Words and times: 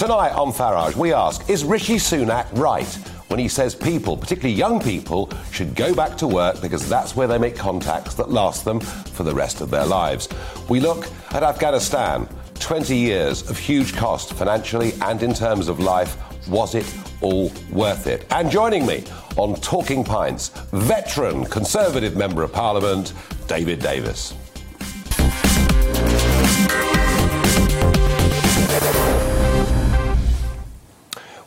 Tonight 0.00 0.32
on 0.32 0.50
Farage, 0.50 0.96
we 0.96 1.12
ask 1.12 1.50
Is 1.50 1.62
Rishi 1.62 1.96
Sunak 1.96 2.46
right 2.58 2.86
when 3.28 3.38
he 3.38 3.48
says 3.48 3.74
people, 3.74 4.16
particularly 4.16 4.54
young 4.54 4.80
people, 4.80 5.30
should 5.52 5.74
go 5.74 5.94
back 5.94 6.16
to 6.16 6.26
work 6.26 6.62
because 6.62 6.88
that's 6.88 7.14
where 7.14 7.28
they 7.28 7.36
make 7.36 7.54
contacts 7.54 8.14
that 8.14 8.30
last 8.30 8.64
them 8.64 8.80
for 8.80 9.24
the 9.24 9.34
rest 9.34 9.60
of 9.60 9.70
their 9.70 9.84
lives? 9.84 10.26
We 10.70 10.80
look 10.80 11.06
at 11.32 11.42
Afghanistan 11.42 12.26
20 12.60 12.96
years 12.96 13.50
of 13.50 13.58
huge 13.58 13.94
cost 13.94 14.32
financially 14.32 14.94
and 15.02 15.22
in 15.22 15.34
terms 15.34 15.68
of 15.68 15.80
life. 15.80 16.16
Was 16.48 16.74
it 16.74 16.90
all 17.20 17.52
worth 17.70 18.06
it? 18.06 18.24
And 18.30 18.50
joining 18.50 18.86
me 18.86 19.04
on 19.36 19.54
Talking 19.56 20.02
Pints, 20.02 20.48
veteran 20.72 21.44
Conservative 21.44 22.16
Member 22.16 22.42
of 22.42 22.54
Parliament, 22.54 23.12
David 23.46 23.80
Davis. 23.80 24.32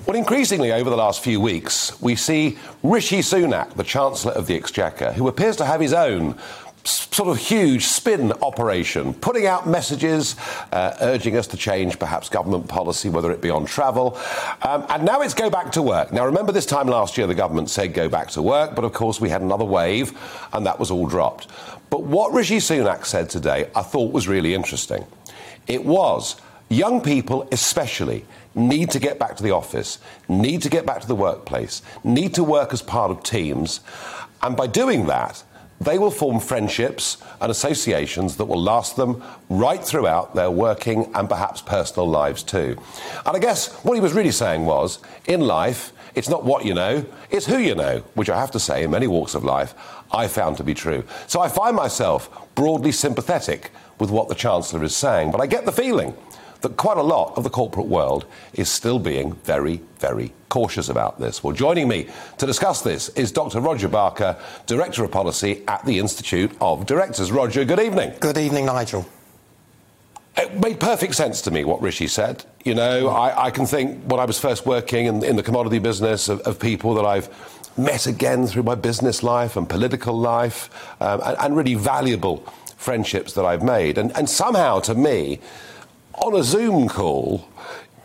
Well, 0.06 0.18
increasingly 0.18 0.74
over 0.74 0.90
the 0.90 0.98
last 0.98 1.24
few 1.24 1.40
weeks, 1.40 2.02
we 2.02 2.16
see 2.16 2.58
Rishi 2.84 3.20
Sunak, 3.20 3.76
the 3.76 3.86
Chancellor 3.86 4.34
of 4.34 4.48
the 4.48 4.56
Exchequer, 4.56 5.14
who 5.14 5.30
appears 5.30 5.56
to 5.58 5.66
have 5.66 5.80
his 5.80 5.94
own 5.94 6.38
sort 6.84 7.30
of 7.30 7.38
huge 7.38 7.86
spin 7.86 8.34
operation, 8.42 9.14
putting 9.14 9.46
out 9.46 9.66
messages 9.66 10.36
uh, 10.74 10.98
urging 11.00 11.38
us 11.38 11.48
to 11.48 11.56
change 11.56 12.00
perhaps 12.00 12.28
government 12.28 12.68
policy, 12.68 13.08
whether 13.08 13.32
it 13.32 13.40
be 13.40 13.50
on 13.50 13.66
travel. 13.66 14.20
Um, 14.64 14.86
and 14.90 15.06
now 15.06 15.22
it's 15.22 15.34
go 15.34 15.50
back 15.50 15.72
to 15.72 15.82
work. 15.82 16.12
Now, 16.12 16.26
remember 16.26 16.52
this 16.52 16.66
time 16.66 16.88
last 16.88 17.18
year 17.18 17.26
the 17.26 17.34
government 17.34 17.70
said 17.70 17.94
go 17.94 18.10
back 18.10 18.28
to 18.32 18.42
work, 18.42 18.76
but 18.76 18.84
of 18.84 18.92
course 18.92 19.22
we 19.22 19.30
had 19.30 19.42
another 19.42 19.64
wave 19.64 20.12
and 20.52 20.66
that 20.66 20.78
was 20.80 20.92
all 20.92 21.08
dropped. 21.08 21.48
But 21.90 22.04
what 22.04 22.34
Rishi 22.34 22.58
Sunak 22.58 23.06
said 23.06 23.30
today 23.30 23.70
I 23.74 23.84
thought 23.84 24.12
was 24.12 24.28
really 24.28 24.54
interesting. 24.54 25.06
It 25.66 25.86
was 25.86 26.36
young 26.68 27.00
people, 27.00 27.48
especially, 27.54 28.26
need 28.56 28.92
to 28.92 29.00
get 29.00 29.20
back 29.20 29.36
to 29.38 29.44
the 29.44 29.52
office, 29.52 30.00
need 30.28 30.62
to 30.62 30.70
get 30.70 30.86
back 30.86 31.02
to 31.02 31.08
the 31.08 31.16
workplace, 31.16 31.82
need 32.04 32.34
to 32.36 32.44
work 32.44 32.74
as 32.74 32.82
part 32.82 33.12
of 33.12 33.24
teams. 33.24 33.80
And 34.42 34.56
by 34.56 34.68
doing 34.68 35.08
that, 35.08 35.44
they 35.82 35.98
will 35.98 36.12
form 36.12 36.40
friendships 36.40 37.18
and 37.42 37.52
associations 37.52 38.38
that 38.38 38.46
will 38.46 38.62
last 38.62 38.96
them 38.96 39.22
right 39.50 39.84
throughout 39.84 40.36
their 40.36 40.52
working 40.52 41.12
and 41.14 41.28
perhaps 41.28 41.62
personal 41.62 42.08
lives 42.08 42.44
too. 42.44 42.78
And 43.26 43.36
I 43.36 43.40
guess 43.40 43.74
what 43.84 43.96
he 43.96 44.02
was 44.02 44.14
really 44.14 44.32
saying 44.32 44.66
was 44.66 45.00
in 45.26 45.42
life, 45.42 45.92
it's 46.16 46.30
not 46.30 46.46
what 46.46 46.64
you 46.64 46.74
know, 46.74 47.06
it's 47.32 47.46
who 47.46 47.58
you 47.58 47.76
know, 47.76 48.00
which 48.14 48.30
I 48.30 48.40
have 48.40 48.52
to 48.52 48.60
say, 48.60 48.84
in 48.84 48.92
many 48.92 49.08
walks 49.08 49.36
of 49.36 49.44
life, 49.44 49.74
I 50.12 50.28
found 50.28 50.58
to 50.58 50.64
be 50.64 50.74
true. 50.74 51.04
So 51.28 51.42
I 51.42 51.50
find 51.50 51.76
myself 51.76 52.30
broadly 52.56 52.92
sympathetic 52.92 53.72
with 54.00 54.12
what 54.12 54.30
the 54.30 54.36
Chancellor 54.36 54.84
is 54.84 54.96
saying, 54.96 55.32
but 55.32 55.42
I 55.42 55.48
get 55.48 55.66
the 55.66 55.72
feeling 55.72 56.16
that 56.64 56.78
quite 56.78 56.98
a 56.98 57.04
lot 57.04 57.34
of 57.38 57.44
the 57.44 57.50
corporate 57.50 57.88
world 57.88 58.26
is 58.54 58.70
still 58.70 58.98
being 58.98 59.34
very, 59.44 59.82
very 60.00 60.34
cautious 60.50 60.90
about 60.90 61.20
this. 61.20 61.44
Well, 61.44 61.54
joining 61.54 61.88
me 61.88 62.08
to 62.38 62.46
discuss 62.46 62.82
this 62.82 63.10
is 63.10 63.32
Dr. 63.32 63.60
Roger 63.60 63.88
Barker, 63.88 64.38
Director 64.66 65.04
of 65.04 65.12
Policy 65.12 65.64
at 65.68 65.86
the 65.86 66.00
Institute 66.00 66.52
of 66.62 66.86
Directors. 66.86 67.32
Roger, 67.32 67.66
good 67.66 67.80
evening. 67.80 68.14
Good 68.20 68.38
evening, 68.38 68.66
Nigel. 68.66 69.06
It 70.36 70.60
made 70.60 70.80
perfect 70.80 71.16
sense 71.16 71.42
to 71.44 71.52
me 71.52 71.64
what 71.64 71.82
Rishi 71.82 72.08
said. 72.08 72.44
You 72.64 72.74
know, 72.74 73.10
I, 73.10 73.46
I 73.46 73.52
can 73.52 73.66
think 73.66 74.04
when 74.06 74.20
I 74.20 74.26
was 74.26 74.40
first 74.40 74.66
working 74.66 75.06
in, 75.06 75.24
in 75.24 75.36
the 75.36 75.44
commodity 75.44 75.80
business 75.80 76.30
of, 76.30 76.40
of, 76.42 76.60
people 76.60 76.96
that 76.96 77.06
I've 77.06 77.30
met 77.78 78.08
again 78.08 78.48
through 78.48 78.64
my 78.64 78.74
business 78.74 79.22
life 79.22 79.58
and 79.58 79.70
political 79.70 80.18
life, 80.18 80.70
um, 81.02 81.22
and, 81.24 81.38
and, 81.40 81.56
really 81.56 81.76
valuable 81.76 82.38
friendships 82.78 83.34
that 83.34 83.46
I've 83.46 83.62
made. 83.62 84.00
And, 84.00 84.16
and 84.18 84.28
somehow, 84.28 84.80
to 84.82 84.96
me, 84.96 85.40
on 86.16 86.36
a 86.36 86.44
Zoom 86.44 86.88
call, 86.88 87.48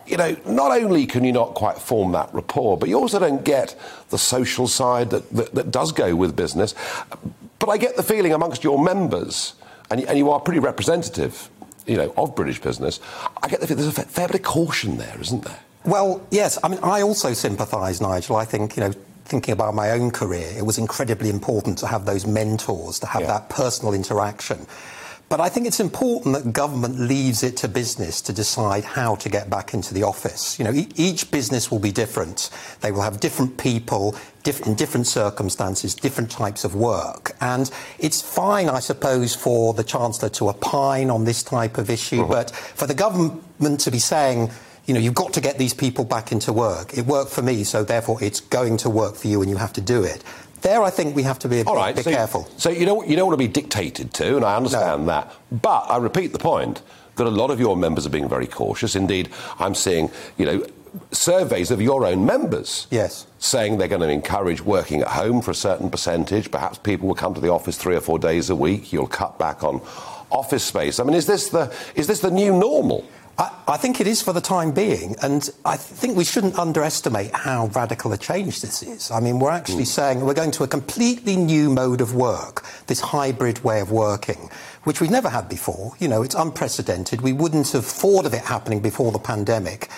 you 0.05 0.17
know, 0.17 0.35
not 0.47 0.71
only 0.71 1.05
can 1.05 1.23
you 1.23 1.31
not 1.31 1.53
quite 1.53 1.77
form 1.77 2.11
that 2.13 2.33
rapport, 2.33 2.77
but 2.77 2.89
you 2.89 2.97
also 2.97 3.19
don't 3.19 3.43
get 3.43 3.79
the 4.09 4.17
social 4.17 4.67
side 4.67 5.11
that, 5.11 5.29
that, 5.31 5.53
that 5.53 5.71
does 5.71 5.91
go 5.91 6.15
with 6.15 6.35
business. 6.35 6.73
But 7.59 7.69
I 7.69 7.77
get 7.77 7.95
the 7.95 8.03
feeling 8.03 8.33
amongst 8.33 8.63
your 8.63 8.83
members, 8.83 9.53
and, 9.91 10.01
and 10.05 10.17
you 10.17 10.31
are 10.31 10.39
pretty 10.39 10.59
representative, 10.59 11.49
you 11.85 11.97
know, 11.97 12.13
of 12.17 12.35
British 12.35 12.59
business, 12.59 12.99
I 13.43 13.47
get 13.47 13.59
the 13.61 13.67
feeling 13.67 13.83
there's 13.83 13.97
a 13.97 14.03
fair 14.03 14.27
bit 14.27 14.37
of 14.37 14.43
caution 14.43 14.97
there, 14.97 15.17
isn't 15.19 15.43
there? 15.43 15.59
Well, 15.85 16.25
yes. 16.31 16.57
I 16.63 16.69
mean, 16.69 16.79
I 16.83 17.01
also 17.01 17.33
sympathise, 17.33 18.01
Nigel. 18.01 18.35
I 18.35 18.45
think, 18.45 18.75
you 18.75 18.83
know, 18.83 18.91
thinking 19.25 19.53
about 19.53 19.75
my 19.75 19.91
own 19.91 20.11
career, 20.11 20.51
it 20.57 20.65
was 20.65 20.77
incredibly 20.77 21.29
important 21.29 21.77
to 21.79 21.87
have 21.87 22.05
those 22.05 22.25
mentors, 22.25 22.99
to 22.99 23.05
have 23.07 23.21
yeah. 23.21 23.27
that 23.27 23.49
personal 23.49 23.93
interaction. 23.93 24.65
But 25.29 25.39
I 25.39 25.47
think 25.47 25.67
it's 25.67 25.79
important 25.79 26.33
that 26.33 26.53
government 26.53 26.99
leaves 26.99 27.43
it 27.43 27.55
to 27.57 27.67
business 27.67 28.19
to 28.21 28.33
decide 28.33 28.83
how 28.83 29.13
to 29.17 29.29
get 29.29 29.47
back 29.47 29.75
into 29.75 29.93
the 29.93 30.01
office. 30.01 30.57
You 30.57 30.65
know, 30.65 30.73
e- 30.73 30.89
each 30.95 31.29
business 31.29 31.69
will 31.69 31.77
be 31.77 31.91
different. 31.91 32.49
They 32.81 32.91
will 32.91 33.03
have 33.03 33.19
different 33.19 33.59
people, 33.59 34.15
diff- 34.41 34.65
in 34.65 34.73
different 34.73 35.05
circumstances, 35.05 35.93
different 35.93 36.31
types 36.31 36.63
of 36.63 36.73
work. 36.73 37.35
And 37.41 37.69
it's 37.99 38.23
fine, 38.23 38.69
I 38.69 38.79
suppose, 38.79 39.35
for 39.35 39.75
the 39.75 39.83
Chancellor 39.83 40.29
to 40.29 40.49
opine 40.49 41.11
on 41.11 41.25
this 41.25 41.43
type 41.43 41.77
of 41.77 41.91
issue, 41.91 42.21
mm-hmm. 42.21 42.31
but 42.31 42.49
for 42.49 42.87
the 42.87 42.95
government 42.95 43.79
to 43.81 43.91
be 43.91 43.99
saying, 43.99 44.49
you 44.87 44.95
know, 44.95 44.99
you've 44.99 45.13
got 45.13 45.33
to 45.33 45.41
get 45.41 45.59
these 45.59 45.75
people 45.75 46.03
back 46.03 46.31
into 46.31 46.51
work. 46.51 46.97
It 46.97 47.05
worked 47.05 47.29
for 47.29 47.43
me, 47.43 47.63
so 47.63 47.83
therefore 47.83 48.17
it's 48.23 48.39
going 48.39 48.77
to 48.77 48.89
work 48.89 49.15
for 49.15 49.27
you 49.27 49.41
and 49.41 49.51
you 49.51 49.57
have 49.57 49.73
to 49.73 49.81
do 49.81 50.03
it. 50.03 50.23
There, 50.61 50.81
I 50.83 50.89
think 50.89 51.15
we 51.15 51.23
have 51.23 51.39
to 51.39 51.49
be 51.49 51.61
a 51.61 51.65
bit, 51.65 51.73
right, 51.73 51.95
bit 51.95 52.05
so, 52.05 52.11
careful. 52.11 52.49
So 52.57 52.69
you 52.69 52.85
don't, 52.85 53.07
you 53.07 53.15
don't 53.15 53.27
want 53.27 53.39
to 53.39 53.47
be 53.47 53.51
dictated 53.51 54.13
to, 54.15 54.35
and 54.35 54.45
I 54.45 54.55
understand 54.55 55.01
no. 55.01 55.07
that. 55.07 55.33
But 55.51 55.85
I 55.89 55.97
repeat 55.97 56.33
the 56.33 56.39
point 56.39 56.81
that 57.15 57.27
a 57.27 57.29
lot 57.29 57.51
of 57.51 57.59
your 57.59 57.77
members 57.77 58.05
are 58.05 58.09
being 58.09 58.29
very 58.29 58.47
cautious. 58.47 58.95
Indeed, 58.95 59.29
I'm 59.59 59.75
seeing, 59.75 60.09
you 60.37 60.45
know, 60.45 60.65
surveys 61.11 61.71
of 61.71 61.81
your 61.81 62.05
own 62.05 62.25
members 62.25 62.87
yes. 62.89 63.27
saying 63.37 63.77
they're 63.77 63.87
going 63.87 64.01
to 64.01 64.09
encourage 64.09 64.61
working 64.61 65.01
at 65.01 65.07
home 65.07 65.41
for 65.41 65.51
a 65.51 65.55
certain 65.55 65.89
percentage. 65.89 66.49
Perhaps 66.49 66.79
people 66.79 67.07
will 67.07 67.15
come 67.15 67.33
to 67.33 67.41
the 67.41 67.51
office 67.51 67.77
three 67.77 67.95
or 67.95 68.01
four 68.01 68.19
days 68.19 68.49
a 68.49 68.55
week. 68.55 68.91
You'll 68.91 69.07
cut 69.07 69.37
back 69.37 69.63
on 69.63 69.81
office 70.31 70.63
space. 70.63 70.99
I 70.99 71.03
mean, 71.03 71.15
is 71.15 71.25
this 71.25 71.49
the, 71.49 71.73
is 71.95 72.07
this 72.07 72.21
the 72.21 72.31
new 72.31 72.57
normal? 72.57 73.05
I, 73.39 73.51
I, 73.69 73.77
think 73.77 74.01
it 74.01 74.07
is 74.07 74.21
for 74.21 74.33
the 74.33 74.41
time 74.41 74.71
being, 74.71 75.15
and 75.21 75.49
I 75.63 75.77
think 75.77 76.17
we 76.17 76.25
shouldn't 76.25 76.59
underestimate 76.59 77.33
how 77.33 77.67
radical 77.67 78.11
a 78.11 78.17
change 78.17 78.59
this 78.59 78.83
is. 78.83 79.09
I 79.11 79.21
mean, 79.21 79.39
we're 79.39 79.49
actually 79.49 79.83
mm. 79.83 79.87
saying 79.87 80.19
we're 80.19 80.33
going 80.33 80.51
to 80.51 80.63
a 80.63 80.67
completely 80.67 81.37
new 81.37 81.69
mode 81.69 82.01
of 82.01 82.13
work, 82.13 82.65
this 82.87 82.99
hybrid 82.99 83.63
way 83.63 83.79
of 83.79 83.91
working, 83.91 84.49
which 84.83 84.99
we've 84.99 85.09
never 85.09 85.29
had 85.29 85.47
before. 85.47 85.93
You 85.99 86.09
know, 86.09 86.21
it's 86.21 86.35
unprecedented. 86.35 87.21
We 87.21 87.31
wouldn't 87.31 87.71
have 87.71 87.85
thought 87.85 88.25
of 88.25 88.33
it 88.33 88.43
happening 88.43 88.81
before 88.81 89.13
the 89.13 89.19
pandemic. 89.19 89.89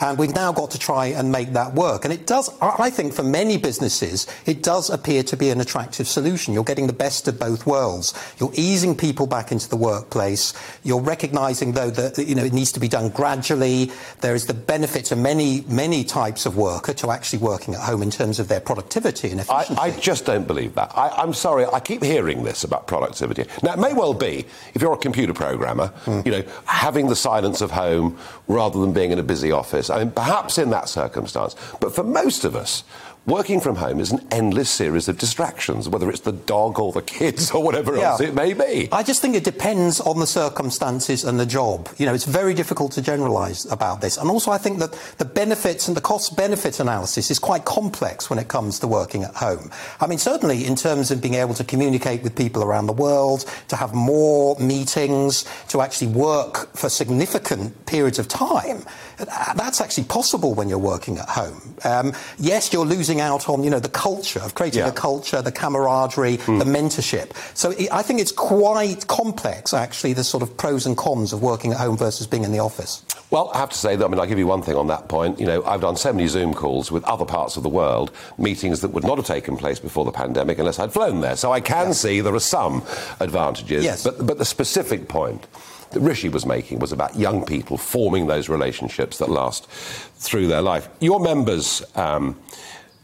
And 0.00 0.18
we've 0.18 0.34
now 0.34 0.52
got 0.52 0.70
to 0.70 0.78
try 0.78 1.06
and 1.06 1.30
make 1.30 1.52
that 1.52 1.74
work. 1.74 2.04
And 2.04 2.12
it 2.12 2.26
does, 2.26 2.50
I 2.60 2.90
think, 2.90 3.12
for 3.12 3.22
many 3.22 3.58
businesses, 3.58 4.26
it 4.46 4.62
does 4.62 4.88
appear 4.88 5.22
to 5.24 5.36
be 5.36 5.50
an 5.50 5.60
attractive 5.60 6.08
solution. 6.08 6.54
You're 6.54 6.64
getting 6.64 6.86
the 6.86 6.92
best 6.92 7.28
of 7.28 7.38
both 7.38 7.66
worlds. 7.66 8.14
You're 8.38 8.52
easing 8.54 8.96
people 8.96 9.26
back 9.26 9.52
into 9.52 9.68
the 9.68 9.76
workplace. 9.76 10.54
You're 10.84 11.02
recognizing, 11.02 11.72
though, 11.72 11.90
that 11.90 12.18
you 12.18 12.34
know, 12.34 12.44
it 12.44 12.54
needs 12.54 12.72
to 12.72 12.80
be 12.80 12.88
done 12.88 13.10
gradually. 13.10 13.90
There 14.20 14.34
is 14.34 14.46
the 14.46 14.54
benefit 14.54 15.04
to 15.06 15.16
many, 15.16 15.64
many 15.68 16.04
types 16.04 16.46
of 16.46 16.56
worker 16.56 16.94
to 16.94 17.10
actually 17.10 17.40
working 17.40 17.74
at 17.74 17.80
home 17.80 18.02
in 18.02 18.10
terms 18.10 18.38
of 18.40 18.48
their 18.48 18.60
productivity 18.60 19.30
and 19.30 19.40
efficiency. 19.40 19.80
I, 19.80 19.86
I 19.86 19.90
just 19.90 20.24
don't 20.24 20.46
believe 20.46 20.74
that. 20.76 20.96
I, 20.96 21.22
am 21.22 21.34
sorry, 21.34 21.66
I 21.66 21.80
keep 21.80 22.02
hearing 22.02 22.42
this 22.42 22.64
about 22.64 22.86
productivity. 22.86 23.44
Now, 23.62 23.74
it 23.74 23.78
may 23.78 23.92
well 23.92 24.14
be, 24.14 24.46
if 24.72 24.80
you're 24.80 24.94
a 24.94 24.98
computer 24.98 25.34
programmer, 25.34 25.92
mm. 26.06 26.24
you 26.24 26.32
know, 26.32 26.44
having 26.64 27.08
the 27.08 27.16
silence 27.16 27.60
of 27.60 27.70
home 27.70 28.16
rather 28.48 28.80
than 28.80 28.92
being 28.92 29.10
in 29.10 29.18
a 29.18 29.22
busy 29.22 29.52
office 29.52 29.89
I 29.90 29.98
mean, 29.98 30.12
perhaps 30.12 30.58
in 30.58 30.70
that 30.70 30.88
circumstance. 30.88 31.56
But 31.80 31.94
for 31.94 32.04
most 32.04 32.44
of 32.44 32.56
us, 32.56 32.84
working 33.26 33.60
from 33.60 33.76
home 33.76 34.00
is 34.00 34.12
an 34.12 34.26
endless 34.30 34.70
series 34.70 35.08
of 35.08 35.18
distractions, 35.18 35.88
whether 35.88 36.08
it's 36.10 36.20
the 36.20 36.32
dog 36.32 36.78
or 36.78 36.92
the 36.92 37.02
kids 37.02 37.50
or 37.50 37.62
whatever 37.62 37.96
yeah. 37.96 38.10
else 38.10 38.20
it 38.20 38.34
may 38.34 38.52
be. 38.52 38.88
I 38.92 39.02
just 39.02 39.22
think 39.22 39.34
it 39.34 39.44
depends 39.44 40.00
on 40.00 40.18
the 40.18 40.26
circumstances 40.26 41.24
and 41.24 41.38
the 41.38 41.46
job. 41.46 41.88
You 41.98 42.06
know, 42.06 42.14
it's 42.14 42.24
very 42.24 42.54
difficult 42.54 42.92
to 42.92 43.02
generalise 43.02 43.70
about 43.70 44.00
this. 44.00 44.16
And 44.16 44.30
also, 44.30 44.50
I 44.50 44.58
think 44.58 44.78
that 44.78 44.92
the 45.18 45.24
benefits 45.24 45.88
and 45.88 45.96
the 45.96 46.00
cost 46.00 46.36
benefit 46.36 46.80
analysis 46.80 47.30
is 47.30 47.38
quite 47.38 47.64
complex 47.64 48.30
when 48.30 48.38
it 48.38 48.48
comes 48.48 48.78
to 48.80 48.86
working 48.86 49.22
at 49.22 49.34
home. 49.34 49.70
I 50.00 50.06
mean, 50.06 50.18
certainly 50.18 50.66
in 50.66 50.76
terms 50.76 51.10
of 51.10 51.20
being 51.20 51.34
able 51.34 51.54
to 51.54 51.64
communicate 51.64 52.22
with 52.22 52.36
people 52.36 52.62
around 52.62 52.86
the 52.86 52.92
world, 52.92 53.44
to 53.68 53.76
have 53.76 53.94
more 53.94 54.58
meetings, 54.58 55.44
to 55.68 55.82
actually 55.82 56.08
work 56.12 56.74
for 56.76 56.88
significant 56.88 57.86
periods 57.86 58.18
of 58.18 58.28
time, 58.28 58.84
that's 59.18 59.80
actually 59.80 60.04
possible 60.04 60.54
when 60.54 60.68
you're 60.68 60.78
working 60.78 61.18
at 61.18 61.28
home. 61.28 61.74
Um, 61.84 62.12
yes, 62.38 62.72
you're 62.72 62.86
losing 62.86 63.09
losing 63.10 63.20
out 63.20 63.48
on, 63.48 63.64
you 63.64 63.70
know, 63.70 63.80
the 63.80 63.88
culture 63.88 64.40
of 64.40 64.54
creating 64.54 64.80
yeah. 64.80 64.90
the 64.90 64.94
culture, 64.94 65.42
the 65.42 65.50
camaraderie, 65.50 66.36
mm. 66.36 66.58
the 66.60 66.64
mentorship. 66.64 67.32
So 67.56 67.74
I 67.90 68.02
think 68.02 68.20
it's 68.20 68.30
quite 68.30 69.06
complex, 69.08 69.74
actually, 69.74 70.12
the 70.12 70.22
sort 70.22 70.42
of 70.44 70.56
pros 70.56 70.86
and 70.86 70.96
cons 70.96 71.32
of 71.32 71.42
working 71.42 71.72
at 71.72 71.78
home 71.78 71.96
versus 71.96 72.28
being 72.28 72.44
in 72.44 72.52
the 72.52 72.60
office. 72.60 73.04
Well, 73.30 73.50
I 73.52 73.58
have 73.58 73.70
to 73.70 73.78
say 73.78 73.96
that, 73.96 74.04
I 74.04 74.08
mean, 74.08 74.20
I'll 74.20 74.26
give 74.26 74.38
you 74.38 74.46
one 74.46 74.62
thing 74.62 74.76
on 74.76 74.86
that 74.88 75.08
point. 75.08 75.40
You 75.40 75.46
know, 75.46 75.64
I've 75.64 75.80
done 75.80 75.96
so 75.96 76.12
many 76.12 76.28
Zoom 76.28 76.54
calls 76.54 76.92
with 76.92 77.04
other 77.04 77.24
parts 77.24 77.56
of 77.56 77.62
the 77.64 77.68
world, 77.68 78.12
meetings 78.38 78.80
that 78.80 78.90
would 78.90 79.04
not 79.04 79.18
have 79.18 79.26
taken 79.26 79.56
place 79.56 79.80
before 79.80 80.04
the 80.04 80.12
pandemic 80.12 80.58
unless 80.58 80.78
I'd 80.78 80.92
flown 80.92 81.20
there. 81.20 81.36
So 81.36 81.52
I 81.52 81.60
can 81.60 81.88
yeah. 81.88 81.92
see 81.92 82.20
there 82.20 82.34
are 82.34 82.40
some 82.40 82.82
advantages. 83.18 83.84
Yes. 83.84 84.04
But, 84.04 84.24
but 84.24 84.38
the 84.38 84.44
specific 84.44 85.08
point 85.08 85.46
that 85.90 86.00
Rishi 86.00 86.28
was 86.28 86.46
making 86.46 86.78
was 86.78 86.92
about 86.92 87.16
young 87.16 87.44
people 87.44 87.76
forming 87.76 88.28
those 88.28 88.48
relationships 88.48 89.18
that 89.18 89.28
last 89.28 89.68
through 89.68 90.46
their 90.46 90.62
life. 90.62 90.88
Your 91.00 91.18
members 91.18 91.82
um, 91.96 92.36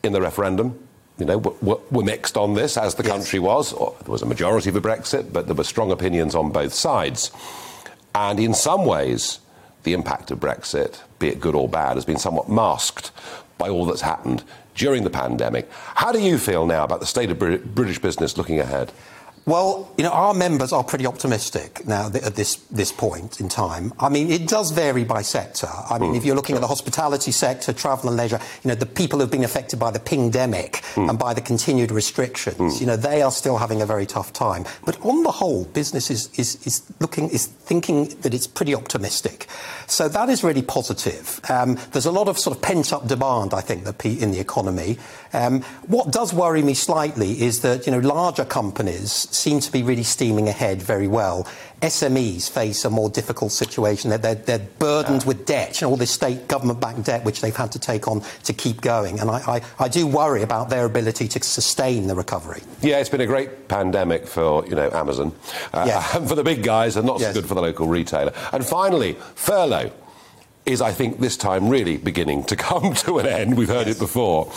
in 0.02 0.12
the 0.12 0.20
referendum, 0.20 0.78
you 1.18 1.24
know, 1.24 1.38
were, 1.38 1.78
were, 1.90 2.02
mixed 2.02 2.36
on 2.36 2.54
this, 2.54 2.76
as 2.76 2.94
the 2.94 3.02
yes. 3.02 3.12
country 3.12 3.38
was. 3.38 3.70
There 3.70 4.12
was 4.12 4.22
a 4.22 4.26
majority 4.26 4.70
for 4.70 4.80
Brexit, 4.80 5.32
but 5.32 5.46
there 5.46 5.54
were 5.54 5.64
strong 5.64 5.90
opinions 5.90 6.34
on 6.34 6.50
both 6.50 6.74
sides. 6.74 7.30
And 8.14 8.38
in 8.38 8.54
some 8.54 8.84
ways, 8.84 9.40
the 9.82 9.94
impact 9.94 10.30
of 10.30 10.40
Brexit, 10.40 11.00
be 11.18 11.28
it 11.28 11.40
good 11.40 11.54
or 11.54 11.68
bad, 11.68 11.96
has 11.96 12.04
been 12.04 12.18
somewhat 12.18 12.50
masked 12.50 13.12
by 13.56 13.68
all 13.68 13.86
that's 13.86 14.02
happened 14.02 14.44
during 14.74 15.04
the 15.04 15.10
pandemic. 15.10 15.70
How 15.94 16.12
do 16.12 16.20
you 16.20 16.38
feel 16.38 16.66
now 16.66 16.84
about 16.84 17.00
the 17.00 17.06
state 17.06 17.30
of 17.30 17.38
British 17.38 17.98
business 17.98 18.36
looking 18.36 18.60
ahead? 18.60 18.92
Well, 19.46 19.88
you 19.96 20.02
know, 20.02 20.10
our 20.10 20.34
members 20.34 20.72
are 20.72 20.82
pretty 20.82 21.06
optimistic 21.06 21.86
now 21.86 22.08
at 22.08 22.34
this, 22.34 22.56
this 22.68 22.90
point 22.90 23.38
in 23.38 23.48
time. 23.48 23.92
I 24.00 24.08
mean, 24.08 24.28
it 24.28 24.48
does 24.48 24.72
vary 24.72 25.04
by 25.04 25.22
sector. 25.22 25.68
I 25.70 26.00
mean, 26.00 26.14
mm, 26.14 26.16
if 26.16 26.24
you're 26.24 26.34
looking 26.34 26.54
sure. 26.54 26.58
at 26.58 26.62
the 26.62 26.66
hospitality 26.66 27.30
sector, 27.30 27.72
travel 27.72 28.08
and 28.08 28.16
leisure, 28.16 28.40
you 28.64 28.68
know, 28.68 28.74
the 28.74 28.86
people 28.86 29.20
who've 29.20 29.30
been 29.30 29.44
affected 29.44 29.78
by 29.78 29.92
the 29.92 30.00
pandemic 30.00 30.82
mm. 30.94 31.08
and 31.08 31.16
by 31.16 31.32
the 31.32 31.40
continued 31.40 31.92
restrictions, 31.92 32.58
mm. 32.58 32.80
you 32.80 32.86
know, 32.88 32.96
they 32.96 33.22
are 33.22 33.30
still 33.30 33.56
having 33.56 33.80
a 33.80 33.86
very 33.86 34.04
tough 34.04 34.32
time. 34.32 34.64
But 34.84 35.00
on 35.06 35.22
the 35.22 35.30
whole, 35.30 35.64
business 35.66 36.10
is, 36.10 36.28
is, 36.36 36.66
is 36.66 36.82
looking, 36.98 37.28
is 37.30 37.46
thinking 37.46 38.08
that 38.22 38.34
it's 38.34 38.48
pretty 38.48 38.74
optimistic. 38.74 39.46
So 39.86 40.08
that 40.08 40.28
is 40.28 40.42
really 40.42 40.62
positive. 40.62 41.40
Um, 41.48 41.78
there's 41.92 42.06
a 42.06 42.10
lot 42.10 42.26
of 42.26 42.36
sort 42.36 42.56
of 42.56 42.62
pent-up 42.62 43.06
demand, 43.06 43.54
I 43.54 43.60
think, 43.60 43.84
that 43.84 44.04
in 44.04 44.32
the 44.32 44.40
economy. 44.40 44.98
Um, 45.36 45.60
what 45.86 46.10
does 46.10 46.32
worry 46.32 46.62
me 46.62 46.72
slightly 46.72 47.42
is 47.42 47.60
that, 47.60 47.84
you 47.84 47.92
know, 47.92 47.98
larger 47.98 48.46
companies 48.46 49.12
seem 49.12 49.60
to 49.60 49.70
be 49.70 49.82
really 49.82 50.02
steaming 50.02 50.48
ahead 50.48 50.80
very 50.80 51.06
well. 51.06 51.46
SMEs 51.82 52.50
face 52.50 52.86
a 52.86 52.90
more 52.90 53.10
difficult 53.10 53.52
situation. 53.52 54.08
They're, 54.08 54.18
they're, 54.18 54.34
they're 54.34 54.66
burdened 54.78 55.22
yeah. 55.22 55.28
with 55.28 55.44
debt, 55.44 55.78
you 55.78 55.86
know, 55.86 55.90
all 55.90 55.98
this 55.98 56.10
state 56.10 56.48
government-backed 56.48 57.04
debt 57.04 57.24
which 57.26 57.42
they've 57.42 57.54
had 57.54 57.70
to 57.72 57.78
take 57.78 58.08
on 58.08 58.22
to 58.44 58.54
keep 58.54 58.80
going. 58.80 59.20
And 59.20 59.30
I, 59.30 59.56
I, 59.56 59.84
I 59.84 59.88
do 59.88 60.06
worry 60.06 60.42
about 60.42 60.70
their 60.70 60.86
ability 60.86 61.28
to 61.28 61.42
sustain 61.42 62.06
the 62.06 62.14
recovery. 62.14 62.62
Yeah, 62.80 62.98
it's 62.98 63.10
been 63.10 63.20
a 63.20 63.26
great 63.26 63.68
pandemic 63.68 64.26
for, 64.26 64.64
you 64.66 64.74
know, 64.74 64.90
Amazon. 64.90 65.32
Uh. 65.72 66.04
And 66.16 66.26
for 66.26 66.34
the 66.34 66.44
big 66.44 66.62
guys 66.62 66.96
and 66.96 67.06
not 67.06 67.20
yes. 67.20 67.34
so 67.34 67.40
good 67.40 67.48
for 67.48 67.54
the 67.54 67.60
local 67.60 67.88
retailer. 67.88 68.32
And 68.52 68.64
finally, 68.64 69.14
furlough 69.34 69.90
is, 70.64 70.80
I 70.80 70.92
think, 70.92 71.20
this 71.20 71.36
time 71.36 71.68
really 71.68 71.98
beginning 71.98 72.44
to 72.44 72.56
come 72.68 72.94
to 72.94 73.18
an 73.18 73.26
end. 73.26 73.58
We've 73.58 73.68
heard 73.68 73.86
yes. 73.86 73.96
it 73.96 73.98
before. 73.98 74.50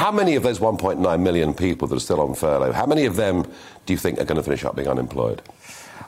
How 0.00 0.10
many 0.10 0.34
of 0.34 0.42
those 0.42 0.60
1.9 0.60 1.20
million 1.20 1.52
people 1.52 1.86
that 1.88 1.94
are 1.94 2.00
still 2.00 2.22
on 2.22 2.34
furlough, 2.34 2.72
how 2.72 2.86
many 2.86 3.04
of 3.04 3.16
them 3.16 3.42
do 3.84 3.92
you 3.92 3.98
think 3.98 4.18
are 4.18 4.24
going 4.24 4.38
to 4.38 4.42
finish 4.42 4.64
up 4.64 4.74
being 4.74 4.88
unemployed? 4.88 5.42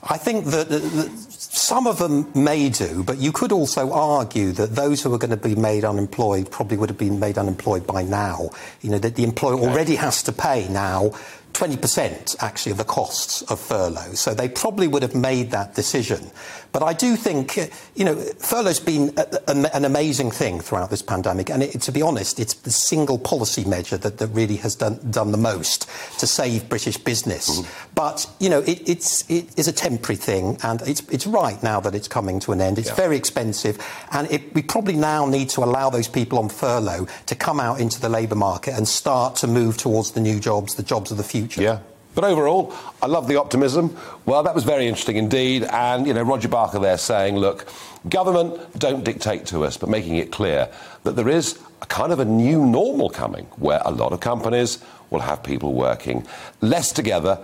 I 0.05 0.17
think 0.17 0.47
that, 0.47 0.71
that, 0.71 1.11
some 1.19 1.87
of 1.87 1.99
them 1.99 2.27
may 2.35 2.71
do, 2.71 3.05
but 3.05 3.19
you 3.19 3.33
could 3.33 3.53
also 3.53 3.93
argue 3.93 4.53
that 4.53 4.77
those 4.77 5.03
who 5.03 5.12
are 5.12 5.19
going 5.19 5.31
to 5.31 5.37
be 5.37 5.55
made 5.55 5.85
unemployed 5.85 6.50
probably 6.50 6.79
would 6.79 6.89
have 6.89 6.97
been 6.97 7.21
made 7.21 7.37
unemployed 7.37 7.87
by 7.87 8.03
now. 8.03 8.49
You 8.81 8.93
know, 8.93 8.99
that 8.99 9.17
the 9.17 9.25
employer 9.25 9.59
already 9.59 9.97
has 9.97 10.23
to 10.23 10.33
pay 10.33 10.67
now 10.71 11.11
20% 11.53 12.37
actually 12.41 12.73
of 12.73 12.79
the 12.79 12.85
costs 12.85 13.43
of 13.43 13.61
furlough. 13.61 14.15
So 14.15 14.33
they 14.33 14.49
probably 14.49 14.88
would 14.88 15.03
have 15.03 15.15
made 15.15 15.50
that 15.50 15.75
decision. 15.75 16.31
But 16.73 16.83
I 16.83 16.95
do 16.95 17.17
think, 17.17 17.57
you 17.95 18.05
know, 18.05 18.17
furlough's 18.17 18.81
been 18.81 19.13
a, 19.19 19.27
a, 19.47 19.77
an 19.77 19.85
amazing 19.85 20.31
thing 20.31 20.59
throughout 20.59 20.89
this 20.89 21.03
pandemic. 21.03 21.51
And 21.51 21.63
it, 21.63 21.83
to 21.83 21.93
be 21.93 22.01
honest, 22.01 22.41
it's 22.41 22.55
the 22.55 22.71
single 22.71 23.19
policy 23.19 23.65
measure 23.65 23.99
that, 23.99 24.17
that 24.19 24.29
really 24.29 24.57
has 24.57 24.75
done, 24.75 24.99
done 25.11 25.33
the 25.33 25.39
most 25.39 25.89
to 26.19 26.27
save 26.27 26.71
British 26.71 26.97
business. 26.97 27.61
Mm-hmm. 27.61 27.95
But, 27.95 28.27
you 28.41 28.49
know, 28.49 28.61
it, 28.61 28.89
it's, 28.89 29.31
it 29.31 29.59
is 29.59 29.69
a 29.69 29.73
temporary 29.73 30.17
thing. 30.17 30.57
And 30.63 30.81
it's, 30.83 31.07
it's 31.11 31.27
right 31.27 31.63
now 31.63 31.79
that 31.81 31.95
it's 31.95 32.09
coming 32.09 32.41
to 32.41 32.53
an 32.53 32.61
end. 32.63 32.79
It's 32.79 32.89
yeah. 32.89 32.95
very 32.95 33.17
expensive. 33.17 33.79
And 34.11 34.31
it, 34.31 34.55
we 34.55 34.63
probably 34.63 34.97
now 34.97 35.27
need 35.27 35.51
to 35.51 35.63
allow 35.63 35.91
those 35.91 36.09
people 36.09 36.39
on 36.39 36.49
furlough 36.49 37.07
to 37.27 37.35
come 37.35 37.61
out 37.61 37.81
into 37.81 38.01
the 38.01 38.09
labour 38.09 38.37
market 38.37 38.75
and 38.75 38.89
start 38.89 39.37
to 39.37 39.47
move 39.47 39.77
towards 39.77 40.13
the 40.13 40.21
new 40.21 40.41
jobs, 40.41 40.77
the 40.77 40.83
jobs 40.83 41.11
of 41.11 41.19
the 41.19 41.25
future. 41.25 41.61
Yeah. 41.61 41.81
But 42.14 42.25
overall, 42.25 42.75
I 43.00 43.06
love 43.06 43.26
the 43.26 43.37
optimism. 43.37 43.97
Well, 44.26 44.43
that 44.43 44.55
was 44.55 44.64
very 44.64 44.87
interesting 44.87 45.17
indeed. 45.17 45.64
And, 45.64 46.06
you 46.06 46.14
know, 46.14 46.23
Roger 46.23 46.49
Barker 46.49 46.79
there 46.79 46.99
saying, 46.99 47.37
look, 47.37 47.67
government 48.09 48.79
don't 48.79 49.05
dictate 49.05 49.47
to 49.47 49.64
us, 49.64 49.76
but 49.76 49.88
making 49.88 50.17
it 50.17 50.31
clear 50.31 50.69
that 51.05 51.17
there 51.17 51.29
is 51.29 51.59
a 51.81 51.87
kind 51.87 52.12
of 52.12 52.20
a 52.20 52.25
new 52.25 52.64
normal 52.64 53.09
coming 53.09 53.47
where 53.56 53.81
a 53.85 53.91
lot 53.91 54.12
of 54.12 54.20
companies 54.20 54.79
will 55.11 55.20
have 55.20 55.43
people 55.43 55.73
working 55.73 56.26
less 56.61 56.93
together 56.93 57.38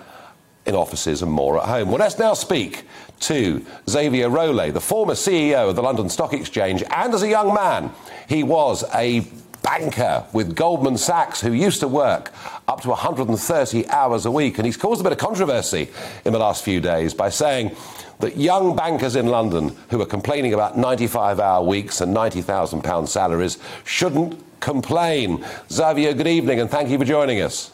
in 0.67 0.75
offices 0.75 1.23
and 1.23 1.33
more 1.33 1.59
at 1.59 1.65
home. 1.65 1.89
Well, 1.89 1.99
let's 1.99 2.19
now 2.19 2.35
speak 2.35 2.85
to 3.21 3.65
Xavier 3.89 4.29
Rolet, 4.29 4.75
the 4.75 4.81
former 4.81 5.15
CEO 5.15 5.71
of 5.71 5.77
the 5.77 5.83
London 5.83 6.09
Stock 6.09 6.35
Exchange, 6.35 6.85
and 6.91 7.15
as 7.15 7.23
a 7.23 7.29
young 7.29 7.55
man, 7.55 7.91
he 8.29 8.43
was 8.43 8.85
a 8.95 9.27
banker 9.69 10.25
with 10.33 10.57
Goldman 10.57 10.97
Sachs 10.97 11.43
who 11.43 11.53
used 11.53 11.81
to 11.81 11.89
work 11.89 12.33
up 12.67 12.81
to 12.81 12.89
130 12.89 13.89
hours 13.89 14.25
a 14.25 14.31
week. 14.31 14.59
And 14.59 14.65
he's 14.65 14.79
caused 14.79 15.03
a 15.03 15.05
bit 15.05 15.13
of 15.13 15.19
controversy 15.19 15.91
in 16.25 16.33
the 16.33 16.39
last 16.39 16.65
few 16.65 16.81
days 16.81 17.13
by 17.13 17.29
saying 17.29 17.77
that 18.21 18.39
young 18.39 18.75
bankers 18.75 19.15
in 19.15 19.27
London 19.27 19.77
who 19.91 20.01
are 20.01 20.07
complaining 20.07 20.55
about 20.55 20.79
95 20.79 21.39
hour 21.39 21.63
weeks 21.63 22.01
and 22.01 22.17
£90,000 22.17 23.09
salaries 23.09 23.59
shouldn't 23.85 24.43
complain. 24.61 25.45
Xavier, 25.71 26.15
good 26.15 26.27
evening 26.27 26.61
and 26.61 26.71
thank 26.71 26.89
you 26.89 26.99
for 26.99 27.05
joining 27.05 27.43
us. 27.43 27.71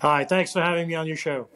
Hi, 0.00 0.24
thanks 0.24 0.52
for 0.52 0.60
having 0.60 0.86
me 0.86 0.94
on 0.94 1.08
your 1.08 1.16
show. 1.16 1.48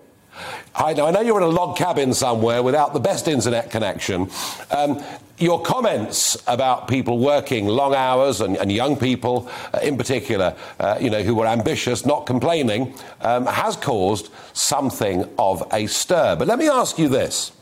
I 0.75 0.95
know, 0.95 1.07
I 1.07 1.11
know 1.11 1.21
you're 1.21 1.39
in 1.39 1.45
a 1.45 1.49
log 1.49 1.77
cabin 1.77 2.15
somewhere 2.15 2.63
without 2.63 2.93
the 2.93 3.01
best 3.01 3.27
internet 3.27 3.71
connection. 3.71 4.31
Um, 4.71 5.03
your 5.39 5.61
comments 5.63 6.37
about 6.47 6.89
people 6.89 7.19
working 7.19 7.67
long 7.67 7.95
hours 7.95 8.41
and, 8.41 8.57
and 8.57 8.71
young 8.71 8.97
people 8.97 9.49
uh, 9.73 9.79
in 9.83 9.97
particular, 9.97 10.57
uh, 10.81 10.99
you 11.01 11.11
know, 11.11 11.23
who 11.23 11.35
were 11.35 11.47
ambitious, 11.47 12.05
not 12.05 12.27
complaining, 12.27 12.95
um, 13.21 13.47
has 13.47 13.77
caused 13.77 14.31
something 14.53 15.29
of 15.39 15.63
a 15.73 15.87
stir. 15.87 16.37
But 16.37 16.49
let 16.49 16.59
me 16.59 16.69
ask 16.69 16.99
you 16.99 17.09
this. 17.09 17.53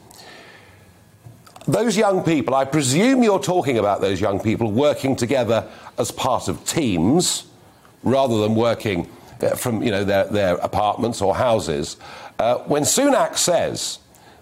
Those 1.67 1.97
young 1.97 2.23
people, 2.23 2.55
I 2.55 2.65
presume 2.65 3.23
you're 3.23 3.41
talking 3.41 3.79
about 3.79 4.01
those 4.01 4.21
young 4.21 4.41
people 4.41 4.71
working 4.71 5.17
together 5.17 5.69
as 5.99 6.11
part 6.11 6.49
of 6.49 6.65
teams 6.65 7.45
rather 8.05 8.39
than 8.39 8.55
working 8.55 9.11
uh, 9.43 9.57
from 9.57 9.83
you 9.83 9.91
know, 9.91 10.05
their, 10.05 10.25
their 10.25 10.55
apartments 10.57 11.21
or 11.21 11.35
houses. 11.35 11.97
Uh, 12.39 12.59
when 12.59 12.83
Sunak 12.83 13.37
says 13.37 13.99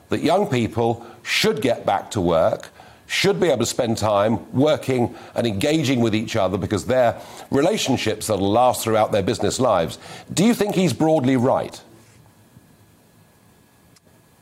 that 0.08 0.22
young 0.22 0.48
people 0.48 1.06
should 1.22 1.62
get 1.62 1.86
back 1.86 2.10
to 2.12 2.20
work, 2.20 2.70
should 3.06 3.38
be 3.38 3.48
able 3.48 3.58
to 3.58 3.66
spend 3.66 3.98
time 3.98 4.50
working 4.52 5.14
and 5.34 5.46
engaging 5.46 6.00
with 6.00 6.14
each 6.14 6.36
other 6.36 6.56
because 6.56 6.86
they're 6.86 7.20
relationships 7.50 8.26
that'll 8.26 8.50
last 8.50 8.82
throughout 8.82 9.12
their 9.12 9.22
business 9.22 9.60
lives. 9.60 9.98
Do 10.32 10.44
you 10.44 10.54
think 10.54 10.74
he's 10.74 10.92
broadly 10.92 11.36
right? 11.36 11.80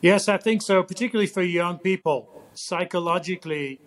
Yes, 0.00 0.28
I 0.28 0.36
think 0.36 0.62
so, 0.62 0.82
particularly 0.82 1.26
for 1.26 1.42
young 1.42 1.78
people. 1.78 2.28
Psychologically, 2.54 3.80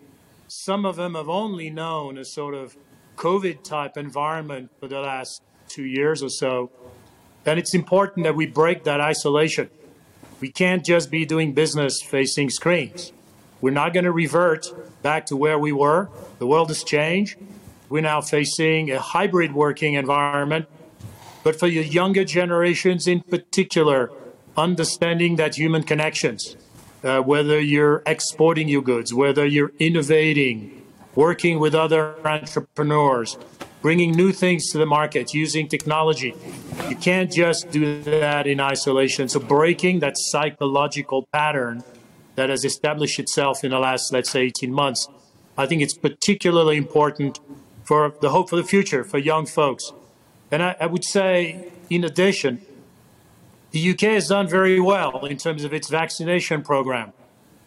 some 0.47 0.85
of 0.85 0.95
them 0.95 1.15
have 1.15 1.29
only 1.29 1.69
known 1.69 2.17
a 2.17 2.25
sort 2.25 2.53
of 2.53 2.77
COVID 3.17 3.63
type 3.63 3.97
environment 3.97 4.71
for 4.79 4.87
the 4.87 4.99
last 4.99 5.41
two 5.67 5.83
years 5.83 6.21
or 6.21 6.29
so. 6.29 6.71
And 7.45 7.59
it's 7.59 7.73
important 7.73 8.23
that 8.23 8.35
we 8.35 8.47
break 8.47 8.83
that 8.85 8.99
isolation. 8.99 9.69
We 10.39 10.51
can't 10.51 10.83
just 10.83 11.11
be 11.11 11.25
doing 11.25 11.53
business 11.53 12.01
facing 12.01 12.49
screens. 12.49 13.13
We're 13.61 13.71
not 13.71 13.93
going 13.93 14.03
to 14.03 14.11
revert 14.11 14.67
back 15.01 15.27
to 15.27 15.37
where 15.37 15.57
we 15.57 15.71
were. 15.71 16.09
The 16.39 16.47
world 16.47 16.69
has 16.69 16.83
changed. 16.83 17.37
We're 17.89 18.01
now 18.01 18.21
facing 18.21 18.91
a 18.91 18.99
hybrid 18.99 19.53
working 19.53 19.93
environment. 19.93 20.67
But 21.43 21.59
for 21.59 21.67
the 21.69 21.83
younger 21.83 22.25
generations 22.25 23.07
in 23.07 23.21
particular, 23.21 24.11
understanding 24.57 25.35
that 25.35 25.55
human 25.55 25.83
connections, 25.83 26.55
uh, 27.03 27.21
whether 27.21 27.59
you're 27.59 28.01
exporting 28.05 28.67
your 28.67 28.81
goods, 28.81 29.13
whether 29.13 29.45
you're 29.45 29.71
innovating, 29.79 30.84
working 31.15 31.59
with 31.59 31.73
other 31.73 32.15
entrepreneurs, 32.25 33.37
bringing 33.81 34.11
new 34.11 34.31
things 34.31 34.69
to 34.71 34.77
the 34.77 34.85
market 34.85 35.33
using 35.33 35.67
technology. 35.67 36.35
You 36.89 36.95
can't 36.95 37.31
just 37.31 37.71
do 37.71 38.01
that 38.03 38.47
in 38.47 38.59
isolation. 38.59 39.29
So 39.29 39.39
breaking 39.39 39.99
that 39.99 40.17
psychological 40.17 41.27
pattern 41.31 41.83
that 42.35 42.49
has 42.49 42.65
established 42.65 43.19
itself 43.19 43.63
in 43.63 43.71
the 43.71 43.79
last, 43.79 44.11
let's 44.11 44.29
say, 44.29 44.41
18 44.41 44.71
months, 44.71 45.07
I 45.57 45.65
think 45.65 45.81
it's 45.81 45.97
particularly 45.97 46.77
important 46.77 47.39
for 47.83 48.13
the 48.19 48.29
hope 48.29 48.49
for 48.49 48.57
the 48.57 48.63
future 48.63 49.03
for 49.03 49.17
young 49.17 49.45
folks. 49.45 49.93
And 50.51 50.61
I, 50.61 50.75
I 50.81 50.85
would 50.87 51.05
say, 51.05 51.71
in 51.89 52.03
addition, 52.03 52.61
the 53.71 53.91
UK 53.91 54.01
has 54.01 54.27
done 54.27 54.47
very 54.47 54.79
well 54.79 55.25
in 55.25 55.37
terms 55.37 55.63
of 55.63 55.73
its 55.73 55.89
vaccination 55.89 56.61
program. 56.61 57.13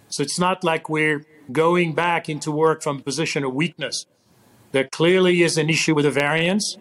So 0.08 0.22
it's 0.22 0.38
not 0.38 0.64
like 0.64 0.88
we're 0.88 1.24
going 1.50 1.94
back 1.94 2.28
into 2.28 2.50
work 2.50 2.82
from 2.82 2.98
a 2.98 3.02
position 3.02 3.44
of 3.44 3.54
weakness. 3.54 4.06
There 4.72 4.84
clearly 4.84 5.42
is 5.42 5.56
an 5.56 5.70
issue 5.70 5.94
with 5.94 6.04
the 6.04 6.10
variants, 6.10 6.76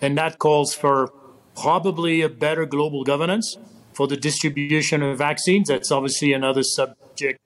and 0.00 0.16
that 0.18 0.38
calls 0.38 0.74
for 0.74 1.12
probably 1.56 2.22
a 2.22 2.28
better 2.28 2.66
global 2.66 3.02
governance 3.04 3.56
for 3.92 4.06
the 4.06 4.16
distribution 4.16 5.02
of 5.02 5.18
vaccines. 5.18 5.68
That's 5.68 5.90
obviously 5.90 6.32
another 6.32 6.62
subject 6.62 7.40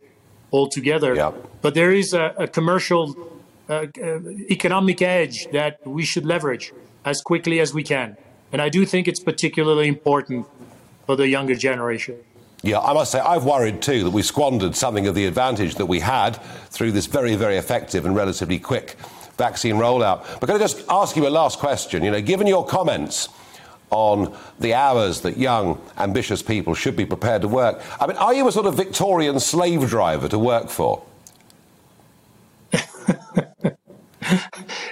altogether. 0.52 1.14
But 1.62 1.74
there 1.74 1.92
is 1.92 2.12
a, 2.12 2.34
a 2.36 2.48
commercial, 2.48 3.14
uh, 3.68 3.86
uh, 4.02 4.20
economic 4.50 5.00
edge 5.00 5.46
that 5.52 5.86
we 5.86 6.04
should 6.04 6.26
leverage 6.26 6.72
as 7.04 7.20
quickly 7.20 7.60
as 7.60 7.72
we 7.72 7.82
can. 7.82 8.16
And 8.52 8.60
I 8.60 8.68
do 8.68 8.84
think 8.84 9.06
it's 9.06 9.20
particularly 9.20 9.86
important 9.86 10.46
for 11.06 11.14
the 11.16 11.28
younger 11.28 11.54
generation. 11.54 12.16
Yeah, 12.62 12.80
I 12.80 12.92
must 12.92 13.12
say, 13.12 13.20
I've 13.20 13.44
worried 13.44 13.80
too 13.80 14.04
that 14.04 14.10
we 14.10 14.22
squandered 14.22 14.76
something 14.76 15.06
of 15.06 15.14
the 15.14 15.24
advantage 15.24 15.76
that 15.76 15.86
we 15.86 16.00
had 16.00 16.32
through 16.68 16.92
this 16.92 17.06
very, 17.06 17.34
very 17.34 17.56
effective 17.56 18.04
and 18.04 18.14
relatively 18.14 18.58
quick 18.58 18.96
vaccine 19.38 19.76
rollout. 19.76 20.26
But 20.40 20.46
can 20.46 20.56
I 20.56 20.58
just 20.58 20.84
ask 20.90 21.16
you 21.16 21.26
a 21.26 21.30
last 21.30 21.58
question? 21.58 22.04
You 22.04 22.10
know, 22.10 22.20
given 22.20 22.46
your 22.46 22.66
comments 22.66 23.30
on 23.88 24.36
the 24.60 24.74
hours 24.74 25.22
that 25.22 25.38
young, 25.38 25.80
ambitious 25.96 26.42
people 26.42 26.74
should 26.74 26.96
be 26.96 27.06
prepared 27.06 27.40
to 27.42 27.48
work, 27.48 27.82
I 27.98 28.06
mean, 28.06 28.18
are 28.18 28.34
you 28.34 28.46
a 28.46 28.52
sort 28.52 28.66
of 28.66 28.74
Victorian 28.76 29.40
slave 29.40 29.88
driver 29.88 30.28
to 30.28 30.38
work 30.38 30.68
for? 30.68 31.02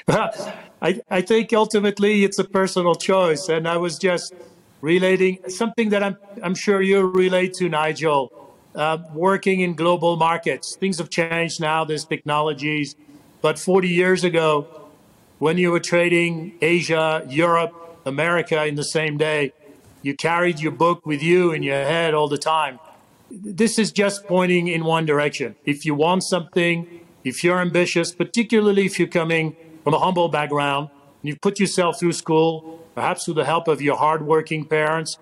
I, 0.08 1.00
I 1.10 1.20
think 1.20 1.52
ultimately 1.52 2.24
it's 2.24 2.38
a 2.38 2.44
personal 2.44 2.94
choice. 2.94 3.48
And 3.50 3.68
I 3.68 3.76
was 3.76 3.98
just 3.98 4.32
relating 4.80 5.38
something 5.48 5.90
that 5.90 6.02
I'm, 6.02 6.16
I'm 6.42 6.54
sure 6.54 6.80
you 6.80 7.00
relate 7.06 7.54
to, 7.54 7.68
Nigel. 7.68 8.32
Uh, 8.74 8.98
working 9.12 9.60
in 9.60 9.74
global 9.74 10.16
markets, 10.16 10.76
things 10.76 10.98
have 10.98 11.10
changed 11.10 11.60
now. 11.60 11.84
There's 11.84 12.04
technologies, 12.04 12.94
but 13.40 13.58
40 13.58 13.88
years 13.88 14.22
ago, 14.24 14.68
when 15.38 15.58
you 15.58 15.70
were 15.70 15.80
trading 15.80 16.56
Asia, 16.60 17.24
Europe, 17.28 17.72
America 18.06 18.64
in 18.66 18.74
the 18.74 18.84
same 18.84 19.16
day, 19.16 19.52
you 20.02 20.14
carried 20.14 20.60
your 20.60 20.72
book 20.72 21.06
with 21.06 21.22
you 21.22 21.52
in 21.52 21.62
your 21.62 21.82
head 21.82 22.14
all 22.14 22.28
the 22.28 22.38
time. 22.38 22.78
This 23.30 23.78
is 23.78 23.90
just 23.90 24.26
pointing 24.26 24.68
in 24.68 24.84
one 24.84 25.06
direction. 25.06 25.56
If 25.64 25.84
you 25.84 25.94
want 25.94 26.22
something, 26.22 27.04
if 27.24 27.42
you're 27.42 27.60
ambitious, 27.60 28.12
particularly 28.12 28.86
if 28.86 28.98
you're 28.98 29.08
coming 29.08 29.56
from 29.84 29.94
a 29.94 29.98
humble 29.98 30.28
background, 30.28 30.90
and 31.22 31.28
you've 31.28 31.40
put 31.40 31.58
yourself 31.58 31.98
through 31.98 32.12
school, 32.12 32.77
perhaps 32.98 33.28
with 33.28 33.36
the 33.36 33.44
help 33.44 33.68
of 33.68 33.80
your 33.80 33.96
hardworking 33.96 34.64
parents. 34.64 35.18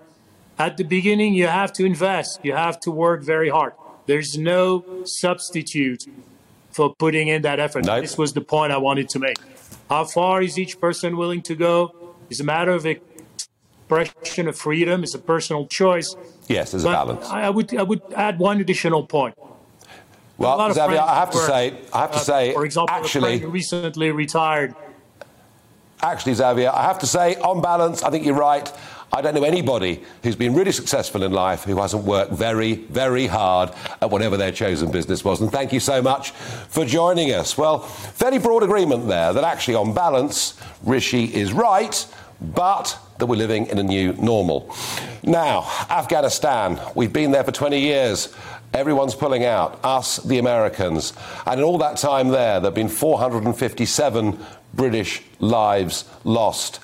At 0.57 0.77
the 0.77 0.83
beginning, 0.83 1.35
you 1.35 1.45
have 1.45 1.71
to 1.73 1.85
invest, 1.85 2.39
you 2.43 2.53
have 2.53 2.79
to 2.85 2.89
work 2.89 3.21
very 3.21 3.49
hard. 3.49 3.73
There's 4.07 4.35
no 4.35 4.63
substitute 5.05 6.01
for 6.71 6.95
putting 6.95 7.27
in 7.27 7.43
that 7.43 7.59
effort. 7.59 7.85
Nope. 7.85 8.01
This 8.01 8.17
was 8.17 8.33
the 8.33 8.41
point 8.41 8.71
I 8.71 8.77
wanted 8.77 9.09
to 9.09 9.19
make. 9.19 9.37
How 9.91 10.05
far 10.05 10.41
is 10.41 10.57
each 10.57 10.79
person 10.79 11.17
willing 11.17 11.43
to 11.43 11.53
go 11.53 11.75
is 12.31 12.39
a 12.39 12.43
matter 12.43 12.71
of 12.71 12.83
expression 12.87 14.47
of 14.47 14.55
freedom, 14.57 15.03
it's 15.03 15.13
a 15.13 15.19
personal 15.19 15.67
choice. 15.67 16.15
Yes, 16.47 16.71
there's 16.71 16.83
a 16.83 16.87
balance. 16.87 17.27
I 17.27 17.51
would, 17.51 17.75
I 17.75 17.83
would 17.83 18.01
add 18.15 18.39
one 18.39 18.59
additional 18.59 19.05
point. 19.05 19.35
Well, 20.39 20.73
Xavier, 20.73 20.99
I 20.99 21.15
have 21.21 21.31
to 21.31 21.37
were, 21.37 21.47
say, 21.47 21.63
I 21.93 21.99
have 22.01 22.11
to 22.11 22.17
uh, 22.17 22.31
say, 22.31 22.53
for 22.53 22.65
example, 22.65 22.95
actually, 22.95 23.45
recently 23.45 24.09
retired 24.09 24.73
Actually, 26.01 26.35
Xavier, 26.35 26.69
I 26.71 26.83
have 26.83 26.99
to 26.99 27.07
say, 27.07 27.35
on 27.37 27.61
balance, 27.61 28.03
I 28.03 28.11
think 28.11 28.25
you're 28.25 28.35
right. 28.35 28.71
I 29.11 29.21
don't 29.21 29.33
know 29.33 29.43
anybody 29.43 30.03
who's 30.21 30.35
been 30.35 30.53
really 30.53 30.73
successful 30.73 31.23
in 31.23 31.31
life 31.31 31.63
who 31.63 31.77
hasn't 31.77 32.03
worked 32.03 32.33
very, 32.33 32.75
very 32.75 33.25
hard 33.25 33.71
at 34.01 34.09
whatever 34.09 34.35
their 34.35 34.51
chosen 34.51 34.91
business 34.91 35.23
was. 35.23 35.39
And 35.39 35.51
thank 35.51 35.71
you 35.71 35.79
so 35.79 36.01
much 36.01 36.31
for 36.31 36.85
joining 36.85 37.31
us. 37.31 37.57
Well, 37.57 37.79
fairly 37.79 38.37
broad 38.37 38.63
agreement 38.63 39.07
there 39.07 39.33
that 39.33 39.43
actually, 39.43 39.75
on 39.75 39.93
balance, 39.93 40.59
Rishi 40.83 41.23
is 41.23 41.53
right, 41.53 42.05
but 42.41 42.99
that 43.17 43.25
we're 43.25 43.37
living 43.37 43.67
in 43.67 43.79
a 43.79 43.83
new 43.83 44.13
normal. 44.13 44.75
Now, 45.23 45.63
Afghanistan, 45.89 46.79
we've 46.93 47.13
been 47.13 47.31
there 47.31 47.43
for 47.43 47.51
20 47.51 47.79
years. 47.79 48.35
Everyone's 48.73 49.15
pulling 49.15 49.45
out, 49.45 49.79
us, 49.83 50.17
the 50.17 50.37
Americans. 50.37 51.13
And 51.45 51.59
in 51.59 51.63
all 51.63 51.77
that 51.77 51.97
time 51.97 52.27
there, 52.27 52.59
there 52.59 52.67
have 52.67 52.75
been 52.75 52.89
457 52.89 54.37
British 54.73 55.23
lives 55.39 56.05
lost. 56.23 56.79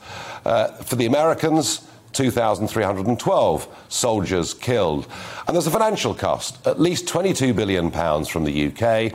Uh, 0.45 0.67
for 0.67 0.95
the 0.95 1.05
Americans, 1.05 1.87
2,312 2.13 3.85
soldiers 3.89 4.53
killed. 4.53 5.07
And 5.47 5.55
there's 5.55 5.67
a 5.67 5.71
financial 5.71 6.13
cost, 6.13 6.65
at 6.65 6.79
least 6.79 7.05
£22 7.07 7.55
billion 7.55 7.91
from 8.25 8.43
the 8.43 8.67
UK. 8.67 9.13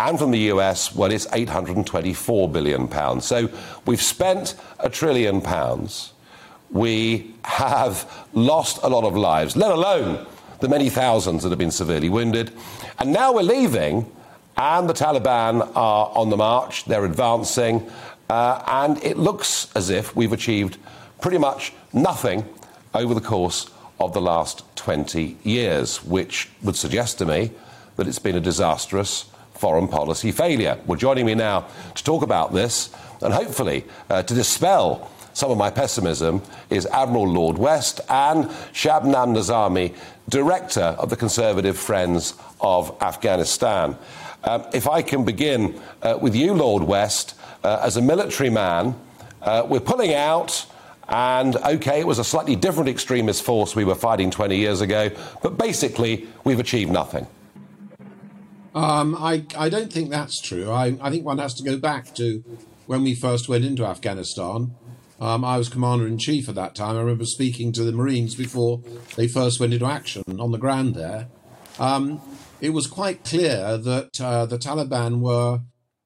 And 0.00 0.18
from 0.18 0.30
the 0.30 0.38
US, 0.52 0.94
well, 0.94 1.10
it's 1.10 1.26
824 1.32 2.48
billion 2.48 2.88
pounds. 2.88 3.24
So 3.26 3.50
we've 3.84 4.02
spent 4.02 4.54
a 4.78 4.88
trillion 4.88 5.40
pounds. 5.40 6.12
We 6.70 7.34
have 7.44 8.26
lost 8.32 8.78
a 8.82 8.88
lot 8.88 9.04
of 9.04 9.16
lives, 9.16 9.56
let 9.56 9.70
alone 9.70 10.26
the 10.60 10.68
many 10.68 10.90
thousands 10.90 11.42
that 11.42 11.50
have 11.50 11.58
been 11.58 11.70
severely 11.70 12.08
wounded. 12.08 12.52
And 12.98 13.12
now 13.12 13.32
we're 13.32 13.42
leaving, 13.42 14.10
and 14.56 14.88
the 14.88 14.94
Taliban 14.94 15.70
are 15.76 16.10
on 16.14 16.30
the 16.30 16.36
march, 16.36 16.84
they're 16.84 17.04
advancing, 17.04 17.88
uh, 18.28 18.62
and 18.66 19.02
it 19.02 19.16
looks 19.16 19.68
as 19.74 19.90
if 19.90 20.14
we've 20.14 20.32
achieved 20.32 20.76
pretty 21.20 21.38
much 21.38 21.72
nothing 21.92 22.44
over 22.94 23.14
the 23.14 23.20
course 23.20 23.70
of 24.00 24.12
the 24.12 24.20
last 24.20 24.64
20 24.76 25.36
years, 25.42 26.04
which 26.04 26.48
would 26.62 26.76
suggest 26.76 27.18
to 27.18 27.26
me 27.26 27.50
that 27.96 28.06
it's 28.06 28.18
been 28.18 28.36
a 28.36 28.40
disastrous 28.40 29.26
foreign 29.54 29.88
policy 29.88 30.30
failure. 30.30 30.78
Well, 30.86 30.98
joining 30.98 31.26
me 31.26 31.34
now 31.34 31.66
to 31.94 32.04
talk 32.04 32.22
about 32.22 32.52
this 32.52 32.90
and 33.20 33.34
hopefully 33.34 33.84
uh, 34.08 34.22
to 34.22 34.34
dispel 34.34 35.10
some 35.32 35.50
of 35.50 35.58
my 35.58 35.70
pessimism 35.70 36.42
is 36.68 36.86
Admiral 36.86 37.28
Lord 37.28 37.58
West 37.58 38.00
and 38.08 38.46
Shabnam 38.72 39.36
Nasimi, 39.36 39.94
Director 40.28 40.80
of 40.80 41.10
the 41.10 41.16
Conservative 41.16 41.78
Friends 41.78 42.34
of 42.60 42.96
Afghanistan. 43.00 43.96
Um, 44.44 44.64
if 44.72 44.88
I 44.88 45.02
can 45.02 45.24
begin 45.24 45.80
uh, 46.02 46.18
with 46.20 46.34
you, 46.34 46.54
Lord 46.54 46.82
West, 46.82 47.34
uh, 47.64 47.80
as 47.82 47.96
a 47.96 48.02
military 48.02 48.50
man, 48.50 48.94
uh, 49.42 49.64
we're 49.66 49.80
pulling 49.80 50.14
out. 50.14 50.66
And 51.08 51.56
okay, 51.56 52.00
it 52.00 52.06
was 52.06 52.18
a 52.18 52.24
slightly 52.24 52.54
different 52.54 52.88
extremist 52.88 53.42
force 53.42 53.74
we 53.74 53.84
were 53.84 53.94
fighting 53.94 54.30
20 54.30 54.56
years 54.56 54.82
ago, 54.82 55.10
but 55.42 55.56
basically, 55.56 56.28
we've 56.44 56.60
achieved 56.60 56.92
nothing. 56.92 57.26
Um, 58.74 59.16
I, 59.18 59.46
I 59.56 59.70
don't 59.70 59.92
think 59.92 60.10
that's 60.10 60.40
true. 60.40 60.70
I, 60.70 60.98
I 61.00 61.10
think 61.10 61.24
one 61.24 61.38
has 61.38 61.54
to 61.54 61.62
go 61.62 61.78
back 61.78 62.14
to 62.16 62.44
when 62.86 63.02
we 63.02 63.14
first 63.14 63.48
went 63.48 63.64
into 63.64 63.86
Afghanistan. 63.86 64.74
Um, 65.20 65.44
I 65.44 65.58
was 65.58 65.68
commander 65.68 66.06
in 66.06 66.18
chief 66.18 66.48
at 66.48 66.54
that 66.54 66.74
time. 66.74 66.96
I 66.96 67.00
remember 67.00 67.24
speaking 67.24 67.72
to 67.72 67.82
the 67.82 67.92
Marines 67.92 68.34
before 68.34 68.82
they 69.16 69.26
first 69.26 69.58
went 69.58 69.72
into 69.72 69.86
action 69.86 70.22
on 70.38 70.52
the 70.52 70.58
ground 70.58 70.94
there. 70.94 71.26
Um, 71.78 72.20
it 72.60 72.70
was 72.70 72.86
quite 72.86 73.24
clear 73.24 73.78
that 73.78 74.20
uh, 74.20 74.46
the 74.46 74.58
Taliban 74.58 75.20
were 75.20 75.60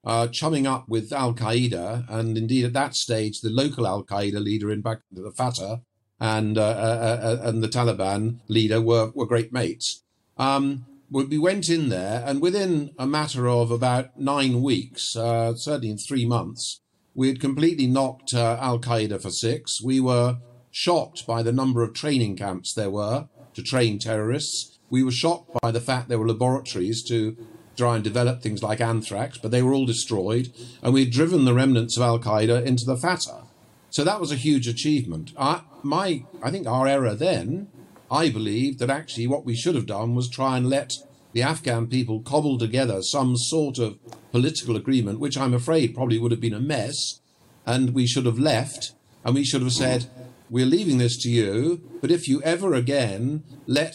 uh, 0.04 0.26
chumming 0.28 0.66
up 0.66 0.88
with 0.88 1.12
Al 1.12 1.34
Qaeda, 1.34 2.04
and 2.08 2.36
indeed 2.36 2.64
at 2.64 2.72
that 2.72 2.94
stage, 2.94 3.40
the 3.40 3.50
local 3.50 3.86
Al 3.86 4.04
Qaeda 4.04 4.42
leader 4.42 4.70
in 4.70 4.80
back 4.80 4.98
the 5.10 5.30
Fatah 5.30 5.82
and 6.22 6.56
uh, 6.56 6.62
uh, 6.62 7.18
uh, 7.42 7.48
and 7.48 7.64
the 7.64 7.68
Taliban 7.68 8.38
leader 8.46 8.80
were 8.80 9.10
were 9.14 9.26
great 9.26 9.52
mates. 9.52 10.04
Um, 10.38 10.86
we 11.10 11.36
went 11.36 11.68
in 11.68 11.90
there, 11.90 12.24
and 12.26 12.40
within 12.40 12.92
a 12.98 13.06
matter 13.06 13.46
of 13.46 13.70
about 13.70 14.18
nine 14.18 14.62
weeks, 14.62 15.14
uh, 15.14 15.54
certainly 15.54 15.90
in 15.90 15.98
three 15.98 16.24
months, 16.24 16.80
we 17.14 17.28
had 17.28 17.38
completely 17.38 17.86
knocked 17.86 18.32
uh, 18.32 18.56
Al 18.60 18.78
Qaeda 18.78 19.20
for 19.20 19.30
six. 19.30 19.82
We 19.82 20.00
were 20.00 20.38
shocked 20.70 21.26
by 21.26 21.42
the 21.42 21.52
number 21.52 21.82
of 21.82 21.92
training 21.92 22.36
camps 22.36 22.72
there 22.72 22.88
were 22.88 23.28
to 23.52 23.62
train 23.62 23.98
terrorists. 23.98 24.71
We 24.92 25.02
were 25.02 25.10
shocked 25.10 25.50
by 25.62 25.70
the 25.70 25.80
fact 25.80 26.10
there 26.10 26.18
were 26.18 26.28
laboratories 26.28 27.02
to 27.04 27.34
try 27.78 27.94
and 27.94 28.04
develop 28.04 28.42
things 28.42 28.62
like 28.62 28.78
anthrax, 28.78 29.38
but 29.38 29.50
they 29.50 29.62
were 29.62 29.72
all 29.72 29.86
destroyed. 29.86 30.52
And 30.82 30.92
we'd 30.92 31.10
driven 31.10 31.46
the 31.46 31.54
remnants 31.54 31.96
of 31.96 32.02
Al 32.02 32.18
Qaeda 32.18 32.62
into 32.66 32.84
the 32.84 32.98
FATA. 32.98 33.44
So 33.88 34.04
that 34.04 34.20
was 34.20 34.30
a 34.30 34.36
huge 34.36 34.68
achievement. 34.68 35.32
I, 35.38 35.62
my, 35.82 36.24
I 36.42 36.50
think 36.50 36.66
our 36.66 36.86
error 36.86 37.14
then, 37.14 37.68
I 38.10 38.28
believe 38.28 38.76
that 38.80 38.90
actually 38.90 39.26
what 39.26 39.46
we 39.46 39.56
should 39.56 39.74
have 39.76 39.86
done 39.86 40.14
was 40.14 40.28
try 40.28 40.58
and 40.58 40.68
let 40.68 40.92
the 41.32 41.42
Afghan 41.42 41.86
people 41.86 42.20
cobble 42.20 42.58
together 42.58 43.00
some 43.00 43.34
sort 43.38 43.78
of 43.78 43.98
political 44.30 44.76
agreement, 44.76 45.20
which 45.20 45.38
I'm 45.38 45.54
afraid 45.54 45.94
probably 45.94 46.18
would 46.18 46.32
have 46.32 46.40
been 46.42 46.52
a 46.52 46.60
mess. 46.60 47.22
And 47.64 47.94
we 47.94 48.06
should 48.06 48.26
have 48.26 48.38
left 48.38 48.92
and 49.24 49.34
we 49.34 49.44
should 49.44 49.62
have 49.62 49.72
said, 49.72 50.10
we're 50.50 50.66
leaving 50.66 50.98
this 50.98 51.16
to 51.22 51.30
you, 51.30 51.80
but 52.02 52.10
if 52.10 52.28
you 52.28 52.42
ever 52.42 52.74
again 52.74 53.42
let 53.66 53.94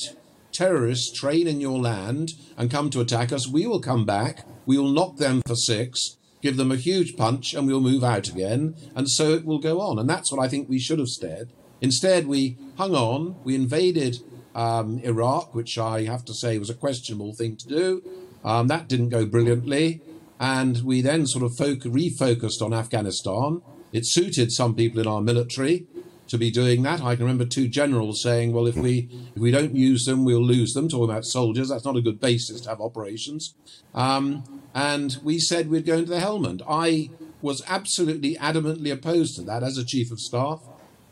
terrorists 0.58 1.12
train 1.12 1.48
in 1.48 1.62
your 1.62 1.80
land 1.80 2.32
and 2.58 2.72
come 2.72 2.90
to 2.90 3.02
attack 3.02 3.32
us, 3.32 3.48
we 3.48 3.68
will 3.68 3.80
come 3.80 4.06
back, 4.06 4.46
we 4.66 4.78
will 4.78 4.92
knock 4.92 5.18
them 5.18 5.42
for 5.46 5.56
six, 5.56 6.18
give 6.42 6.58
them 6.58 6.72
a 6.72 6.76
huge 6.78 7.16
punch, 7.16 7.54
and 7.54 7.68
we'll 7.68 7.80
move 7.80 8.04
out 8.04 8.28
again. 8.28 8.76
And 8.96 9.10
so 9.10 9.34
it 9.34 9.46
will 9.46 9.60
go 9.60 9.80
on. 9.80 10.00
And 10.00 10.10
that's 10.10 10.32
what 10.32 10.44
I 10.44 10.48
think 10.48 10.68
we 10.68 10.80
should 10.80 11.00
have 11.00 11.10
said. 11.10 11.50
Instead, 11.82 12.28
we 12.28 12.58
hung 12.78 12.96
on, 12.96 13.36
we 13.44 13.54
invaded 13.56 14.18
um, 14.56 15.00
Iraq, 15.04 15.54
which 15.54 15.78
I 15.78 16.04
have 16.04 16.26
to 16.26 16.34
say 16.34 16.58
was 16.58 16.70
a 16.70 16.74
questionable 16.74 17.34
thing 17.36 17.56
to 17.58 17.68
do. 17.68 18.04
Um, 18.44 18.68
that 18.68 18.88
didn't 18.88 19.10
go 19.10 19.26
brilliantly. 19.26 20.02
And 20.40 20.82
we 20.84 21.02
then 21.02 21.28
sort 21.28 21.44
of 21.44 21.52
foc- 21.52 21.84
refocused 21.84 22.62
on 22.62 22.74
Afghanistan. 22.74 23.62
It 23.92 24.04
suited 24.06 24.52
some 24.52 24.76
people 24.76 25.00
in 25.00 25.08
our 25.08 25.22
military. 25.22 25.86
To 26.28 26.38
be 26.38 26.52
doing 26.52 26.84
that. 26.84 27.02
I 27.02 27.16
can 27.16 27.26
remember 27.26 27.46
two 27.46 27.68
generals 27.68 28.22
saying, 28.22 28.54
"Well, 28.54 28.68
if 28.68 28.76
we 28.76 29.10
if 29.36 29.42
we 29.42 29.52
don't 29.52 29.76
use 29.76 30.06
them, 30.06 30.26
we'll 30.26 30.44
lose 30.44 30.74
them." 30.74 30.90
Talking 30.90 31.10
about 31.10 31.26
soldiers, 31.26 31.70
that's 31.70 31.86
not 31.86 31.96
a 31.96 32.02
good 32.02 32.20
basis 32.20 32.62
to 32.62 32.70
have 32.70 32.82
operations. 32.82 33.56
Um, 33.94 34.44
and 34.74 35.18
we 35.24 35.40
said 35.40 35.70
we'd 35.70 35.86
go 35.86 35.98
into 35.98 36.12
the 36.12 36.20
Helmand. 36.20 36.62
I 36.68 37.10
was 37.42 37.64
absolutely 37.68 38.36
adamantly 38.36 38.92
opposed 38.92 39.36
to 39.36 39.42
that 39.44 39.64
as 39.64 39.78
a 39.78 39.86
chief 39.86 40.12
of 40.12 40.20
staff. 40.20 40.62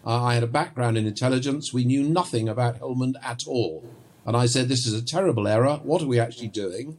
Uh, 0.05 0.23
I 0.23 0.35
had 0.35 0.43
a 0.43 0.47
background 0.47 0.97
in 0.97 1.07
intelligence. 1.07 1.73
We 1.73 1.83
knew 1.83 2.03
nothing 2.03 2.47
about 2.47 2.79
Helmand 2.79 3.15
at 3.23 3.47
all. 3.47 3.83
And 4.25 4.35
I 4.35 4.45
said, 4.47 4.69
this 4.69 4.85
is 4.87 4.93
a 4.93 5.05
terrible 5.05 5.47
error. 5.47 5.79
What 5.83 6.01
are 6.01 6.07
we 6.07 6.19
actually 6.19 6.47
doing? 6.47 6.97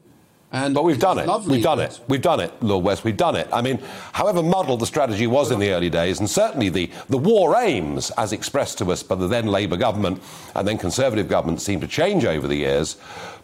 And 0.52 0.74
but 0.74 0.84
we've 0.84 0.98
done 0.98 1.18
it. 1.18 1.26
We've 1.46 1.62
done 1.62 1.80
it. 1.80 2.00
We've 2.08 2.22
done 2.22 2.40
it, 2.40 2.52
Lord 2.62 2.84
West. 2.84 3.04
We've 3.04 3.16
done 3.16 3.34
it. 3.34 3.48
I 3.52 3.60
mean, 3.62 3.80
however 4.12 4.42
muddled 4.42 4.80
the 4.80 4.86
strategy 4.86 5.26
was 5.26 5.50
in 5.50 5.58
the 5.58 5.70
early 5.70 5.90
days, 5.90 6.20
and 6.20 6.30
certainly 6.30 6.68
the, 6.68 6.90
the 7.08 7.18
war 7.18 7.56
aims, 7.56 8.10
as 8.12 8.32
expressed 8.32 8.78
to 8.78 8.92
us 8.92 9.02
by 9.02 9.16
the 9.16 9.26
then 9.26 9.46
Labour 9.46 9.76
government 9.76 10.22
and 10.54 10.66
then 10.66 10.78
Conservative 10.78 11.28
government, 11.28 11.60
seem 11.60 11.80
to 11.80 11.88
change 11.88 12.24
over 12.24 12.46
the 12.46 12.54
years. 12.54 12.96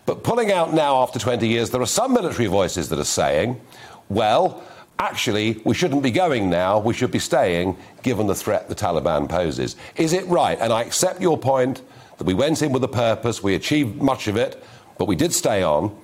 But 0.07 0.23
pulling 0.23 0.53
out 0.53 0.73
now 0.75 1.03
after 1.03 1.19
20 1.19 1.47
years, 1.47 1.71
there 1.71 1.83
are 1.83 1.87
some 1.87 2.13
military 2.13 2.47
voices 2.47 2.89
that 2.89 2.99
are 2.99 3.05
saying, 3.05 3.61
well, 4.09 4.63
actually, 4.99 5.61
we 5.65 5.75
shouldn't 5.75 6.03
be 6.03 6.11
going 6.11 6.49
now, 6.49 6.79
we 6.79 6.95
should 6.95 7.11
be 7.11 7.19
staying, 7.19 7.77
given 8.03 8.27
the 8.27 8.35
threat 8.35 8.69
the 8.69 8.75
Taliban 8.75 9.29
poses. 9.29 9.77
Is 9.97 10.13
it 10.13 10.27
right? 10.27 10.59
And 10.61 10.73
I 10.73 10.83
accept 10.83 11.21
your 11.21 11.37
point 11.37 11.83
that 12.19 12.25
we 12.25 12.35
went 12.35 12.63
in 12.63 12.73
with 12.73 12.85
a 12.85 12.89
purpose, 12.89 13.43
we 13.43 13.55
achieved 13.55 14.01
much 14.01 14.29
of 14.29 14.37
it, 14.37 14.63
but 14.99 15.07
we 15.07 15.17
did 15.17 15.33
stay 15.33 15.63
on. 15.63 15.97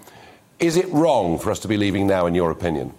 Is 0.58 0.76
it 0.76 0.88
wrong 0.88 1.38
for 1.38 1.50
us 1.50 1.60
to 1.60 1.68
be 1.68 1.76
leaving 1.76 2.06
now, 2.06 2.26
in 2.26 2.34
your 2.34 2.50
opinion? 2.50 2.92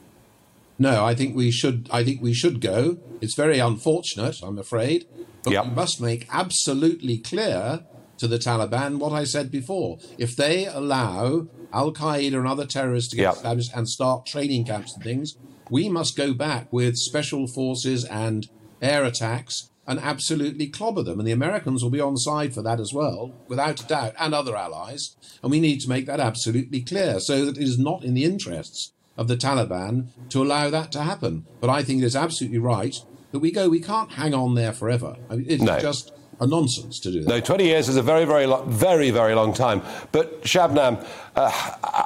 No, 0.77 1.03
I 1.03 1.13
think 1.13 1.35
we 1.35 1.51
should. 1.51 1.89
I 1.91 2.03
think 2.03 2.21
we 2.21 2.33
should 2.33 2.61
go. 2.61 2.97
It's 3.19 3.35
very 3.35 3.59
unfortunate, 3.59 4.37
I'm 4.41 4.57
afraid, 4.57 5.05
but 5.43 5.51
yep. 5.51 5.65
we 5.65 5.71
must 5.71 5.99
make 5.99 6.25
absolutely 6.31 7.17
clear 7.17 7.83
to 8.17 8.27
the 8.27 8.37
Taliban 8.37 8.97
what 8.97 9.11
I 9.11 9.25
said 9.25 9.51
before. 9.51 9.97
If 10.17 10.37
they 10.37 10.67
allow 10.67 11.47
Al 11.73 11.91
Qaeda 11.91 12.37
and 12.37 12.47
other 12.47 12.65
terrorists 12.65 13.09
to 13.11 13.17
get 13.17 13.23
yep. 13.23 13.33
established 13.35 13.71
and 13.75 13.89
start 13.89 14.25
training 14.25 14.65
camps 14.65 14.93
and 14.93 15.03
things, 15.03 15.35
we 15.69 15.89
must 15.89 16.15
go 16.15 16.33
back 16.33 16.71
with 16.71 16.95
special 16.95 17.45
forces 17.47 18.05
and 18.05 18.47
air 18.81 19.03
attacks 19.03 19.69
and 19.89 19.99
absolutely 19.99 20.67
clobber 20.67 21.01
them. 21.01 21.19
And 21.19 21.27
the 21.27 21.33
Americans 21.33 21.81
will 21.81 21.89
be 21.89 21.99
on 21.99 22.15
side 22.15 22.53
for 22.53 22.61
that 22.61 22.79
as 22.79 22.93
well, 22.93 23.33
without 23.47 23.81
a 23.81 23.87
doubt, 23.87 24.13
and 24.19 24.35
other 24.35 24.55
allies. 24.55 25.15
And 25.41 25.51
we 25.51 25.59
need 25.59 25.81
to 25.81 25.89
make 25.89 26.05
that 26.05 26.19
absolutely 26.19 26.81
clear 26.81 27.19
so 27.19 27.43
that 27.45 27.57
it 27.57 27.63
is 27.63 27.79
not 27.79 28.03
in 28.03 28.13
the 28.13 28.23
interests 28.23 28.93
of 29.17 29.27
the 29.27 29.35
Taliban 29.35 30.09
to 30.29 30.43
allow 30.43 30.69
that 30.69 30.91
to 30.91 31.01
happen. 31.01 31.47
But 31.59 31.71
I 31.71 31.81
think 31.81 32.03
it 32.03 32.05
is 32.05 32.15
absolutely 32.15 32.59
right 32.59 32.95
that 33.31 33.39
we 33.39 33.51
go. 33.51 33.67
We 33.67 33.81
can't 33.81 34.11
hang 34.11 34.35
on 34.35 34.53
there 34.53 34.73
forever. 34.73 35.17
I 35.27 35.37
mean, 35.37 35.47
it's 35.49 35.63
no. 35.63 35.79
just 35.79 36.13
a 36.39 36.45
nonsense 36.45 36.99
to 36.99 37.11
do 37.11 37.23
that. 37.23 37.27
No, 37.27 37.39
20 37.39 37.63
years 37.63 37.89
is 37.89 37.97
a 37.97 38.03
very, 38.03 38.25
very, 38.25 38.45
lo- 38.45 38.63
very, 38.65 39.09
very 39.09 39.33
long 39.33 39.55
time. 39.55 39.81
But 40.11 40.43
Shabnam, 40.43 41.03
uh, 41.35 41.51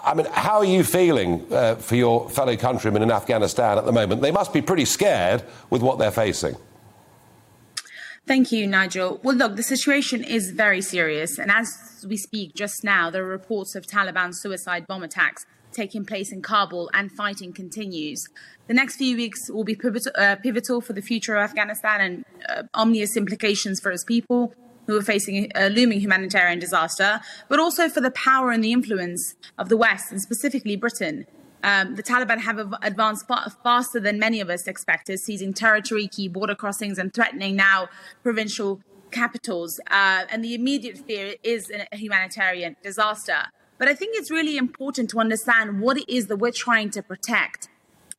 I 0.05 0.13
mean, 0.15 0.27
how 0.31 0.59
are 0.59 0.65
you 0.65 0.85
feeling 0.85 1.45
uh, 1.51 1.75
for 1.75 1.97
your 1.97 2.29
fellow 2.29 2.55
countrymen 2.55 3.03
in 3.03 3.11
Afghanistan 3.11 3.77
at 3.77 3.85
the 3.85 3.91
moment? 3.91 4.21
They 4.21 4.31
must 4.31 4.53
be 4.53 4.61
pretty 4.61 4.85
scared 4.85 5.43
with 5.69 5.81
what 5.81 5.99
they're 5.99 6.11
facing. 6.11 6.55
Thank 8.25 8.53
you, 8.53 8.67
Nigel. 8.67 9.19
Well, 9.21 9.35
look, 9.35 9.57
the 9.57 9.63
situation 9.63 10.23
is 10.23 10.51
very 10.51 10.81
serious. 10.81 11.37
And 11.37 11.51
as 11.51 12.05
we 12.07 12.15
speak 12.15 12.55
just 12.55 12.83
now, 12.83 13.09
there 13.09 13.23
are 13.23 13.27
reports 13.27 13.75
of 13.75 13.85
Taliban 13.85 14.33
suicide 14.33 14.87
bomb 14.87 15.03
attacks 15.03 15.45
taking 15.73 16.05
place 16.05 16.31
in 16.31 16.41
Kabul 16.41 16.89
and 16.93 17.11
fighting 17.11 17.51
continues. 17.51 18.27
The 18.67 18.73
next 18.73 18.95
few 18.95 19.17
weeks 19.17 19.49
will 19.49 19.63
be 19.63 19.75
pivotal, 19.75 20.11
uh, 20.17 20.37
pivotal 20.37 20.81
for 20.81 20.93
the 20.93 21.01
future 21.01 21.35
of 21.35 21.43
Afghanistan 21.43 21.99
and 21.99 22.25
uh, 22.47 22.63
ominous 22.73 23.17
implications 23.17 23.79
for 23.79 23.91
its 23.91 24.03
people 24.03 24.53
who 24.87 24.97
are 24.97 25.01
facing 25.01 25.51
a 25.55 25.69
looming 25.69 25.99
humanitarian 25.99 26.59
disaster, 26.59 27.21
but 27.49 27.59
also 27.59 27.89
for 27.89 28.01
the 28.01 28.11
power 28.11 28.51
and 28.51 28.63
the 28.63 28.71
influence 28.71 29.35
of 29.57 29.69
the 29.69 29.77
West 29.77 30.11
and 30.11 30.21
specifically 30.21 30.75
Britain 30.75 31.25
um, 31.63 31.95
the 31.95 32.04
Taliban 32.04 32.39
have 32.39 32.73
advanced 32.82 33.26
fa- 33.28 33.56
faster 33.63 33.99
than 33.99 34.19
many 34.19 34.41
of 34.41 34.49
us 34.49 34.67
expected, 34.67 35.19
seizing 35.19 35.54
territory, 35.54 36.08
key 36.08 36.28
border 36.28 36.56
crossings, 36.56 36.97
and 36.97 37.13
threatening 37.13 37.56
now 37.56 37.89
provincial 38.21 38.82
capitals. 39.12 39.80
Uh, 39.89 40.26
and 40.30 40.43
the 40.43 40.54
immediate 40.54 40.97
fear 40.97 41.36
is 41.43 41.71
a 41.71 41.95
humanitarian 41.95 42.76
disaster. 42.84 43.45
But 43.78 43.88
I 43.88 43.95
think 43.95 44.15
it's 44.15 44.30
really 44.30 44.58
important 44.58 45.10
to 45.12 45.19
understand 45.19 45.80
what 45.80 45.97
it 45.97 46.10
is 46.10 46.28
that 46.28 46.38
we're 46.38 46.52
trying 46.52 46.89
to 46.91 47.02
protect. 47.02 47.69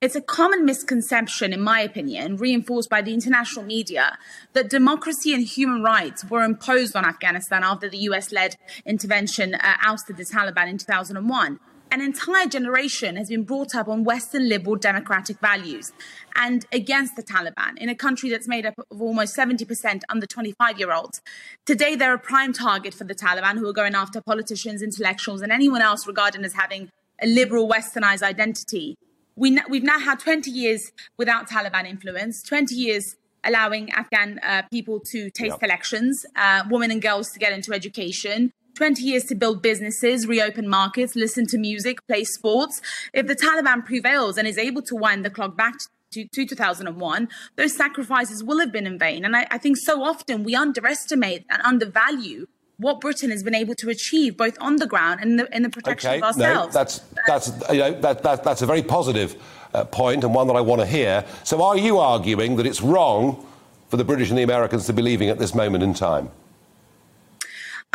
It's 0.01 0.17
a 0.17 0.21
common 0.21 0.65
misconception, 0.65 1.53
in 1.53 1.63
my 1.63 1.81
opinion, 1.81 2.37
reinforced 2.37 2.91
by 2.91 3.01
the 3.01 3.15
international 3.15 3.65
media, 3.65 4.19
that 4.53 4.69
democracy 4.69 5.33
and 5.33 5.45
human 5.45 5.83
rights 5.83 6.25
were 6.25 6.43
imposed 6.43 6.97
on 6.97 7.05
Afghanistan 7.05 7.63
after 7.63 7.89
the 7.89 7.99
US 7.99 8.33
led 8.33 8.57
intervention 8.85 9.55
uh, 9.55 9.77
ousted 9.83 10.17
the 10.17 10.25
Taliban 10.25 10.69
in 10.69 10.79
2001 10.79 11.61
an 11.95 12.01
entire 12.01 12.49
generation 12.49 13.15
has 13.15 13.29
been 13.29 13.45
brought 13.45 13.73
up 13.73 13.87
on 13.87 14.03
Western 14.03 14.49
liberal 14.49 14.75
democratic 14.75 15.39
values 15.39 15.93
and 16.35 16.67
against 16.73 17.15
the 17.15 17.23
Taliban 17.23 17.79
in 17.79 17.89
a 17.89 17.95
country 17.95 18.29
that's 18.29 18.49
made 18.49 18.67
up 18.67 18.75
of 18.91 19.01
almost 19.01 19.37
70% 19.37 20.01
under 20.09 20.27
25 20.27 20.81
year 20.81 20.93
olds. 20.93 21.23
Today, 21.65 21.95
they're 21.95 22.15
a 22.15 22.19
prime 22.19 22.53
target 22.53 22.95
for 22.95 23.05
the 23.05 23.15
Taliban, 23.15 23.59
who 23.59 23.69
are 23.69 23.73
going 23.73 23.95
after 23.95 24.21
politicians, 24.21 24.83
intellectuals, 24.83 25.41
and 25.41 25.53
anyone 25.53 25.83
else 25.83 26.05
regarded 26.05 26.45
as 26.45 26.55
having 26.55 26.91
a 27.23 27.29
liberal 27.29 27.69
westernized 27.69 28.25
identity. 28.25 28.97
We 29.37 29.55
have 29.55 29.69
now 29.71 30.01
had 30.01 30.19
20 30.19 30.51
years 30.51 30.91
without 31.17 31.49
Taliban 31.49 31.89
influence, 31.89 32.43
20 32.43 32.75
years 32.75 33.15
allowing 33.45 33.93
Afghan 33.93 34.41
uh, 34.43 34.63
people 34.73 34.99
to 34.99 35.31
taste 35.31 35.59
yep. 35.61 35.63
elections, 35.63 36.27
uh, 36.35 36.65
women 36.69 36.91
and 36.91 37.01
girls 37.01 37.31
to 37.31 37.39
get 37.39 37.53
into 37.53 37.73
education, 37.73 38.53
20 38.75 39.03
years 39.03 39.25
to 39.25 39.35
build 39.35 39.63
businesses, 39.63 40.27
reopen 40.27 40.69
markets, 40.69 41.15
listen 41.15 41.47
to 41.47 41.59
music, 41.59 42.07
play 42.07 42.25
sports. 42.25 42.81
If 43.13 43.27
the 43.27 43.37
Taliban 43.37 43.85
prevails 43.85 44.37
and 44.37 44.47
is 44.47 44.59
able 44.59 44.83
to 44.83 44.95
wind 44.95 45.25
the 45.25 45.31
clock 45.31 45.57
back 45.57 45.75
to, 46.13 46.25
to 46.27 46.47
2001, 46.47 47.29
those 47.57 47.77
sacrifices 47.77 48.43
will 48.43 48.61
have 48.61 48.73
been 48.73 48.87
in 48.87 48.99
vain. 48.99 49.25
And 49.25 49.37
I, 49.37 49.47
I 49.51 49.59
think 49.59 49.77
so 49.77 50.03
often 50.03 50.45
we 50.45 50.55
underestimate 50.55 51.45
and 51.51 51.63
undervalue 51.63 52.47
what 52.79 53.01
Britain 53.01 53.31
has 53.31 53.43
been 53.43 53.55
able 53.55 53.75
to 53.77 53.89
achieve, 53.89 54.37
both 54.37 54.57
on 54.61 54.77
the 54.77 54.87
ground 54.87 55.21
and 55.21 55.33
in 55.33 55.37
the, 55.37 55.57
in 55.57 55.63
the 55.63 55.71
protection 55.71 56.11
okay, 56.11 56.19
of 56.19 56.25
ourselves. 56.25 56.75
No, 56.75 56.81
that's 56.81 57.01
that's 57.27 57.71
you 57.71 57.79
know 57.79 57.93
that, 58.01 58.23
that 58.23 58.43
that's 58.43 58.63
a 58.63 58.67
very 58.67 58.83
positive 58.83 59.41
uh, 59.75 59.85
point 59.85 60.25
and 60.25 60.35
one 60.35 60.49
that 60.49 60.55
I 60.55 60.61
want 60.61 60.81
to 60.81 60.87
hear. 60.87 61.25
So, 61.45 61.63
are 61.63 61.77
you 61.77 61.99
arguing 61.99 62.57
that 62.57 62.67
it's 62.67 62.83
wrong 62.83 63.47
for 63.89 63.97
the 63.97 64.05
British 64.05 64.31
and 64.31 64.39
the 64.39 64.43
Americans 64.43 64.87
to 64.87 64.93
be 64.93 65.03
leaving 65.03 65.29
at 65.29 65.39
this 65.39 65.55
moment 65.55 65.85
in 65.85 65.95
time? 65.95 66.31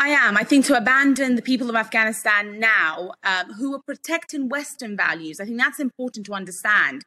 I 0.02 0.10
am. 0.10 0.38
I 0.38 0.46
think 0.46 0.66
to 0.68 0.78
abandon 0.78 1.36
the 1.36 1.42
people 1.42 1.70
of 1.70 1.76
Afghanistan 1.76 2.58
now, 2.58 3.12
um, 3.26 3.52
who 3.52 3.76
are 3.76 3.82
protecting 3.82 4.48
Western 4.48 4.96
values, 4.96 5.42
I 5.42 5.44
think 5.44 5.58
that's 5.58 5.78
important 5.78 6.26
to 6.28 6.34
understand. 6.34 7.04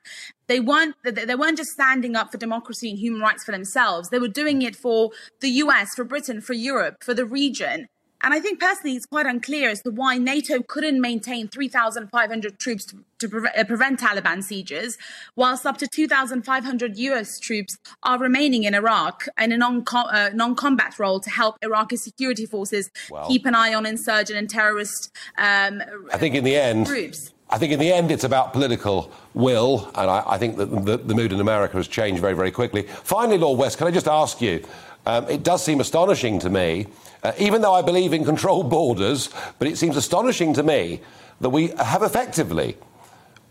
They 0.46 0.60
weren't. 0.60 0.94
They 1.02 1.34
weren't 1.34 1.56
just 1.56 1.70
standing 1.70 2.16
up 2.16 2.30
for 2.30 2.36
democracy 2.36 2.90
and 2.90 2.98
human 2.98 3.22
rights 3.22 3.44
for 3.44 3.52
themselves. 3.52 4.10
They 4.10 4.18
were 4.18 4.28
doing 4.28 4.60
it 4.60 4.76
for 4.76 5.10
the 5.40 5.48
U.S., 5.64 5.94
for 5.94 6.04
Britain, 6.04 6.42
for 6.42 6.52
Europe, 6.52 7.02
for 7.02 7.14
the 7.14 7.24
region. 7.24 7.88
And 8.22 8.32
I 8.32 8.40
think 8.40 8.60
personally, 8.60 8.96
it's 8.96 9.06
quite 9.06 9.26
unclear 9.26 9.68
as 9.68 9.82
to 9.82 9.90
why 9.90 10.16
NATO 10.16 10.62
couldn't 10.62 11.00
maintain 11.00 11.48
3,500 11.48 12.58
troops 12.58 12.84
to, 12.86 12.98
to 13.18 13.28
pre- 13.28 13.50
uh, 13.56 13.64
prevent 13.64 14.00
Taliban 14.00 14.44
sieges, 14.44 14.96
whilst 15.34 15.66
up 15.66 15.78
to 15.78 15.88
2,500 15.88 16.98
US 16.98 17.40
troops 17.40 17.78
are 18.04 18.18
remaining 18.18 18.64
in 18.64 18.74
Iraq 18.74 19.26
in 19.38 19.50
a 19.50 19.56
non 19.56 19.84
uh, 19.88 20.54
combat 20.54 20.98
role 20.98 21.18
to 21.20 21.30
help 21.30 21.56
Iraqi 21.62 21.96
security 21.96 22.46
forces 22.46 22.90
well, 23.10 23.26
keep 23.26 23.44
an 23.44 23.54
eye 23.54 23.74
on 23.74 23.86
insurgent 23.86 24.38
and 24.38 24.48
terrorist 24.48 25.10
um, 25.38 25.82
I 26.12 26.18
think 26.18 26.34
in 26.34 26.44
the 26.44 26.56
end, 26.56 26.86
groups. 26.86 27.32
I 27.50 27.58
think 27.58 27.72
in 27.72 27.78
the 27.78 27.92
end 27.92 28.10
it's 28.10 28.24
about 28.24 28.52
political 28.52 29.12
will, 29.34 29.90
and 29.94 30.10
I, 30.10 30.22
I 30.26 30.38
think 30.38 30.56
that 30.56 30.66
the, 30.66 30.96
the, 30.96 31.14
mood 31.14 31.32
in 31.32 31.40
America 31.40 31.76
has 31.76 31.88
changed 31.88 32.20
very, 32.20 32.34
very 32.34 32.50
quickly. 32.50 32.82
Finally, 32.82 33.38
Lord 33.38 33.58
West, 33.58 33.78
can 33.78 33.86
I 33.86 33.90
just 33.90 34.08
ask 34.08 34.40
you? 34.40 34.64
Um, 35.04 35.28
it 35.28 35.42
does 35.42 35.64
seem 35.64 35.80
astonishing 35.80 36.38
to 36.40 36.50
me 36.50 36.86
uh, 37.22 37.32
even 37.38 37.62
though 37.62 37.74
I 37.74 37.82
believe 37.82 38.12
in 38.12 38.24
controlled 38.24 38.68
borders, 38.68 39.30
but 39.58 39.68
it 39.68 39.78
seems 39.78 39.96
astonishing 39.96 40.54
to 40.54 40.62
me 40.62 41.00
that 41.40 41.50
we 41.50 41.68
have 41.68 42.02
effectively, 42.02 42.76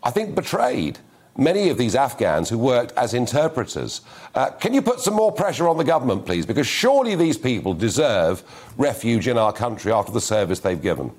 I 0.04 0.12
think, 0.12 0.36
betrayed 0.36 1.00
many 1.38 1.70
of 1.70 1.78
these 1.78 1.96
Afghans 1.96 2.50
who 2.50 2.58
worked 2.58 2.92
as 2.98 3.14
interpreters. 3.14 4.02
Uh, 4.36 4.50
can 4.50 4.74
you 4.74 4.82
put 4.82 5.00
some 5.00 5.14
more 5.14 5.32
pressure 5.32 5.68
on 5.68 5.78
the 5.78 5.84
government, 5.84 6.26
please? 6.26 6.46
Because 6.46 6.68
surely 6.68 7.16
these 7.16 7.38
people 7.38 7.74
deserve 7.74 8.44
refuge 8.78 9.28
in 9.28 9.38
our 9.38 9.54
country 9.54 9.92
after 9.92 10.12
the 10.12 10.22
service 10.22 10.60
they've 10.60 10.82
given. 10.82 11.12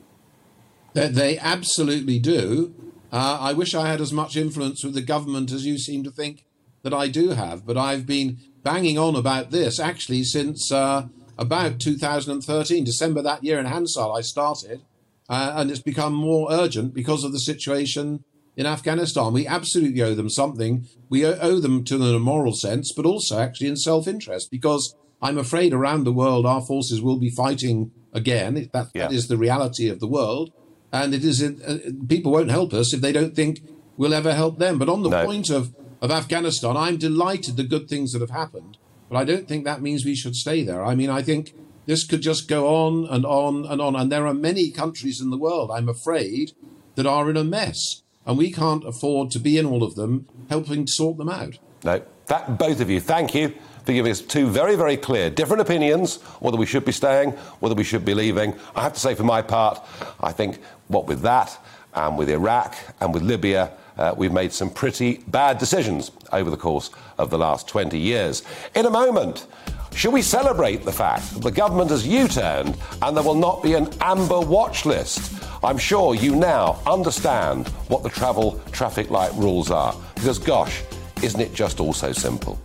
They, 0.92 1.38
absolutely 1.38 2.18
do. 2.18 2.74
Uh, 3.10 3.38
I 3.40 3.54
wish 3.54 3.74
I 3.74 3.88
had 3.88 4.00
as 4.00 4.12
much 4.12 4.36
influence 4.36 4.84
with 4.84 4.94
the 4.94 5.00
government 5.00 5.50
as 5.50 5.64
you 5.64 5.78
seem 5.78 6.04
to 6.04 6.10
think 6.10 6.44
that 6.82 6.92
I 6.92 7.08
do 7.08 7.30
have, 7.30 7.64
but 7.64 7.78
I've 7.78 8.06
been 8.06 8.38
banging 8.62 8.98
on 8.98 9.16
about 9.16 9.50
this 9.50 9.80
actually 9.80 10.24
since. 10.24 10.70
Uh, 10.70 11.08
about 11.38 11.80
2013, 11.80 12.84
December 12.84 13.22
that 13.22 13.44
year 13.44 13.58
in 13.58 13.66
Hansard, 13.66 14.12
I 14.16 14.20
started, 14.20 14.82
uh, 15.28 15.54
and 15.56 15.70
it's 15.70 15.80
become 15.80 16.14
more 16.14 16.52
urgent 16.52 16.94
because 16.94 17.24
of 17.24 17.32
the 17.32 17.38
situation 17.38 18.24
in 18.56 18.66
Afghanistan. 18.66 19.32
We 19.32 19.46
absolutely 19.46 20.02
owe 20.02 20.14
them 20.14 20.30
something. 20.30 20.86
We 21.08 21.24
owe 21.24 21.58
them 21.58 21.84
to 21.84 21.98
them 21.98 22.08
in 22.08 22.14
a 22.14 22.20
moral 22.20 22.52
sense, 22.52 22.92
but 22.94 23.06
also 23.06 23.38
actually 23.38 23.68
in 23.68 23.76
self 23.76 24.06
interest 24.06 24.50
because 24.50 24.94
I'm 25.20 25.38
afraid 25.38 25.72
around 25.72 26.04
the 26.04 26.12
world 26.12 26.44
our 26.44 26.60
forces 26.60 27.00
will 27.00 27.18
be 27.18 27.30
fighting 27.30 27.92
again. 28.12 28.68
That, 28.72 28.88
yeah. 28.94 29.08
that 29.08 29.12
is 29.12 29.28
the 29.28 29.36
reality 29.36 29.88
of 29.88 30.00
the 30.00 30.08
world. 30.08 30.52
And 30.92 31.14
it 31.14 31.24
is 31.24 31.42
uh, 31.42 31.78
people 32.06 32.32
won't 32.32 32.50
help 32.50 32.74
us 32.74 32.92
if 32.92 33.00
they 33.00 33.12
don't 33.12 33.34
think 33.34 33.60
we'll 33.96 34.12
ever 34.12 34.34
help 34.34 34.58
them. 34.58 34.78
But 34.78 34.88
on 34.88 35.02
the 35.02 35.10
no. 35.10 35.24
point 35.24 35.48
of, 35.48 35.74
of 36.02 36.10
Afghanistan, 36.10 36.76
I'm 36.76 36.98
delighted 36.98 37.56
the 37.56 37.64
good 37.64 37.88
things 37.88 38.12
that 38.12 38.20
have 38.20 38.30
happened. 38.30 38.76
But 39.12 39.18
I 39.18 39.24
don't 39.24 39.46
think 39.46 39.66
that 39.66 39.82
means 39.82 40.06
we 40.06 40.14
should 40.14 40.34
stay 40.34 40.62
there. 40.62 40.82
I 40.82 40.94
mean, 40.94 41.10
I 41.10 41.20
think 41.20 41.54
this 41.84 42.02
could 42.02 42.22
just 42.22 42.48
go 42.48 42.74
on 42.74 43.06
and 43.10 43.26
on 43.26 43.66
and 43.66 43.78
on. 43.78 43.94
And 43.94 44.10
there 44.10 44.26
are 44.26 44.32
many 44.32 44.70
countries 44.70 45.20
in 45.20 45.28
the 45.28 45.36
world, 45.36 45.70
I'm 45.70 45.86
afraid, 45.86 46.52
that 46.94 47.04
are 47.04 47.28
in 47.28 47.36
a 47.36 47.44
mess. 47.44 48.00
And 48.24 48.38
we 48.38 48.50
can't 48.50 48.86
afford 48.86 49.30
to 49.32 49.38
be 49.38 49.58
in 49.58 49.66
all 49.66 49.82
of 49.82 49.96
them 49.96 50.28
helping 50.48 50.86
sort 50.86 51.18
them 51.18 51.28
out. 51.28 51.58
No. 51.84 52.00
That, 52.28 52.58
both 52.58 52.80
of 52.80 52.88
you, 52.88 53.00
thank 53.00 53.34
you 53.34 53.52
for 53.84 53.92
giving 53.92 54.10
us 54.10 54.22
two 54.22 54.46
very, 54.46 54.76
very 54.76 54.96
clear, 54.96 55.28
different 55.28 55.60
opinions 55.60 56.22
whether 56.40 56.56
we 56.56 56.64
should 56.64 56.86
be 56.86 56.92
staying, 56.92 57.32
whether 57.60 57.74
we 57.74 57.84
should 57.84 58.06
be 58.06 58.14
leaving. 58.14 58.54
I 58.74 58.82
have 58.82 58.94
to 58.94 59.00
say, 59.00 59.14
for 59.14 59.24
my 59.24 59.42
part, 59.42 59.78
I 60.20 60.32
think 60.32 60.58
what 60.88 61.06
with 61.06 61.20
that 61.20 61.62
and 61.92 62.16
with 62.16 62.30
Iraq 62.30 62.76
and 63.00 63.12
with 63.12 63.24
Libya, 63.24 63.72
uh, 63.98 64.14
we've 64.16 64.32
made 64.32 64.52
some 64.52 64.70
pretty 64.70 65.18
bad 65.28 65.58
decisions 65.58 66.10
over 66.32 66.50
the 66.50 66.56
course 66.56 66.90
of 67.18 67.30
the 67.30 67.38
last 67.38 67.68
20 67.68 67.98
years. 67.98 68.42
In 68.74 68.86
a 68.86 68.90
moment, 68.90 69.46
should 69.94 70.12
we 70.12 70.22
celebrate 70.22 70.84
the 70.84 70.92
fact 70.92 71.30
that 71.34 71.42
the 71.42 71.50
government 71.50 71.90
has 71.90 72.06
U 72.06 72.26
turned 72.26 72.76
and 73.02 73.16
there 73.16 73.24
will 73.24 73.34
not 73.34 73.62
be 73.62 73.74
an 73.74 73.88
amber 74.00 74.40
watch 74.40 74.86
list? 74.86 75.32
I'm 75.62 75.78
sure 75.78 76.14
you 76.14 76.34
now 76.34 76.80
understand 76.86 77.68
what 77.88 78.02
the 78.02 78.08
travel 78.08 78.60
traffic 78.72 79.10
light 79.10 79.32
rules 79.34 79.70
are. 79.70 79.94
Because, 80.14 80.38
gosh, 80.38 80.82
isn't 81.22 81.40
it 81.40 81.54
just 81.54 81.78
all 81.78 81.92
so 81.92 82.12
simple? 82.12 82.58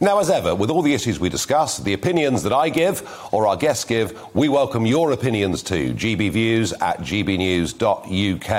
Now, 0.00 0.20
as 0.20 0.30
ever, 0.30 0.54
with 0.54 0.70
all 0.70 0.82
the 0.82 0.94
issues 0.94 1.18
we 1.18 1.28
discuss, 1.28 1.78
the 1.78 1.92
opinions 1.92 2.44
that 2.44 2.52
I 2.52 2.68
give 2.68 3.02
or 3.32 3.48
our 3.48 3.56
guests 3.56 3.84
give, 3.84 4.16
we 4.32 4.48
welcome 4.48 4.86
your 4.86 5.10
opinions 5.10 5.60
too. 5.60 5.92
gbviews 5.92 6.72
at 6.80 7.00
gbnews.uk. 7.00 8.50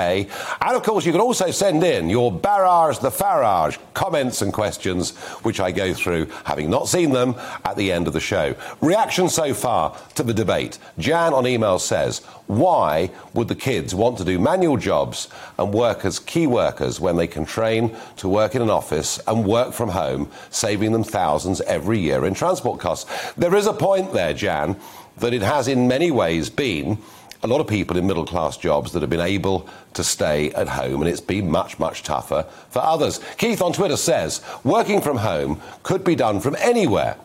And 0.60 0.76
of 0.76 0.82
course, 0.82 1.06
you 1.06 1.12
can 1.12 1.20
also 1.22 1.50
send 1.50 1.82
in 1.82 2.10
your 2.10 2.30
barrage 2.30 2.98
the 2.98 3.08
Farage 3.08 3.78
comments 3.94 4.42
and 4.42 4.52
questions, 4.52 5.16
which 5.42 5.60
I 5.60 5.70
go 5.70 5.94
through, 5.94 6.26
having 6.44 6.68
not 6.68 6.88
seen 6.88 7.12
them, 7.12 7.34
at 7.64 7.74
the 7.76 7.90
end 7.90 8.06
of 8.06 8.12
the 8.12 8.20
show. 8.20 8.54
Reaction 8.82 9.30
so 9.30 9.54
far 9.54 9.96
to 10.16 10.22
the 10.22 10.34
debate. 10.34 10.78
Jan 10.98 11.32
on 11.32 11.46
email 11.46 11.78
says, 11.78 12.18
why 12.48 13.10
would 13.32 13.48
the 13.48 13.54
kids 13.54 13.94
want 13.94 14.18
to 14.18 14.24
do 14.24 14.38
manual 14.38 14.76
jobs 14.76 15.28
and 15.56 15.72
work 15.72 16.04
as 16.04 16.18
key 16.18 16.46
workers 16.46 17.00
when 17.00 17.16
they 17.16 17.28
can 17.28 17.46
train 17.46 17.96
to 18.16 18.28
work 18.28 18.54
in 18.54 18.60
an 18.60 18.70
office 18.70 19.20
and 19.26 19.46
work 19.46 19.72
from 19.72 19.88
home, 19.88 20.28
saving 20.50 20.92
them 20.92 21.04
thousands 21.04 21.29
every 21.66 21.98
year 21.98 22.24
in 22.26 22.34
transport 22.34 22.80
costs? 22.80 23.32
There 23.34 23.54
is 23.54 23.66
a 23.66 23.72
point 23.72 24.12
there, 24.12 24.34
Jan, 24.34 24.76
that 25.18 25.32
it 25.32 25.42
has 25.42 25.68
in 25.68 25.88
many 25.88 26.10
ways 26.10 26.50
been 26.50 26.98
a 27.42 27.46
lot 27.46 27.60
of 27.60 27.66
people 27.66 27.96
in 27.96 28.06
middle 28.06 28.26
class 28.26 28.56
jobs 28.56 28.92
that 28.92 29.00
have 29.00 29.10
been 29.10 29.20
able 29.20 29.68
to 29.94 30.04
stay 30.04 30.50
at 30.52 30.68
home, 30.68 31.00
and 31.00 31.08
it's 31.08 31.20
been 31.20 31.50
much, 31.50 31.78
much 31.78 32.02
tougher 32.02 32.44
for 32.68 32.80
others. 32.80 33.20
Keith 33.38 33.62
on 33.62 33.72
Twitter 33.72 33.96
says 33.96 34.42
working 34.62 35.00
from 35.00 35.16
home 35.18 35.60
could 35.82 36.04
be 36.04 36.14
done 36.14 36.40
from 36.40 36.56
anywhere. 36.58 37.16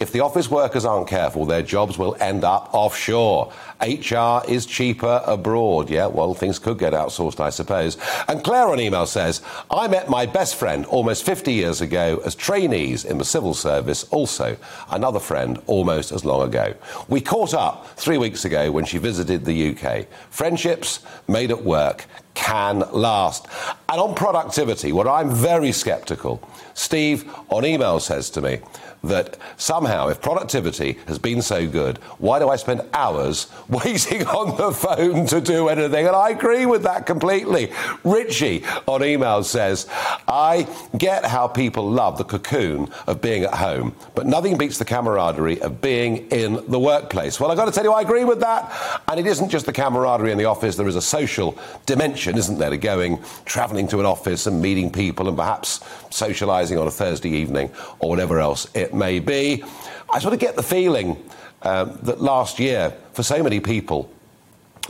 If 0.00 0.10
the 0.10 0.20
office 0.20 0.50
workers 0.50 0.84
aren't 0.84 1.06
careful, 1.06 1.46
their 1.46 1.62
jobs 1.62 1.96
will 1.96 2.16
end 2.18 2.42
up 2.42 2.68
offshore. 2.74 3.52
HR 3.80 4.40
is 4.48 4.66
cheaper 4.66 5.22
abroad. 5.24 5.88
Yeah, 5.88 6.06
well, 6.06 6.34
things 6.34 6.58
could 6.58 6.78
get 6.78 6.92
outsourced, 6.92 7.38
I 7.38 7.50
suppose. 7.50 7.96
And 8.26 8.42
Claire 8.42 8.68
on 8.68 8.80
email 8.80 9.06
says, 9.06 9.40
I 9.70 9.86
met 9.86 10.10
my 10.10 10.26
best 10.26 10.56
friend 10.56 10.84
almost 10.86 11.24
50 11.24 11.52
years 11.52 11.80
ago 11.80 12.20
as 12.24 12.34
trainees 12.34 13.04
in 13.04 13.18
the 13.18 13.24
civil 13.24 13.54
service, 13.54 14.02
also 14.04 14.56
another 14.90 15.20
friend 15.20 15.62
almost 15.66 16.10
as 16.10 16.24
long 16.24 16.48
ago. 16.48 16.74
We 17.08 17.20
caught 17.20 17.54
up 17.54 17.86
three 17.96 18.18
weeks 18.18 18.44
ago 18.44 18.72
when 18.72 18.84
she 18.84 18.98
visited 18.98 19.44
the 19.44 19.76
UK. 19.76 20.08
Friendships 20.30 21.00
made 21.28 21.52
at 21.52 21.62
work 21.62 22.06
can 22.34 22.80
last. 22.90 23.46
And 23.88 24.00
on 24.00 24.14
productivity, 24.16 24.92
where 24.92 25.08
I'm 25.08 25.32
very 25.32 25.70
sceptical, 25.70 26.42
Steve 26.74 27.32
on 27.48 27.64
email 27.64 28.00
says 28.00 28.28
to 28.30 28.42
me, 28.42 28.58
that 29.08 29.36
somehow, 29.56 30.08
if 30.08 30.20
productivity 30.20 30.98
has 31.06 31.18
been 31.18 31.42
so 31.42 31.68
good, 31.68 31.98
why 32.18 32.38
do 32.38 32.48
I 32.48 32.56
spend 32.56 32.82
hours 32.92 33.50
waiting 33.68 34.26
on 34.26 34.56
the 34.56 34.72
phone 34.72 35.26
to 35.26 35.40
do 35.40 35.68
anything? 35.68 36.06
And 36.06 36.16
I 36.16 36.30
agree 36.30 36.66
with 36.66 36.82
that 36.84 37.06
completely. 37.06 37.72
Richie 38.04 38.64
on 38.86 39.04
email 39.04 39.42
says, 39.42 39.88
I 40.28 40.68
get 40.96 41.24
how 41.24 41.48
people 41.48 41.90
love 41.90 42.18
the 42.18 42.24
cocoon 42.24 42.88
of 43.06 43.20
being 43.20 43.44
at 43.44 43.54
home, 43.54 43.94
but 44.14 44.26
nothing 44.26 44.56
beats 44.56 44.78
the 44.78 44.84
camaraderie 44.84 45.60
of 45.62 45.80
being 45.80 46.28
in 46.28 46.64
the 46.70 46.78
workplace. 46.78 47.40
Well, 47.40 47.50
I've 47.50 47.56
got 47.56 47.66
to 47.66 47.72
tell 47.72 47.84
you, 47.84 47.92
I 47.92 48.02
agree 48.02 48.24
with 48.24 48.40
that. 48.40 49.02
And 49.08 49.20
it 49.20 49.26
isn't 49.26 49.48
just 49.48 49.66
the 49.66 49.72
camaraderie 49.72 50.32
in 50.32 50.38
the 50.38 50.44
office, 50.44 50.76
there 50.76 50.88
is 50.88 50.96
a 50.96 51.02
social 51.02 51.58
dimension, 51.86 52.36
isn't 52.36 52.58
there, 52.58 52.70
to 52.70 52.76
going, 52.76 53.22
travelling 53.44 53.88
to 53.88 54.00
an 54.00 54.06
office 54.06 54.46
and 54.46 54.60
meeting 54.60 54.90
people 54.90 55.28
and 55.28 55.36
perhaps 55.36 55.80
socialising 56.10 56.80
on 56.80 56.86
a 56.86 56.90
Thursday 56.90 57.30
evening 57.30 57.70
or 57.98 58.08
whatever 58.08 58.38
else 58.38 58.68
it 58.74 58.93
may 58.94 59.18
be. 59.18 59.64
I 60.12 60.18
sort 60.18 60.34
of 60.34 60.40
get 60.40 60.56
the 60.56 60.62
feeling 60.62 61.22
um, 61.62 61.98
that 62.02 62.20
last 62.20 62.58
year, 62.58 62.94
for 63.12 63.22
so 63.22 63.42
many 63.42 63.60
people, 63.60 64.10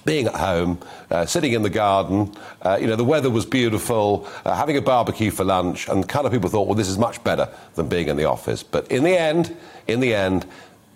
being 0.04 0.26
at 0.26 0.34
home, 0.34 0.78
uh, 1.10 1.24
sitting 1.24 1.52
in 1.52 1.62
the 1.62 1.70
garden, 1.70 2.34
uh, 2.62 2.76
you 2.80 2.86
know, 2.86 2.96
the 2.96 3.04
weather 3.04 3.30
was 3.30 3.46
beautiful, 3.46 4.28
uh, 4.44 4.54
having 4.54 4.76
a 4.76 4.82
barbecue 4.82 5.30
for 5.30 5.44
lunch, 5.44 5.88
and 5.88 6.08
kind 6.08 6.26
of 6.26 6.32
people 6.32 6.50
thought, 6.50 6.66
well, 6.66 6.74
this 6.74 6.88
is 6.88 6.98
much 6.98 7.22
better 7.24 7.48
than 7.74 7.88
being 7.88 8.08
in 8.08 8.16
the 8.16 8.24
office. 8.24 8.62
But 8.62 8.90
in 8.90 9.04
the 9.04 9.16
end, 9.18 9.56
in 9.86 10.00
the 10.00 10.14
end, 10.14 10.46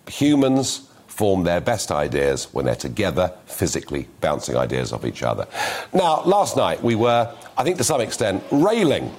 humans 0.07 0.89
form 1.07 1.43
their 1.43 1.59
best 1.59 1.91
ideas 1.91 2.45
when 2.53 2.65
they're 2.65 2.75
together, 2.75 3.33
physically 3.45 4.07
bouncing 4.21 4.55
ideas 4.55 4.93
off 4.93 5.05
each 5.05 5.23
other. 5.23 5.47
Now, 5.93 6.21
last 6.23 6.55
night 6.55 6.81
we 6.81 6.95
were, 6.95 7.33
I 7.57 7.63
think 7.63 7.77
to 7.77 7.83
some 7.83 7.99
extent, 7.99 8.43
railing 8.51 9.13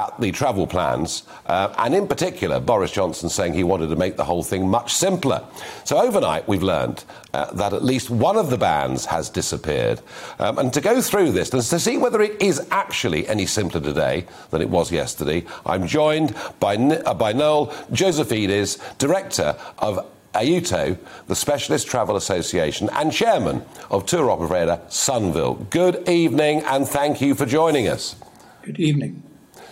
at 0.00 0.18
the 0.18 0.32
travel 0.32 0.66
plans, 0.66 1.24
uh, 1.46 1.74
and 1.78 1.94
in 1.94 2.06
particular, 2.08 2.58
Boris 2.58 2.90
Johnson 2.90 3.28
saying 3.28 3.52
he 3.52 3.64
wanted 3.64 3.88
to 3.88 3.96
make 3.96 4.16
the 4.16 4.24
whole 4.24 4.42
thing 4.42 4.66
much 4.66 4.94
simpler. 4.94 5.44
So 5.84 5.98
overnight, 5.98 6.48
we've 6.48 6.62
learned 6.62 7.04
uh, 7.34 7.52
that 7.52 7.74
at 7.74 7.84
least 7.84 8.08
one 8.08 8.36
of 8.38 8.48
the 8.48 8.56
bans 8.56 9.04
has 9.06 9.28
disappeared. 9.28 10.00
Um, 10.38 10.58
and 10.58 10.72
to 10.72 10.80
go 10.80 11.02
through 11.02 11.32
this 11.32 11.52
and 11.52 11.62
to 11.62 11.78
see 11.78 11.98
whether 11.98 12.22
it 12.22 12.40
is 12.40 12.66
actually 12.70 13.28
any 13.28 13.44
simpler 13.44 13.80
today 13.80 14.26
than 14.50 14.62
it 14.62 14.70
was 14.70 14.90
yesterday, 14.90 15.44
I'm 15.66 15.86
joined 15.86 16.34
by, 16.60 16.76
uh, 16.76 17.12
by 17.12 17.32
Noel 17.34 17.66
Josephides, 17.92 18.78
Director 18.96 19.54
of 19.78 20.06
AUTO, 20.34 20.96
the 21.26 21.34
Specialist 21.34 21.88
Travel 21.88 22.16
Association, 22.16 22.88
and 22.92 23.12
Chairman 23.12 23.62
of 23.90 24.06
tour 24.06 24.30
operator 24.30 24.80
Sunville. 24.88 25.68
Good 25.68 26.08
evening, 26.08 26.62
and 26.64 26.88
thank 26.88 27.20
you 27.20 27.34
for 27.34 27.44
joining 27.44 27.86
us. 27.88 28.16
Good 28.62 28.78
evening. 28.78 29.29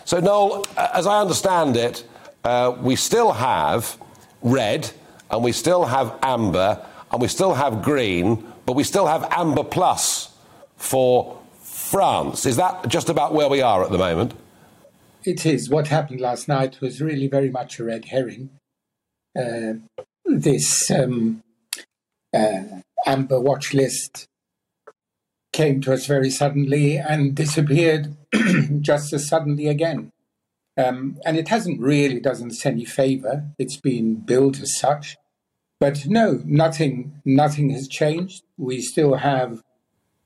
So, 0.09 0.21
Noel, 0.21 0.65
as 0.75 1.07
I 1.07 1.21
understand 1.21 1.77
it, 1.77 2.03
uh, 2.43 2.75
we 2.81 2.97
still 2.97 3.33
have 3.33 3.99
red, 4.41 4.91
and 5.31 5.45
we 5.45 5.53
still 5.53 5.85
have 5.85 6.19
amber, 6.23 6.83
and 7.13 7.21
we 7.21 7.29
still 7.29 7.53
have 7.53 7.83
green, 7.83 8.43
but 8.65 8.73
we 8.73 8.85
still 8.85 9.07
have 9.07 9.29
amber 9.31 9.63
plus 9.63 10.35
for 10.79 11.39
France. 11.61 12.47
Is 12.47 12.57
that 12.57 12.89
just 12.89 13.11
about 13.11 13.35
where 13.35 13.51
we 13.51 13.61
are 13.61 13.85
at 13.85 13.91
the 13.91 13.99
moment? 13.99 14.33
It 15.25 15.45
is. 15.45 15.69
What 15.69 15.89
happened 15.89 16.23
last 16.23 16.49
night 16.49 16.81
was 16.81 17.03
really 17.03 17.29
very 17.29 17.51
much 17.51 17.79
a 17.79 17.85
red 17.85 18.07
herring. 18.07 18.49
Uh, 19.39 19.75
this 20.25 20.91
um, 20.91 21.43
uh, 22.33 22.63
amber 23.05 23.39
watch 23.39 23.75
list 23.75 24.27
came 25.59 25.81
to 25.81 25.93
us 25.93 26.07
very 26.07 26.31
suddenly 26.31 26.97
and 26.97 27.35
disappeared 27.35 28.17
just 28.81 29.13
as 29.13 29.27
suddenly 29.27 29.67
again. 29.67 30.13
Um, 30.77 31.19
and 31.27 31.37
it 31.37 31.49
hasn't 31.49 31.81
really 31.81 32.21
doesn't 32.21 32.53
us 32.53 32.65
any 32.65 32.85
favour. 32.85 33.45
It's 33.59 33.77
been 33.77 34.15
billed 34.15 34.61
as 34.61 34.79
such, 34.79 35.17
but 35.81 36.07
no, 36.07 36.41
nothing, 36.45 37.21
nothing 37.25 37.71
has 37.71 37.89
changed. 37.89 38.45
We 38.57 38.81
still 38.81 39.17
have 39.17 39.65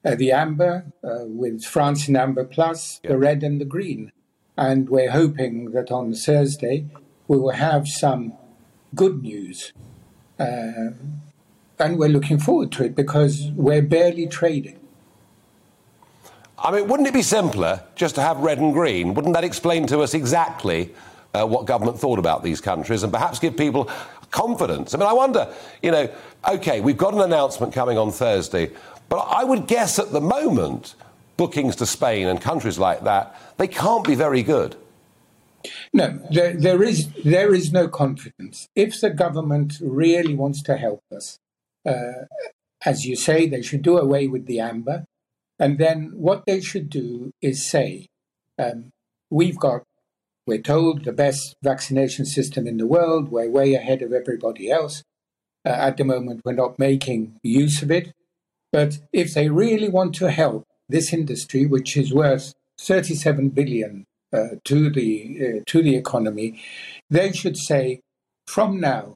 uh, 0.05 0.17
the 0.17 0.33
amber 0.33 0.93
uh, 1.03 1.25
with 1.25 1.65
France 1.65 2.09
in 2.09 2.15
amber 2.15 2.45
plus, 2.45 3.01
the 3.03 3.17
red 3.17 3.43
and 3.43 3.59
the 3.59 3.65
green, 3.65 4.13
and 4.59 4.91
we're 4.91 5.13
hoping 5.13 5.71
that 5.71 5.91
on 5.91 6.13
Thursday 6.13 6.85
we 7.27 7.39
will 7.39 7.57
have 7.71 7.89
some 7.89 8.35
good 8.95 9.23
news, 9.23 9.73
uh, 10.39 10.93
and 11.79 11.99
we're 11.99 12.11
looking 12.17 12.39
forward 12.39 12.71
to 12.73 12.85
it 12.85 12.95
because 12.95 13.51
we're 13.57 13.81
barely 13.81 14.27
trading. 14.27 14.82
I 16.63 16.71
mean, 16.71 16.87
wouldn't 16.87 17.09
it 17.09 17.15
be 17.15 17.23
simpler 17.23 17.83
just 17.97 18.15
to 18.15 18.23
have 18.23 18.39
red 18.39 18.59
and 18.59 18.73
green? 18.73 19.15
Wouldn't 19.15 19.35
that 19.35 19.43
explain 19.43 19.87
to 19.89 20.01
us 20.01 20.15
exactly 20.15 20.95
uh, 21.35 21.45
what 21.45 21.67
government 21.67 21.99
thought 21.99 22.21
about 22.21 22.45
these 22.45 22.61
countries 22.61 23.03
and 23.03 23.13
perhaps 23.13 23.41
give 23.41 23.57
people 23.57 23.91
confidence? 24.31 24.95
I 24.95 24.99
mean, 24.99 25.09
I 25.09 25.13
wonder, 25.13 25.53
you 25.83 25.91
know, 25.91 26.09
OK, 26.45 26.81
we've 26.81 26.97
got 26.97 27.15
an 27.15 27.21
announcement 27.21 27.73
coming 27.73 27.99
on 27.99 28.13
Thursday, 28.13 28.71
but 29.09 29.17
I 29.17 29.43
would 29.43 29.67
guess 29.67 29.99
at 29.99 30.13
the 30.13 30.21
moment 30.21 30.95
bookings 31.37 31.75
to 31.77 31.87
Spain 31.87 32.29
and 32.29 32.41
countries 32.41 32.79
like 32.79 33.03
that, 33.03 33.37
they 33.57 33.67
can't 33.67 34.07
be 34.07 34.15
very 34.15 34.45
good. 34.45 34.77
No, 35.93 36.21
there, 36.31 36.55
there 36.55 36.83
is 36.83 37.09
there 37.25 37.55
is 37.55 37.73
no 37.73 37.87
confidence. 37.89 38.69
If 38.75 39.01
the 39.01 39.11
government 39.11 39.75
really 39.81 40.35
wants 40.35 40.63
to 40.63 40.77
help 40.77 41.03
us, 41.15 41.39
uh, 41.87 42.27
as 42.85 43.07
you 43.07 43.15
say, 43.15 43.49
they 43.49 43.63
should 43.63 43.83
do 43.83 43.97
away 43.97 44.27
with 44.27 44.47
the 44.47 44.59
amber, 44.59 45.07
and 45.63 45.79
then 45.79 46.11
what 46.17 46.43
they 46.45 46.61
should 46.61 46.91
do 46.91 47.31
is 47.41 47.71
say, 47.71 48.09
um, 48.59 48.91
we've 49.31 49.61
got, 49.61 49.85
we're 50.45 50.61
told 50.61 51.05
the 51.05 51.13
best 51.13 51.55
vaccination 51.63 52.27
system 52.27 52.67
in 52.67 52.79
the 52.79 52.87
world. 52.87 53.29
We're 53.29 53.49
way 53.49 53.75
ahead 53.75 54.03
of 54.03 54.13
everybody 54.13 54.73
else. 54.73 55.05
Uh, 55.65 55.69
at 55.69 55.99
the 55.99 56.05
moment, 56.05 56.41
we're 56.45 56.53
not 56.65 56.81
making 56.81 57.39
use 57.45 57.81
of 57.81 57.93
it. 57.93 58.13
But 58.73 58.99
if 59.13 59.35
they 59.35 59.51
really 59.51 59.89
want 59.89 60.17
to 60.17 60.33
help 60.33 60.65
this 60.89 61.13
industry, 61.13 61.65
which 61.65 61.97
is 61.97 62.13
worth 62.13 62.55
37 62.81 63.51
billion 63.51 64.05
uh, 64.33 64.57
to 64.65 64.91
the 64.91 65.39
uh, 65.41 65.61
to 65.67 65.81
the 65.81 65.95
economy, 65.95 66.61
they 67.09 67.31
should 67.31 67.57
say 67.57 68.01
from 68.49 68.81
now 68.81 69.15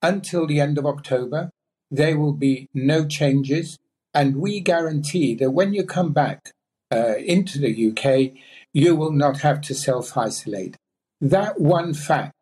until 0.00 0.46
the 0.46 0.60
end 0.60 0.78
of 0.78 0.86
October 0.86 1.50
there 1.90 2.16
will 2.16 2.34
be 2.34 2.68
no 2.72 3.04
changes, 3.04 3.78
and 4.18 4.34
we 4.36 4.58
guarantee 4.58 5.36
that 5.36 5.52
when 5.52 5.72
you 5.72 5.84
come 5.84 6.12
back 6.12 6.50
uh, 6.92 7.14
into 7.18 7.60
the 7.60 7.72
UK, 7.88 8.36
you 8.72 8.96
will 8.96 9.12
not 9.12 9.42
have 9.42 9.60
to 9.60 9.74
self 9.74 10.16
isolate. 10.16 10.76
That 11.20 11.60
one 11.60 11.94
fact 11.94 12.34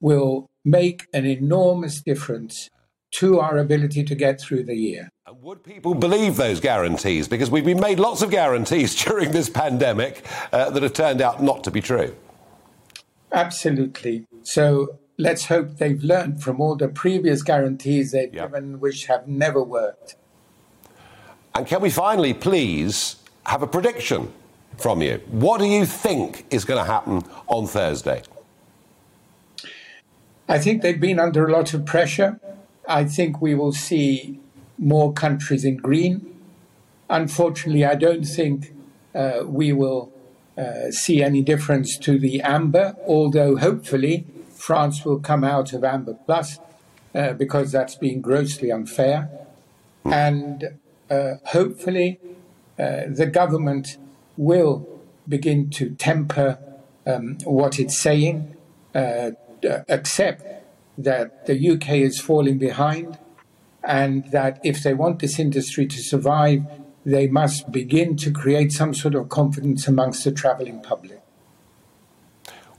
will 0.00 0.48
make 0.64 1.06
an 1.12 1.26
enormous 1.26 2.00
difference 2.00 2.70
to 3.16 3.40
our 3.40 3.58
ability 3.58 4.04
to 4.04 4.14
get 4.14 4.40
through 4.40 4.64
the 4.64 4.74
year. 4.74 5.10
And 5.26 5.42
would 5.42 5.62
people 5.62 5.94
believe 5.94 6.36
those 6.36 6.60
guarantees? 6.60 7.28
Because 7.28 7.50
we've 7.50 7.64
been 7.64 7.80
made 7.80 8.00
lots 8.00 8.22
of 8.22 8.30
guarantees 8.30 8.94
during 9.04 9.32
this 9.32 9.50
pandemic 9.50 10.24
uh, 10.50 10.70
that 10.70 10.82
have 10.82 10.94
turned 10.94 11.20
out 11.20 11.42
not 11.42 11.62
to 11.64 11.70
be 11.70 11.82
true. 11.82 12.16
Absolutely. 13.30 14.24
So 14.44 14.98
let's 15.18 15.44
hope 15.44 15.76
they've 15.76 16.02
learned 16.02 16.42
from 16.42 16.58
all 16.58 16.74
the 16.74 16.88
previous 16.88 17.42
guarantees 17.42 18.12
they've 18.12 18.32
yep. 18.32 18.50
given, 18.50 18.80
which 18.80 19.06
have 19.06 19.28
never 19.28 19.62
worked. 19.62 20.16
And 21.54 21.66
can 21.66 21.80
we 21.80 21.90
finally, 21.90 22.32
please, 22.32 23.16
have 23.44 23.62
a 23.62 23.66
prediction 23.66 24.32
from 24.78 25.02
you? 25.02 25.20
What 25.30 25.58
do 25.58 25.66
you 25.66 25.84
think 25.84 26.46
is 26.50 26.64
going 26.64 26.82
to 26.84 26.90
happen 26.90 27.22
on 27.46 27.66
Thursday? 27.66 28.22
I 30.48 30.58
think 30.58 30.82
they've 30.82 31.00
been 31.00 31.18
under 31.18 31.46
a 31.46 31.52
lot 31.52 31.74
of 31.74 31.84
pressure. 31.84 32.40
I 32.88 33.04
think 33.04 33.40
we 33.40 33.54
will 33.54 33.72
see 33.72 34.40
more 34.78 35.12
countries 35.12 35.64
in 35.64 35.76
green. 35.76 36.26
Unfortunately, 37.08 37.84
I 37.84 37.94
don't 37.94 38.24
think 38.24 38.74
uh, 39.14 39.42
we 39.44 39.72
will 39.72 40.12
uh, 40.56 40.90
see 40.90 41.22
any 41.22 41.42
difference 41.42 41.96
to 41.98 42.18
the 42.18 42.40
amber, 42.42 42.96
although 43.06 43.56
hopefully 43.56 44.26
France 44.54 45.04
will 45.04 45.20
come 45.20 45.44
out 45.44 45.72
of 45.72 45.84
amber 45.84 46.14
plus 46.26 46.58
uh, 47.14 47.32
because 47.34 47.72
that's 47.72 47.94
been 47.94 48.20
grossly 48.20 48.70
unfair. 48.70 49.30
And 50.04 50.78
uh, 51.12 51.36
hopefully, 51.44 52.18
uh, 52.78 53.02
the 53.08 53.26
government 53.26 53.98
will 54.36 54.88
begin 55.28 55.68
to 55.70 55.90
temper 55.90 56.58
um, 57.06 57.36
what 57.44 57.78
it's 57.78 58.00
saying, 58.00 58.56
uh, 58.94 59.32
accept 59.88 60.42
that 60.96 61.46
the 61.46 61.70
UK 61.70 61.90
is 61.90 62.20
falling 62.20 62.58
behind, 62.58 63.18
and 63.84 64.24
that 64.30 64.60
if 64.64 64.82
they 64.82 64.94
want 64.94 65.18
this 65.18 65.38
industry 65.38 65.86
to 65.86 65.98
survive, 65.98 66.62
they 67.04 67.26
must 67.26 67.70
begin 67.70 68.16
to 68.16 68.30
create 68.30 68.72
some 68.72 68.94
sort 68.94 69.14
of 69.14 69.28
confidence 69.28 69.88
amongst 69.88 70.24
the 70.24 70.32
travelling 70.32 70.80
public. 70.80 71.21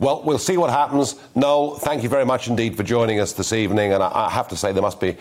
Well, 0.04 0.22
we'll 0.22 0.38
see 0.38 0.58
what 0.58 0.70
happens. 0.70 1.16
Noel, 1.34 1.76
thank 1.76 2.04
you 2.04 2.10
very 2.10 2.26
much 2.26 2.50
indeed 2.50 2.76
for 2.76 2.84
joining 2.84 3.22
us 3.22 3.32
this 3.32 3.54
evening. 3.54 3.94
And 3.94 4.04
I, 4.04 4.30
have 4.30 4.50
to 4.50 4.58
say, 4.58 4.74
there 4.74 4.82
must 4.82 5.00
be 5.00 5.16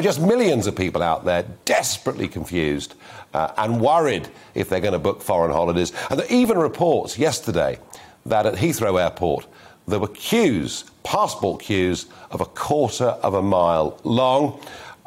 just 0.00 0.22
millions 0.22 0.66
of 0.66 0.74
people 0.74 1.02
out 1.02 1.26
there 1.26 1.44
desperately 1.66 2.28
confused 2.28 2.94
uh, 3.34 3.52
and 3.58 3.78
worried 3.78 4.26
if 4.54 4.70
they're 4.70 4.80
going 4.80 4.94
to 4.94 4.98
book 4.98 5.20
foreign 5.20 5.50
holidays. 5.50 5.92
And 6.08 6.18
there 6.18 6.26
are 6.26 6.32
even 6.32 6.56
reports 6.56 7.18
yesterday 7.18 7.78
that 8.24 8.46
at 8.46 8.54
Heathrow 8.54 8.98
Airport, 8.98 9.46
there 9.86 9.98
were 9.98 10.08
queues, 10.08 10.84
passport 11.04 11.60
queues, 11.60 12.06
of 12.30 12.40
a 12.40 12.46
quarter 12.46 13.08
of 13.08 13.34
a 13.34 13.42
mile 13.42 14.00
long. 14.02 14.62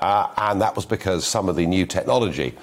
Uh, 0.06 0.30
and 0.38 0.62
that 0.62 0.76
was 0.76 0.86
because 0.86 1.26
some 1.26 1.50
of 1.50 1.56
the 1.56 1.66
new 1.66 1.84
technology, 1.84 2.54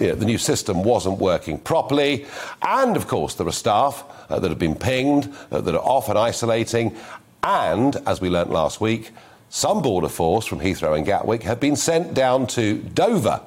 you 0.00 0.06
know, 0.06 0.14
the 0.14 0.24
new 0.24 0.38
system 0.38 0.82
wasn't 0.82 1.18
working 1.18 1.58
properly. 1.58 2.24
And 2.62 2.96
of 2.96 3.06
course, 3.06 3.34
there 3.34 3.46
are 3.46 3.52
staff 3.52 4.02
uh, 4.30 4.40
that 4.40 4.48
have 4.48 4.58
been 4.58 4.74
pinged, 4.74 5.30
uh, 5.50 5.60
that 5.60 5.74
are 5.74 5.84
off 5.84 6.08
and 6.08 6.18
isolating. 6.18 6.96
And, 7.42 7.96
as 8.06 8.22
we 8.22 8.30
learnt 8.30 8.50
last 8.50 8.80
week, 8.80 9.10
some 9.50 9.82
border 9.82 10.08
force 10.08 10.46
from 10.46 10.60
Heathrow 10.60 10.96
and 10.96 11.04
Gatwick 11.04 11.42
have 11.42 11.60
been 11.60 11.76
sent 11.76 12.14
down 12.14 12.46
to 12.48 12.78
Dover. 12.78 13.42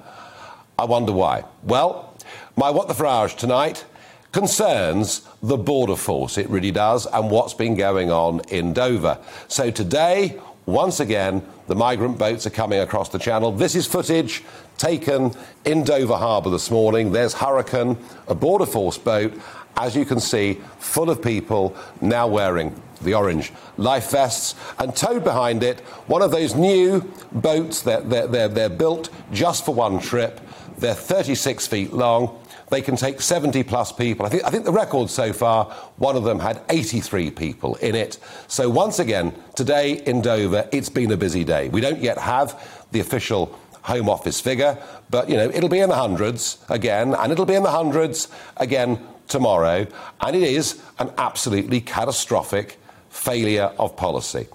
I 0.78 0.86
wonder 0.86 1.12
why. 1.12 1.44
Well, 1.64 2.14
my 2.56 2.70
What 2.70 2.88
the 2.88 2.94
Farage 2.94 3.36
tonight 3.36 3.84
concerns 4.32 5.28
the 5.42 5.58
border 5.58 5.96
force. 5.96 6.38
It 6.38 6.48
really 6.50 6.72
does, 6.72 7.08
and 7.08 7.32
what's 7.32 7.56
been 7.56 7.74
going 7.74 8.12
on 8.12 8.42
in 8.50 8.74
Dover. 8.74 9.18
So 9.48 9.72
today, 9.72 10.40
once 10.72 11.00
again, 11.00 11.44
the 11.68 11.76
migrant 11.76 12.18
boats 12.18 12.46
are 12.46 12.52
coming 12.52 12.80
across 12.80 13.10
the 13.10 13.20
channel. 13.20 13.52
This 13.52 13.76
is 13.76 13.88
footage 13.88 14.44
taken 14.78 15.32
in 15.66 15.84
Dover 15.84 16.16
Harbour 16.16 16.50
this 16.50 16.72
morning. 16.72 17.12
There's 17.12 17.34
Hurricane, 17.34 17.98
a 18.28 18.36
border 18.36 18.66
force 18.66 18.98
boat, 18.98 19.34
as 19.78 19.96
you 19.96 20.06
can 20.06 20.20
see, 20.20 20.60
full 20.80 21.10
of 21.10 21.22
people 21.22 21.76
now 22.02 22.28
wearing 22.28 22.80
the 23.02 23.14
orange 23.14 23.52
life 23.78 24.12
vests, 24.12 24.56
and 24.78 24.96
towed 24.96 25.24
behind 25.24 25.64
it 25.64 25.80
one 26.08 26.22
of 26.22 26.32
those 26.32 26.56
new 26.56 27.02
boats. 27.32 27.82
They're, 27.82 28.02
they're, 28.02 28.28
they're, 28.28 28.48
they're 28.50 28.70
built 28.70 29.10
just 29.32 29.66
for 29.66 29.74
one 29.74 30.00
trip. 30.00 30.42
They're 30.78 30.94
36 30.94 31.68
feet 31.68 31.94
long. 31.94 32.39
They 32.70 32.82
can 32.82 32.96
take 32.96 33.22
70 33.22 33.64
plus 33.64 33.92
people. 33.92 34.26
I 34.26 34.30
think, 34.30 34.44
I 34.44 34.50
think 34.50 34.66
the 34.66 34.72
record 34.72 35.10
so 35.10 35.34
far, 35.34 35.66
one 35.98 36.16
of 36.16 36.24
them 36.24 36.40
had 36.40 36.62
83 36.70 37.32
people 37.32 37.76
in 37.76 37.96
it. 37.96 38.18
So 38.48 38.70
once 38.70 39.00
again, 39.00 39.34
today 39.56 40.04
in 40.06 40.22
Dover, 40.22 40.68
it's 40.72 40.90
been 40.90 41.12
a 41.12 41.18
busy 41.18 41.44
day. 41.44 41.70
We 41.70 41.82
don't 41.82 42.00
yet 42.00 42.18
have 42.18 42.86
the 42.92 43.00
official 43.00 43.58
Home 43.84 44.10
Office 44.10 44.40
figure, 44.40 44.78
but 45.10 45.30
you 45.30 45.38
know 45.38 45.50
it'll 45.50 45.70
be 45.70 45.80
in 45.80 45.90
the 45.90 45.96
hundreds 45.96 46.64
again, 46.70 47.16
and 47.16 47.32
it'll 47.32 47.46
be 47.46 47.56
in 47.56 47.64
the 47.64 47.72
hundreds 47.72 48.28
again 48.58 49.00
tomorrow. 49.28 49.88
And 50.22 50.36
it 50.36 50.44
is 50.44 50.82
an 51.00 51.12
absolutely 51.18 51.82
catastrophic 51.82 52.78
failure 53.10 53.72
of 53.80 53.96
policy. 53.96 54.48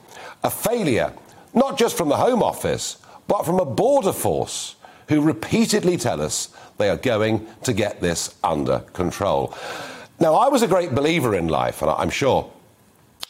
A 0.45 0.51
failure 0.51 1.13
not 1.55 1.79
just 1.79 1.97
from 1.97 2.09
the 2.09 2.17
Home 2.17 2.43
Office, 2.43 2.99
but 3.29 3.45
from 3.45 3.61
a 3.61 3.65
border 3.65 4.13
force 4.13 4.75
who 5.09 5.21
repeatedly 5.21 5.97
tell 5.97 6.21
us 6.21 6.49
they 6.79 6.89
are 6.89 6.97
going 6.97 7.47
to 7.63 7.73
get 7.73 8.01
this 8.01 8.35
under 8.43 8.81
control. 8.93 9.55
Now, 10.21 10.35
I 10.35 10.49
was 10.49 10.63
a 10.63 10.69
great 10.69 10.95
believer 10.95 11.35
in 11.35 11.49
life, 11.49 11.83
and 11.83 11.91
I'm 11.91 12.11
sure 12.11 12.51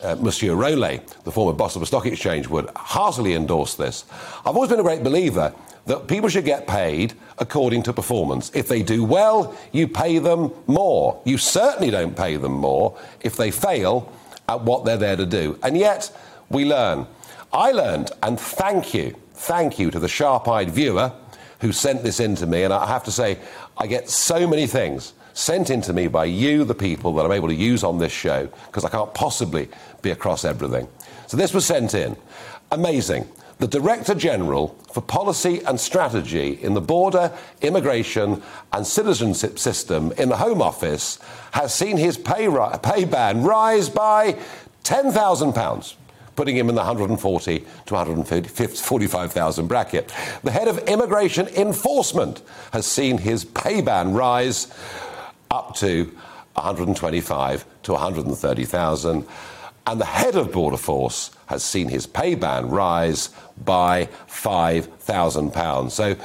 uh, 0.03 0.17
Monsieur 0.17 0.55
Rolet, 0.55 1.23
the 1.25 1.33
former 1.33 1.53
boss 1.53 1.77
of 1.77 1.81
the 1.81 1.87
stock 1.87 2.07
exchange, 2.07 2.49
would 2.49 2.69
heartily 2.77 3.35
endorse 3.35 3.75
this. 3.75 4.05
I've 4.45 4.55
always 4.55 4.71
been 4.71 4.81
a 4.81 4.85
great 4.85 5.03
believer 5.03 5.55
that 5.87 6.07
people 6.09 6.29
should 6.29 6.45
get 6.45 6.67
paid 6.67 7.15
according 7.39 7.83
to 7.85 7.93
performance. 7.93 8.51
If 8.55 8.69
they 8.69 8.83
do 8.83 9.05
well, 9.05 9.57
you 9.73 9.87
pay 9.89 10.19
them 10.19 10.53
more. 10.67 11.21
You 11.25 11.39
certainly 11.39 11.91
don't 11.91 12.17
pay 12.17 12.37
them 12.37 12.53
more 12.53 12.99
if 13.21 13.37
they 13.37 13.51
fail 13.51 14.13
at 14.49 14.63
what 14.63 14.85
they're 14.85 14.97
there 14.97 15.17
to 15.17 15.27
do. 15.27 15.59
And 15.63 15.77
yet, 15.77 16.11
we 16.51 16.65
learn. 16.65 17.07
I 17.53 17.73
learned, 17.73 18.11
and 18.23 18.39
thank 18.39 18.95
you, 18.95 19.15
thank 19.33 19.79
you 19.79 19.91
to 19.91 19.99
the 19.99 20.09
sharp 20.09 20.49
eyed 20.49 20.71
viewer 20.71 21.13
who 21.61 21.73
sent 21.73 22.03
this 22.03 22.21
in 22.21 22.37
to 22.37 22.47
me. 22.47 22.63
And 22.63 22.73
I 22.73 22.87
have 22.87 23.05
to 23.05 23.13
say, 23.13 23.39
I 23.77 23.87
get 23.87 24.09
so 24.09 24.47
many 24.47 24.67
things 24.67 25.13
sent 25.35 25.69
in 25.69 25.81
to 25.83 25.93
me 25.93 26.07
by 26.07 26.25
you, 26.25 26.65
the 26.65 26.75
people, 26.75 27.15
that 27.15 27.25
I'm 27.25 27.33
able 27.33 27.49
to 27.49 27.55
use 27.55 27.83
on 27.85 27.99
this 27.99 28.13
show, 28.13 28.47
because 28.67 28.85
I 28.85 28.89
can't 28.89 29.13
possibly 29.15 29.69
be 30.01 30.11
across 30.11 30.45
everything. 30.45 30.89
So 31.27 31.37
this 31.37 31.53
was 31.53 31.67
sent 31.67 31.95
in. 31.95 32.17
Amazing. 32.71 33.29
The 33.59 33.69
Director 33.69 34.15
General 34.15 34.69
for 34.93 35.01
Policy 35.01 35.61
and 35.65 35.79
Strategy 35.79 36.59
in 36.63 36.75
the 36.75 36.81
Border, 36.81 37.33
Immigration 37.63 38.43
and 38.73 38.87
Citizenship 38.87 39.59
System 39.59 40.13
in 40.13 40.29
the 40.29 40.37
Home 40.37 40.61
Office 40.61 41.19
has 41.53 41.73
seen 41.73 41.97
his 41.97 42.19
pay, 42.19 42.49
ri- 42.49 42.79
pay 42.83 43.05
band 43.05 43.45
rise 43.47 43.89
by 43.89 44.37
£10,000 44.85 45.95
putting 46.37 46.57
him 46.57 46.69
in 46.69 46.75
the 46.75 46.81
140 46.81 47.65
to 47.87 47.95
145,000 47.95 49.67
bracket. 49.67 50.13
The 50.43 50.51
head 50.51 50.69
of 50.69 50.79
immigration 50.89 51.49
enforcement 51.49 52.43
has 52.73 52.87
seen 52.87 53.19
his 53.19 53.45
pay 53.45 53.81
band 53.81 54.17
rise 54.17 54.73
up 55.51 55.77
to 55.77 56.05
125 56.55 57.65
to 57.85 57.93
130,000. 57.93 59.27
And 59.87 60.01
the 60.01 60.07
head 60.07 60.35
of 60.35 60.51
Border 60.51 60.79
Force 60.79 61.31
has 61.47 61.63
seen 61.63 61.89
his 61.89 62.07
pay 62.07 62.35
band 62.35 62.73
rise 62.73 63.29
by 63.65 64.09
£5,000. 64.29 65.91
So 65.91 66.17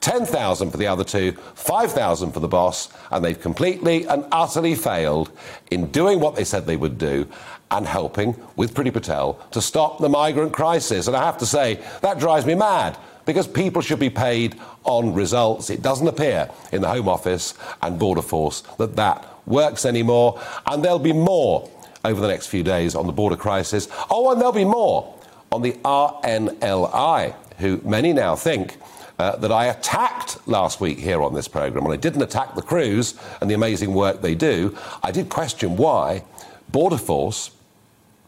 10,000 0.00 0.70
for 0.70 0.76
the 0.76 0.86
other 0.86 1.02
two, 1.02 1.32
5,000 1.54 2.32
for 2.32 2.38
the 2.40 2.48
boss, 2.48 2.88
and 3.10 3.24
they've 3.24 3.40
completely 3.40 4.06
and 4.06 4.24
utterly 4.30 4.76
failed 4.76 5.30
in 5.70 5.90
doing 5.90 6.20
what 6.20 6.36
they 6.36 6.44
said 6.44 6.66
they 6.66 6.76
would 6.76 6.98
do 6.98 7.26
and 7.70 7.86
helping 7.86 8.36
with 8.56 8.74
Priti 8.74 8.92
Patel 8.92 9.34
to 9.52 9.60
stop 9.60 9.98
the 9.98 10.08
migrant 10.08 10.52
crisis. 10.52 11.06
And 11.06 11.16
I 11.16 11.24
have 11.24 11.38
to 11.38 11.46
say, 11.46 11.82
that 12.00 12.18
drives 12.18 12.46
me 12.46 12.54
mad 12.54 12.96
because 13.26 13.46
people 13.46 13.82
should 13.82 13.98
be 13.98 14.10
paid 14.10 14.58
on 14.84 15.12
results. 15.12 15.68
It 15.68 15.82
doesn't 15.82 16.08
appear 16.08 16.50
in 16.72 16.80
the 16.80 16.88
Home 16.88 17.08
Office 17.08 17.54
and 17.82 17.98
Border 17.98 18.22
Force 18.22 18.62
that 18.78 18.96
that 18.96 19.26
works 19.46 19.84
anymore, 19.84 20.40
and 20.66 20.84
there'll 20.84 20.98
be 20.98 21.12
more 21.12 21.68
over 22.04 22.20
the 22.20 22.28
next 22.28 22.46
few 22.46 22.62
days 22.62 22.94
on 22.94 23.06
the 23.06 23.12
border 23.12 23.36
crisis. 23.36 23.88
Oh, 24.10 24.30
and 24.30 24.40
there'll 24.40 24.52
be 24.52 24.64
more 24.64 25.14
on 25.50 25.62
the 25.62 25.72
RNLI, 25.72 27.34
who 27.58 27.80
many 27.84 28.12
now 28.12 28.36
think 28.36 28.76
uh, 29.18 29.36
that 29.36 29.50
I 29.50 29.66
attacked 29.66 30.46
last 30.46 30.80
week 30.80 30.98
here 30.98 31.22
on 31.22 31.34
this 31.34 31.48
programme. 31.48 31.84
Well, 31.84 31.92
I 31.92 31.96
didn't 31.96 32.22
attack 32.22 32.54
the 32.54 32.62
crews 32.62 33.14
and 33.40 33.50
the 33.50 33.54
amazing 33.54 33.92
work 33.92 34.22
they 34.22 34.34
do. 34.34 34.76
I 35.02 35.10
did 35.10 35.28
question 35.28 35.76
why 35.76 36.24
Border 36.70 36.98
Force 36.98 37.50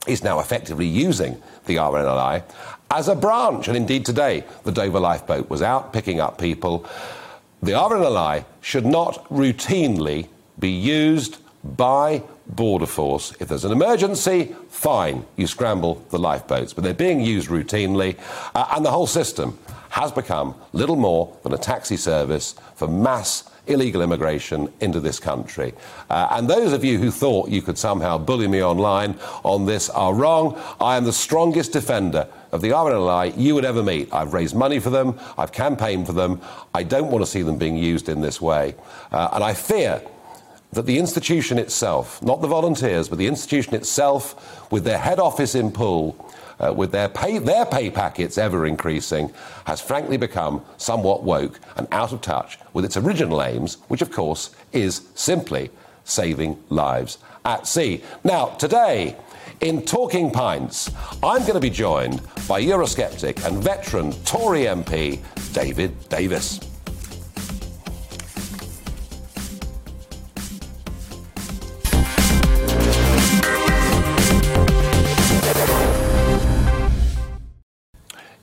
is 0.06 0.24
now 0.24 0.40
effectively 0.40 0.86
using 0.86 1.40
the 1.66 1.76
RNLI 1.76 2.42
as 2.90 3.08
a 3.08 3.14
branch. 3.14 3.68
And 3.68 3.76
indeed, 3.76 4.04
today, 4.04 4.44
the 4.64 4.72
Dover 4.72 5.00
lifeboat 5.00 5.50
was 5.50 5.62
out 5.62 5.92
picking 5.92 6.20
up 6.20 6.38
people. 6.38 6.86
The 7.62 7.72
RNLI 7.72 8.44
should 8.60 8.86
not 8.86 9.28
routinely 9.28 10.28
be 10.58 10.70
used 10.70 11.38
by 11.62 12.22
Border 12.46 12.86
Force. 12.86 13.34
If 13.38 13.48
there's 13.48 13.64
an 13.64 13.72
emergency, 13.72 14.54
fine, 14.70 15.24
you 15.36 15.46
scramble 15.46 16.04
the 16.10 16.18
lifeboats. 16.18 16.72
But 16.72 16.84
they're 16.84 16.94
being 16.94 17.20
used 17.20 17.48
routinely, 17.48 18.18
uh, 18.54 18.66
and 18.74 18.84
the 18.84 18.90
whole 18.90 19.06
system 19.06 19.58
has 19.90 20.10
become 20.12 20.54
little 20.72 20.96
more 20.96 21.36
than 21.42 21.52
a 21.52 21.58
taxi 21.58 21.96
service 21.96 22.54
for 22.74 22.88
mass 22.88 23.44
illegal 23.66 24.02
immigration 24.02 24.72
into 24.80 25.00
this 25.00 25.18
country. 25.18 25.72
Uh, 26.08 26.28
and 26.32 26.48
those 26.48 26.72
of 26.72 26.84
you 26.84 26.98
who 26.98 27.10
thought 27.10 27.48
you 27.48 27.62
could 27.62 27.78
somehow 27.78 28.18
bully 28.18 28.48
me 28.48 28.62
online 28.62 29.18
on 29.44 29.66
this 29.66 29.88
are 29.90 30.14
wrong. 30.14 30.60
I 30.80 30.96
am 30.96 31.04
the 31.04 31.12
strongest 31.12 31.72
defender 31.72 32.26
of 32.52 32.62
the 32.62 32.70
RNLI 32.70 33.36
you 33.36 33.54
would 33.54 33.64
ever 33.64 33.82
meet. 33.82 34.12
I've 34.12 34.32
raised 34.34 34.54
money 34.54 34.80
for 34.80 34.90
them, 34.90 35.18
I've 35.38 35.52
campaigned 35.52 36.06
for 36.06 36.12
them. 36.12 36.40
I 36.74 36.82
don't 36.82 37.10
want 37.10 37.24
to 37.24 37.30
see 37.30 37.42
them 37.42 37.58
being 37.58 37.76
used 37.76 38.08
in 38.08 38.20
this 38.20 38.40
way. 38.40 38.74
Uh, 39.12 39.28
and 39.32 39.44
I 39.44 39.54
fear 39.54 40.02
that 40.72 40.86
the 40.86 40.98
institution 40.98 41.58
itself, 41.58 42.22
not 42.22 42.40
the 42.40 42.48
volunteers, 42.48 43.08
but 43.08 43.18
the 43.18 43.26
institution 43.26 43.74
itself, 43.74 44.70
with 44.70 44.84
their 44.84 44.98
head 44.98 45.18
office 45.18 45.54
in 45.54 45.72
Poole, 45.72 46.14
uh, 46.60 46.72
with 46.72 46.92
their 46.92 47.08
pay, 47.08 47.38
their 47.38 47.66
pay 47.66 47.90
packets 47.90 48.38
ever 48.38 48.66
increasing, 48.66 49.32
has 49.64 49.80
frankly 49.80 50.16
become 50.16 50.64
somewhat 50.76 51.22
woke 51.22 51.58
and 51.76 51.88
out 51.92 52.12
of 52.12 52.20
touch 52.20 52.58
with 52.72 52.84
its 52.84 52.96
original 52.96 53.42
aims, 53.42 53.78
which 53.88 54.02
of 54.02 54.10
course 54.12 54.54
is 54.72 55.08
simply 55.14 55.70
saving 56.04 56.62
lives 56.68 57.18
at 57.44 57.66
sea. 57.66 58.02
Now, 58.24 58.46
today, 58.46 59.16
in 59.60 59.82
Talking 59.82 60.30
Pints, 60.30 60.90
I'm 61.22 61.42
going 61.42 61.54
to 61.54 61.60
be 61.60 61.70
joined 61.70 62.20
by 62.48 62.62
Eurosceptic 62.62 63.44
and 63.44 63.62
veteran 63.62 64.12
Tory 64.24 64.62
MP 64.62 65.20
David 65.52 66.08
Davis. 66.08 66.69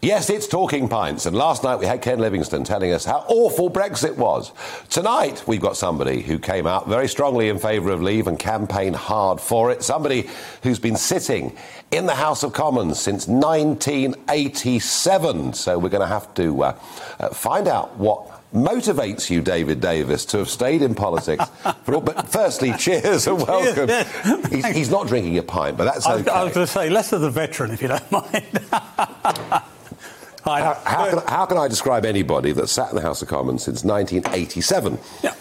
Yes, 0.07 0.29
it's 0.29 0.47
Talking 0.47 0.87
Pints, 0.87 1.25
and 1.25 1.35
last 1.35 1.65
night 1.65 1.79
we 1.79 1.85
had 1.85 2.01
Ken 2.01 2.19
Livingstone 2.19 2.63
telling 2.63 2.93
us 2.93 3.03
how 3.03 3.25
awful 3.27 3.69
Brexit 3.69 4.15
was. 4.15 4.53
Tonight 4.89 5.43
we've 5.47 5.59
got 5.59 5.75
somebody 5.75 6.21
who 6.21 6.39
came 6.39 6.65
out 6.65 6.87
very 6.87 7.09
strongly 7.09 7.49
in 7.49 7.59
favour 7.59 7.89
of 7.89 8.01
leave 8.01 8.27
and 8.27 8.39
campaigned 8.39 8.95
hard 8.95 9.41
for 9.41 9.69
it. 9.69 9.83
Somebody 9.83 10.29
who's 10.63 10.79
been 10.79 10.95
sitting 10.95 11.57
in 11.91 12.05
the 12.05 12.15
House 12.15 12.43
of 12.43 12.53
Commons 12.53 13.01
since 13.01 13.27
1987. 13.27 15.51
So 15.51 15.77
we're 15.77 15.89
going 15.89 15.99
to 15.99 16.07
have 16.07 16.33
to 16.35 16.63
uh, 16.63 16.79
uh, 17.19 17.27
find 17.31 17.67
out 17.67 17.97
what 17.97 18.45
motivates 18.53 19.29
you, 19.29 19.41
David 19.41 19.81
Davis, 19.81 20.23
to 20.27 20.37
have 20.37 20.49
stayed 20.49 20.83
in 20.83 20.95
politics? 20.95 21.43
all, 21.65 21.99
but 21.99 22.29
firstly, 22.29 22.71
cheers 22.79 23.27
and 23.27 23.45
welcome. 23.45 23.89
Cheers, 23.89 24.47
he's, 24.47 24.65
he's, 24.67 24.89
not 24.89 25.07
drinking 25.07 25.37
a 25.37 25.43
pint, 25.43 25.75
but 25.75 25.83
that's 25.83 26.07
okay. 26.07 26.31
I 26.31 26.45
was, 26.45 26.45
was 26.45 26.53
going 26.53 26.65
to 26.65 26.71
say, 26.71 26.89
less 26.89 27.11
of 27.11 27.19
the 27.19 27.29
veteran, 27.29 27.71
if 27.71 27.81
you 27.81 27.89
don't 27.89 28.09
mind. 28.13 28.61
How, 30.47 30.73
how, 30.85 31.09
can, 31.09 31.27
how, 31.27 31.45
can, 31.45 31.57
I 31.57 31.67
describe 31.67 32.05
anybody 32.05 32.51
that 32.53 32.67
sat 32.67 32.89
in 32.89 32.95
the 32.95 33.01
House 33.01 33.21
of 33.21 33.27
Commons 33.27 33.63
since 33.63 33.83
1987? 33.83 34.97
Yeah. 35.23 35.35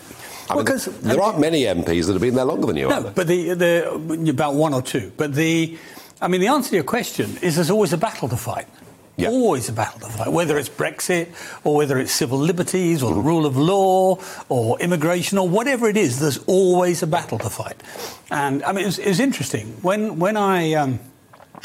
I 0.49 0.57
mean, 0.57 0.64
there 1.03 1.21
aren't 1.21 1.40
many 1.40 1.62
MPs 1.62 2.07
that 2.07 2.12
have 2.12 2.23
been 2.23 2.35
there 2.35 2.45
longer 2.45 2.66
than 2.66 2.77
you. 2.77 2.88
No, 2.88 3.12
but 3.14 3.27
the, 3.27 3.55
the 3.55 4.31
about 4.31 4.55
one 4.55 4.75
or 4.75 4.83
two. 4.83 5.12
But 5.16 5.35
the, 5.35 5.77
I 6.21 6.29
mean, 6.29 6.40
the 6.40 6.49
answer 6.49 6.71
to 6.71 6.77
your 6.77 6.85
question 6.85 7.37
is 7.42 7.57
there's 7.57 7.71
always 7.71 7.92
a 7.92 7.99
battle 7.99 8.29
to 8.29 8.37
fight. 8.37 8.69
Yep. 9.16 9.31
Always 9.31 9.69
a 9.71 9.73
battle 9.73 10.01
to 10.01 10.09
fight, 10.09 10.29
whether 10.29 10.59
it's 10.59 10.69
Brexit 10.69 11.29
or 11.64 11.75
whether 11.75 11.99
it's 11.99 12.12
civil 12.12 12.38
liberties 12.38 13.03
or 13.03 13.11
mm-hmm. 13.11 13.21
the 13.21 13.25
rule 13.25 13.47
of 13.47 13.57
law 13.57 14.19
or 14.51 14.79
immigration 14.79 15.38
or 15.38 15.49
whatever 15.49 15.88
it 15.88 15.97
is. 15.97 16.21
There's 16.21 16.38
always 16.45 17.03
a 17.03 17.07
battle 17.07 17.38
to 17.38 17.49
fight. 17.49 17.83
And 18.31 18.62
I 18.62 18.73
mean, 18.73 18.83
it 18.83 18.87
was, 18.87 18.99
it 18.99 19.09
was 19.09 19.21
interesting 19.21 19.69
when 19.81 20.19
when 20.19 20.37
I 20.37 20.75
um, 20.75 21.01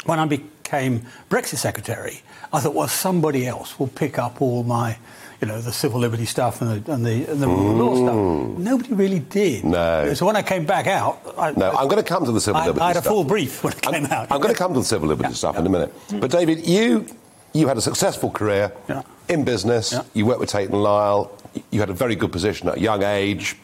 when 0.06 0.18
I 0.18 0.24
became 0.24 1.02
Brexit 1.28 1.56
secretary. 1.56 2.22
I 2.52 2.60
thought, 2.60 2.74
well, 2.74 2.88
somebody 2.88 3.46
else 3.46 3.78
will 3.78 3.88
pick 3.88 4.18
up 4.18 4.42
all 4.42 4.62
my, 4.62 4.98
you 5.40 5.48
know, 5.48 5.60
the 5.60 5.72
civil 5.72 6.00
liberty 6.00 6.26
stuff 6.26 6.60
and 6.60 6.84
the, 6.84 6.92
and 6.92 7.04
the, 7.04 7.30
and 7.30 7.40
the 7.40 7.46
mm. 7.46 7.78
law 7.78 7.94
stuff. 7.96 8.58
Nobody 8.58 8.94
really 8.94 9.20
did. 9.20 9.64
No. 9.64 10.12
So 10.14 10.26
when 10.26 10.36
I 10.36 10.42
came 10.42 10.66
back 10.66 10.86
out, 10.86 11.34
I, 11.38 11.52
no, 11.52 11.70
I'm 11.70 11.88
going 11.88 12.02
to 12.02 12.08
come 12.08 12.26
to 12.26 12.32
the 12.32 12.40
civil 12.40 12.60
I, 12.60 12.66
liberty. 12.66 12.82
I 12.82 12.86
had 12.88 12.96
stuff. 12.96 13.06
a 13.06 13.08
full 13.08 13.24
brief 13.24 13.64
when 13.64 13.72
I 13.72 13.76
came 13.76 14.06
I'm, 14.06 14.12
out. 14.12 14.30
I'm 14.30 14.40
going 14.40 14.52
to 14.52 14.58
come 14.58 14.74
to 14.74 14.80
the 14.80 14.84
civil 14.84 15.08
liberty 15.08 15.30
yeah. 15.30 15.34
stuff 15.34 15.54
yeah. 15.54 15.60
in 15.60 15.66
a 15.66 15.70
minute. 15.70 15.94
But 16.20 16.30
David, 16.30 16.66
you 16.66 17.06
you 17.54 17.68
had 17.68 17.76
a 17.76 17.82
successful 17.82 18.30
career 18.30 18.72
in 19.28 19.44
business. 19.44 19.94
You 20.14 20.26
worked 20.26 20.40
with 20.40 20.50
Tate 20.50 20.70
and 20.70 20.82
Lyle. 20.82 21.30
You 21.70 21.80
had 21.80 21.90
a 21.90 21.94
very 21.94 22.16
good 22.16 22.32
position 22.32 22.68
at 22.68 22.76
a 22.78 22.80
young 22.80 23.02
age. 23.02 23.56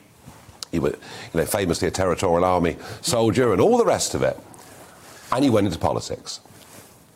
You 0.72 0.82
were, 0.82 0.90
you 0.90 1.40
know, 1.40 1.46
famously 1.46 1.88
a 1.88 1.90
territorial 1.90 2.44
army 2.44 2.76
soldier 3.00 3.52
and 3.52 3.60
all 3.60 3.78
the 3.78 3.86
rest 3.86 4.14
of 4.14 4.22
it. 4.22 4.38
And 5.32 5.44
you 5.44 5.52
went 5.52 5.66
into 5.66 5.78
politics 5.78 6.40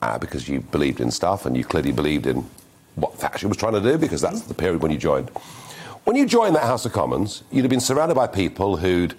uh, 0.03 0.19
because 0.19 0.49
you 0.49 0.61
believed 0.61 1.01
in 1.01 1.11
stuff 1.11 1.47
and 1.47 1.57
you 1.57 1.65
clearly 1.65 1.93
believed 1.93 2.27
in 2.27 2.45
what 2.97 3.15
Thatcher 3.15 3.49
was 3.49 3.57
trying 3.57 3.73
to 3.75 3.81
do 3.81 3.97
because 3.97 4.21
that's 4.21 4.43
the 4.43 4.55
period 4.55 4.83
when 4.83 4.91
you 4.91 4.99
joined. 4.99 5.31
When 6.05 6.17
you 6.17 6.27
joined 6.27 6.57
that 6.57 6.65
House 6.65 6.85
of 6.85 6.93
Commons, 6.93 7.45
you'd 7.53 7.63
have 7.63 7.71
been 7.71 7.81
surrounded 7.81 8.17
by 8.17 8.27
people 8.27 8.77
who'd, 8.77 9.15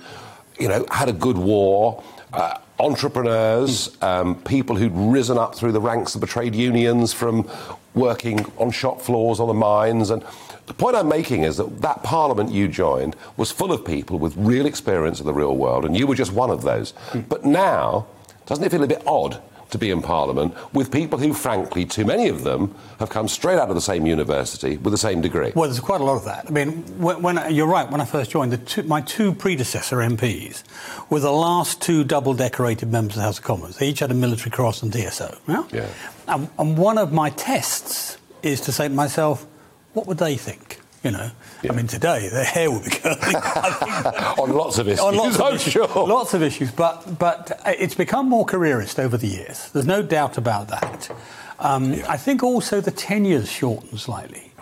you 0.59 0.67
know, 0.67 0.85
had 0.91 1.07
a 1.07 1.13
good 1.13 1.37
war, 1.37 2.03
uh, 2.33 2.57
entrepreneurs, 2.79 3.97
um, 4.01 4.35
people 4.43 4.75
who'd 4.75 4.91
risen 4.93 5.37
up 5.37 5.55
through 5.55 5.71
the 5.71 5.79
ranks 5.79 6.13
of 6.15 6.21
the 6.21 6.27
trade 6.27 6.53
unions 6.53 7.13
from 7.13 7.49
working 7.93 8.45
on 8.57 8.69
shop 8.69 8.99
floors 9.01 9.39
on 9.39 9.47
the 9.47 9.53
mines. 9.53 10.09
And 10.09 10.23
the 10.65 10.73
point 10.73 10.97
I'm 10.97 11.07
making 11.07 11.43
is 11.43 11.57
that 11.57 11.81
that 11.81 12.03
parliament 12.03 12.51
you 12.51 12.67
joined 12.67 13.15
was 13.37 13.51
full 13.51 13.71
of 13.71 13.85
people 13.85 14.19
with 14.19 14.35
real 14.35 14.65
experience 14.65 15.21
of 15.21 15.25
the 15.25 15.33
real 15.33 15.55
world, 15.55 15.85
and 15.85 15.97
you 15.97 16.05
were 16.05 16.15
just 16.15 16.33
one 16.33 16.49
of 16.49 16.63
those. 16.63 16.93
Mm. 17.11 17.29
But 17.29 17.45
now, 17.45 18.07
doesn't 18.45 18.63
it 18.65 18.71
feel 18.71 18.83
a 18.83 18.87
bit 18.87 19.03
odd 19.07 19.41
to 19.73 19.77
be 19.77 19.91
in 19.91 20.01
Parliament 20.01 20.55
with 20.71 20.91
people 20.91 21.19
who, 21.19 21.33
frankly, 21.33 21.85
too 21.85 22.05
many 22.05 22.29
of 22.29 22.43
them 22.43 22.73
have 22.99 23.09
come 23.09 23.27
straight 23.27 23.59
out 23.59 23.69
of 23.69 23.75
the 23.75 23.81
same 23.81 24.05
university 24.05 24.77
with 24.77 24.93
the 24.93 24.97
same 24.97 25.19
degree. 25.21 25.51
Well, 25.53 25.69
there's 25.69 25.79
quite 25.79 25.99
a 25.99 26.03
lot 26.03 26.15
of 26.15 26.25
that. 26.25 26.45
I 26.47 26.49
mean, 26.51 26.83
when, 26.99 27.21
when 27.21 27.53
you're 27.53 27.67
right. 27.67 27.89
When 27.89 27.99
I 27.99 28.05
first 28.05 28.31
joined, 28.31 28.65
two, 28.65 28.83
my 28.83 29.01
two 29.01 29.33
predecessor 29.33 29.97
MPs 29.97 30.63
were 31.09 31.19
the 31.19 31.31
last 31.31 31.81
two 31.81 32.03
double-decorated 32.03 32.91
members 32.91 33.15
of 33.15 33.17
the 33.17 33.23
House 33.23 33.39
of 33.39 33.43
Commons. 33.43 33.77
They 33.77 33.89
each 33.89 33.99
had 33.99 34.11
a 34.11 34.15
military 34.15 34.51
cross 34.51 34.81
and 34.81 34.91
DSO. 34.91 35.37
Yeah. 35.47 35.63
yeah. 35.71 35.89
And, 36.27 36.49
and 36.57 36.77
one 36.77 36.97
of 36.97 37.11
my 37.11 37.31
tests 37.31 38.17
is 38.41 38.61
to 38.61 38.71
say 38.71 38.87
to 38.87 38.93
myself, 38.93 39.45
what 39.93 40.07
would 40.07 40.17
they 40.17 40.35
think? 40.35 40.79
You 41.03 41.11
know, 41.11 41.29
yeah. 41.61 41.73
I 41.73 41.75
mean, 41.75 41.87
today 41.87 42.29
their 42.29 42.45
hair 42.45 42.71
will 42.71 42.79
be 42.79 42.89
curling. 42.89 43.35
on 44.39 44.51
lots 44.51 44.77
of 44.77 44.87
issues, 44.87 45.01
on 45.01 45.17
lots 45.17 45.37
of 45.37 45.53
issues, 45.53 45.73
sure. 45.73 45.87
Lots 45.87 46.33
of 46.33 46.41
issues, 46.41 46.71
but 46.71 47.19
but 47.19 47.61
it's 47.65 47.95
become 47.95 48.29
more 48.29 48.45
careerist 48.45 48.99
over 48.99 49.17
the 49.17 49.27
years. 49.27 49.69
There's 49.71 49.85
no 49.85 50.01
doubt 50.01 50.37
about 50.37 50.69
that. 50.69 51.11
Um, 51.59 51.93
yeah. 51.93 52.05
I 52.07 52.15
think 52.15 52.41
also 52.41 52.79
the 52.79 52.91
tenures 52.91 53.51
shortened 53.51 53.99
slightly. 53.99 54.53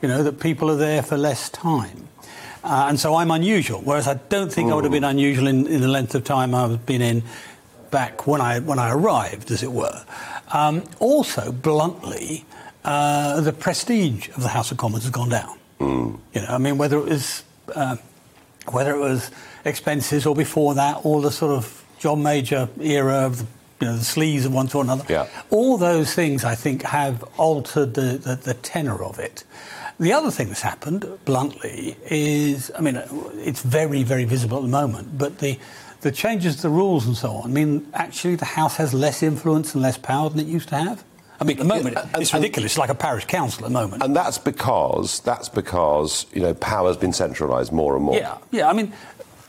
You 0.00 0.08
know 0.08 0.22
that 0.22 0.40
people 0.40 0.70
are 0.70 0.76
there 0.76 1.02
for 1.02 1.18
less 1.18 1.50
time. 1.50 2.08
Uh, 2.64 2.86
and 2.88 2.98
so 2.98 3.16
I'm 3.16 3.30
unusual. 3.30 3.80
Whereas 3.80 4.06
I 4.06 4.14
don't 4.14 4.52
think 4.52 4.68
mm. 4.68 4.72
I 4.72 4.74
would 4.76 4.84
have 4.84 4.92
been 4.92 5.04
unusual 5.04 5.48
in, 5.48 5.66
in, 5.66 5.80
the 5.80 5.88
length 5.88 6.14
of 6.14 6.22
time 6.22 6.54
I've 6.54 6.86
been 6.86 7.02
in 7.02 7.24
back 7.90 8.26
when 8.26 8.40
I 8.40 8.60
when 8.60 8.78
I 8.78 8.92
arrived, 8.92 9.50
as 9.50 9.62
it 9.62 9.72
were. 9.72 10.04
Um, 10.52 10.84
also, 11.00 11.52
bluntly, 11.52 12.44
uh, 12.84 13.40
the 13.40 13.52
prestige 13.52 14.28
of 14.28 14.42
the 14.42 14.48
House 14.48 14.70
of 14.70 14.78
Commons 14.78 15.04
has 15.04 15.10
gone 15.10 15.28
down. 15.28 15.58
Mm. 15.82 16.18
You 16.34 16.40
know, 16.42 16.48
I 16.48 16.58
mean, 16.58 16.78
whether 16.78 16.98
it 16.98 17.06
was 17.06 17.42
uh, 17.74 17.96
whether 18.70 18.94
it 18.94 18.98
was 18.98 19.30
expenses 19.64 20.26
or 20.26 20.34
before 20.34 20.74
that, 20.74 21.04
all 21.04 21.20
the 21.20 21.30
sort 21.32 21.52
of 21.52 21.84
John 21.98 22.22
Major 22.22 22.68
era 22.80 23.26
of 23.26 23.38
the, 23.38 23.46
you 23.80 23.86
know 23.88 23.96
the 23.96 24.04
sleaze 24.04 24.46
of 24.46 24.52
one 24.52 24.68
to 24.68 24.80
another. 24.80 25.04
Yeah. 25.08 25.26
All 25.50 25.76
those 25.76 26.14
things, 26.14 26.44
I 26.44 26.54
think, 26.54 26.82
have 26.82 27.24
altered 27.36 27.94
the, 27.94 28.18
the, 28.18 28.36
the 28.36 28.54
tenor 28.54 29.02
of 29.02 29.18
it. 29.18 29.44
The 29.98 30.12
other 30.12 30.30
thing 30.30 30.48
that's 30.48 30.62
happened, 30.62 31.06
bluntly, 31.24 31.96
is 32.08 32.70
I 32.76 32.80
mean, 32.80 33.00
it's 33.36 33.62
very, 33.62 34.02
very 34.02 34.24
visible 34.24 34.58
at 34.58 34.62
the 34.62 34.68
moment, 34.68 35.18
but 35.18 35.38
the 35.38 35.58
the 36.02 36.10
changes 36.12 36.56
to 36.56 36.62
the 36.62 36.68
rules 36.68 37.06
and 37.06 37.16
so 37.16 37.30
on. 37.30 37.50
I 37.50 37.52
mean, 37.52 37.86
actually, 37.94 38.36
the 38.36 38.44
House 38.44 38.76
has 38.76 38.92
less 38.92 39.22
influence 39.22 39.74
and 39.74 39.82
less 39.82 39.98
power 39.98 40.28
than 40.30 40.40
it 40.40 40.46
used 40.46 40.68
to 40.70 40.76
have. 40.76 41.04
I 41.42 41.44
mean, 41.44 41.56
at 41.56 41.58
the 41.58 41.64
moment, 41.74 41.96
Yeah, 41.96 42.06
and- 42.14 42.22
it's 42.22 42.32
ridiculous. 42.32 42.72
It's 42.72 42.78
like 42.78 42.88
a 42.88 42.94
parish 42.94 43.24
council 43.24 43.64
at 43.64 43.68
the 43.72 43.74
moment. 43.74 44.02
And 44.04 44.14
that's 44.14 44.38
because 44.38 45.18
that's 45.20 45.48
because 45.48 46.26
you 46.32 46.40
know 46.40 46.54
power's 46.54 46.96
been 46.96 47.12
centralised 47.12 47.72
more 47.72 47.96
and 47.96 48.04
more. 48.04 48.14
Yeah, 48.14 48.36
yeah. 48.52 48.68
I 48.68 48.72
mean, 48.72 48.92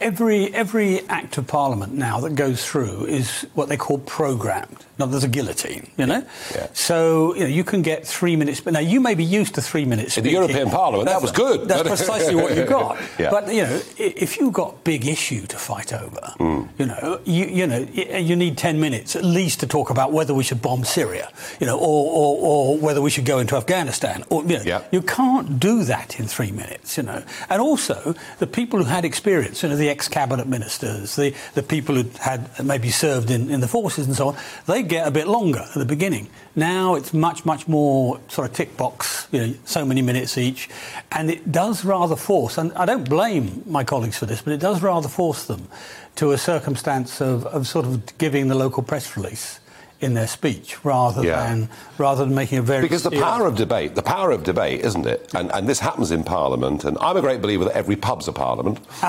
every 0.03 0.53
every 0.53 1.01
act 1.09 1.37
of 1.37 1.47
parliament 1.47 1.93
now 1.93 2.19
that 2.21 2.35
goes 2.35 2.65
through 2.65 3.05
is 3.05 3.47
what 3.53 3.69
they 3.69 3.77
call 3.77 3.97
programmed. 3.99 4.77
Now, 4.99 5.07
there's 5.07 5.23
a 5.23 5.27
guillotine, 5.27 5.89
you 5.97 6.05
know. 6.05 6.23
Yeah. 6.53 6.67
So 6.73 7.33
you 7.33 7.41
know 7.41 7.47
you 7.47 7.63
can 7.63 7.81
get 7.81 8.05
three 8.05 8.35
minutes. 8.35 8.61
But 8.61 8.73
now 8.73 8.79
you 8.79 8.99
may 9.01 9.15
be 9.15 9.23
used 9.23 9.55
to 9.55 9.61
three 9.61 9.85
minutes. 9.85 10.17
In 10.17 10.23
the. 10.23 10.31
European 10.31 10.69
Parliament, 10.69 11.07
that 11.09 11.21
was 11.21 11.31
good. 11.31 11.67
That's 11.67 11.87
precisely 11.87 12.35
what 12.35 12.55
you 12.55 12.65
got. 12.65 12.97
Yeah. 13.19 13.29
But 13.31 13.53
you 13.53 13.63
know, 13.63 13.79
if 13.97 14.37
you've 14.37 14.53
got 14.53 14.83
big 14.83 15.05
issue 15.07 15.45
to 15.47 15.57
fight 15.57 15.93
over, 15.93 16.33
Hmm. 16.37 16.63
you 16.79 16.85
know, 16.87 17.19
you, 17.25 17.45
you 17.45 17.67
know, 17.67 17.79
you 18.29 18.35
need 18.35 18.57
ten 18.57 18.79
minutes 18.79 19.15
at 19.15 19.23
least 19.23 19.59
to 19.61 19.67
talk 19.67 19.89
about 19.89 20.11
whether 20.11 20.33
we 20.33 20.43
should 20.43 20.61
bomb 20.61 20.83
Syria, 20.83 21.29
you 21.59 21.67
know, 21.67 21.77
or, 21.77 22.03
or, 22.21 22.31
or 22.49 22.77
whether 22.77 23.01
we 23.01 23.09
should 23.11 23.25
go 23.25 23.39
into 23.39 23.55
Afghanistan. 23.55 24.23
Or 24.29 24.41
you 24.43 24.57
know, 24.57 24.63
Yeah. 24.65 24.81
you 24.91 25.01
can't 25.01 25.59
do 25.59 25.83
that 25.85 26.19
in 26.19 26.27
three 26.27 26.51
minutes, 26.51 26.97
you 26.97 27.03
know. 27.03 27.21
And 27.49 27.61
also, 27.61 28.15
the 28.39 28.47
people 28.47 28.79
who 28.79 28.85
had 28.85 29.05
experience, 29.05 29.61
you 29.63 29.69
know, 29.69 29.75
the 29.75 29.89
ex-cabinet 29.93 30.47
ministers, 30.47 31.15
the, 31.15 31.35
the 31.53 31.61
people 31.61 31.93
who 31.95 32.09
had 32.19 32.49
maybe 32.63 32.89
served 32.89 33.29
in, 33.29 33.51
in 33.51 33.59
the 33.59 33.67
forces 33.67 34.07
and 34.07 34.15
so 34.15 34.29
on, 34.29 34.37
they 34.65 34.81
get 34.81 35.07
a 35.07 35.11
bit 35.11 35.27
longer 35.27 35.59
at 35.59 35.75
the 35.75 35.85
beginning. 35.85 36.27
Now 36.55 36.95
it's 36.95 37.13
much, 37.13 37.45
much 37.45 37.67
more 37.67 38.19
sort 38.27 38.49
of 38.49 38.55
tick 38.55 38.75
box, 38.75 39.27
you 39.31 39.39
know, 39.39 39.53
so 39.65 39.85
many 39.85 40.01
minutes 40.01 40.35
each. 40.37 40.67
And 41.11 41.29
it 41.29 41.51
does 41.51 41.85
rather 41.85 42.15
force, 42.15 42.57
and 42.57 42.73
I 42.73 42.85
don't 42.85 43.07
blame 43.07 43.63
my 43.67 43.83
colleagues 43.83 44.17
for 44.17 44.25
this, 44.25 44.41
but 44.41 44.53
it 44.53 44.59
does 44.59 44.81
rather 44.81 45.07
force 45.07 45.45
them 45.45 45.67
to 46.15 46.31
a 46.31 46.37
circumstance 46.37 47.21
of, 47.21 47.45
of 47.45 47.67
sort 47.67 47.85
of 47.85 48.17
giving 48.17 48.47
the 48.47 48.55
local 48.55 48.81
press 48.81 49.15
release 49.15 49.59
in 50.03 50.13
their 50.13 50.27
speech 50.27 50.83
rather 50.83 51.23
Yeah. 51.23 51.43
than 51.47 51.69
rather 51.97 52.25
than 52.25 52.35
making 52.35 52.59
a 52.59 52.61
very 52.61 52.81
Because 52.81 53.03
the 53.03 53.11
power 53.11 53.47
of 53.47 53.55
debate, 53.55 53.95
the 53.95 54.01
power 54.03 54.31
of 54.31 54.43
debate, 54.43 54.81
isn't 54.81 55.05
it? 55.05 55.29
And, 55.33 55.51
and 55.53 55.67
this 55.67 55.79
happens 55.79 56.11
in 56.11 56.23
Parliament, 56.23 56.83
and 56.83 56.97
I'm 56.99 57.17
a 57.17 57.21
great 57.21 57.41
believer 57.41 57.65
that 57.65 57.75
every 57.75 57.95
pub's 57.95 58.27
a 58.27 58.33
Parliament. 58.33 58.79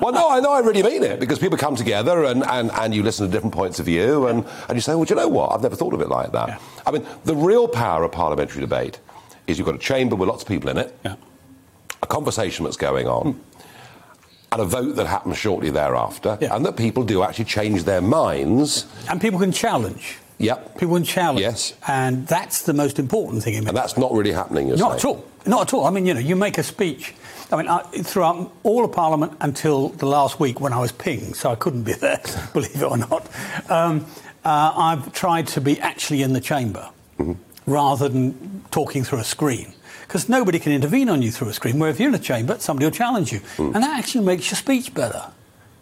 well, 0.00 0.12
no, 0.12 0.28
I 0.30 0.40
know, 0.40 0.52
I 0.52 0.60
really 0.60 0.82
mean 0.82 1.02
it, 1.04 1.20
because 1.20 1.38
people 1.38 1.56
come 1.56 1.76
together 1.76 2.24
and, 2.24 2.44
and, 2.44 2.70
and 2.72 2.94
you 2.94 3.02
listen 3.02 3.26
to 3.26 3.32
different 3.32 3.54
points 3.54 3.78
of 3.78 3.86
view, 3.86 4.26
and, 4.26 4.44
and 4.68 4.76
you 4.76 4.80
say, 4.80 4.94
well, 4.94 5.04
do 5.04 5.14
you 5.14 5.20
know 5.20 5.28
what? 5.28 5.52
I've 5.52 5.62
never 5.62 5.76
thought 5.76 5.94
of 5.94 6.00
it 6.00 6.08
like 6.08 6.32
that. 6.32 6.48
Yeah. 6.48 6.58
I 6.86 6.90
mean, 6.90 7.06
the 7.24 7.36
real 7.36 7.68
power 7.68 8.02
of 8.04 8.12
parliamentary 8.12 8.60
debate 8.60 8.98
is 9.46 9.58
you've 9.58 9.66
got 9.66 9.74
a 9.74 9.78
chamber 9.78 10.16
with 10.16 10.28
lots 10.28 10.42
of 10.42 10.48
people 10.48 10.70
in 10.70 10.78
it, 10.78 10.96
Yeah. 11.04 11.16
a 12.02 12.06
conversation 12.06 12.64
that's 12.64 12.76
going 12.76 13.06
on, 13.06 13.32
hmm. 13.32 13.40
and 14.52 14.60
a 14.62 14.64
vote 14.64 14.96
that 14.96 15.06
happens 15.06 15.36
shortly 15.38 15.70
thereafter, 15.70 16.38
Yeah. 16.40 16.54
and 16.56 16.64
that 16.66 16.76
people 16.76 17.04
do 17.04 17.22
actually 17.22 17.44
change 17.46 17.84
their 17.84 18.00
minds. 18.00 18.86
And 19.08 19.20
people 19.20 19.38
can 19.38 19.52
challenge. 19.52 20.18
Yep. 20.40 20.78
People 20.78 20.94
can 20.96 21.04
challenge. 21.04 21.40
Yes. 21.40 21.74
And 21.86 22.26
that's 22.26 22.62
the 22.62 22.72
most 22.72 22.98
important 22.98 23.42
thing 23.44 23.54
in 23.54 23.68
And 23.68 23.76
that's 23.76 23.98
not 23.98 24.12
really 24.12 24.32
happening, 24.32 24.68
you're 24.68 24.78
Not 24.78 24.96
at 24.96 25.04
all. 25.04 25.24
Not 25.46 25.62
at 25.62 25.74
all. 25.74 25.84
I 25.84 25.90
mean, 25.90 26.06
you 26.06 26.14
know, 26.14 26.20
you 26.20 26.34
make 26.34 26.56
a 26.56 26.62
speech. 26.62 27.14
I 27.52 27.56
mean, 27.56 27.68
I, 27.68 27.82
throughout 27.82 28.50
all 28.62 28.84
of 28.84 28.92
Parliament 28.92 29.34
until 29.40 29.90
the 29.90 30.06
last 30.06 30.40
week 30.40 30.60
when 30.60 30.72
I 30.72 30.78
was 30.78 30.92
pinged, 30.92 31.36
so 31.36 31.50
I 31.50 31.56
couldn't 31.56 31.82
be 31.82 31.92
there, 32.06 32.20
believe 32.52 32.76
it 32.76 32.82
or 32.82 32.96
not. 32.96 33.28
Um, 33.70 34.06
uh, 34.44 34.72
I've 34.74 35.12
tried 35.12 35.46
to 35.48 35.60
be 35.60 35.78
actually 35.80 36.22
in 36.22 36.32
the 36.32 36.40
chamber 36.40 36.88
rather 37.66 38.08
than 38.08 38.64
talking 38.70 39.04
through 39.04 39.18
a 39.18 39.24
screen. 39.24 39.74
Because 40.06 40.28
nobody 40.28 40.58
can 40.58 40.72
intervene 40.72 41.08
on 41.08 41.22
you 41.22 41.30
through 41.30 41.50
a 41.50 41.52
screen. 41.52 41.78
Where 41.78 41.90
if 41.90 42.00
you're 42.00 42.08
in 42.08 42.14
a 42.14 42.18
chamber, 42.18 42.58
somebody 42.58 42.86
will 42.86 42.90
challenge 42.90 43.30
you, 43.30 43.40
and 43.58 43.74
that 43.76 43.98
actually 43.98 44.24
makes 44.24 44.50
your 44.50 44.56
speech 44.56 44.92
better. 44.92 45.30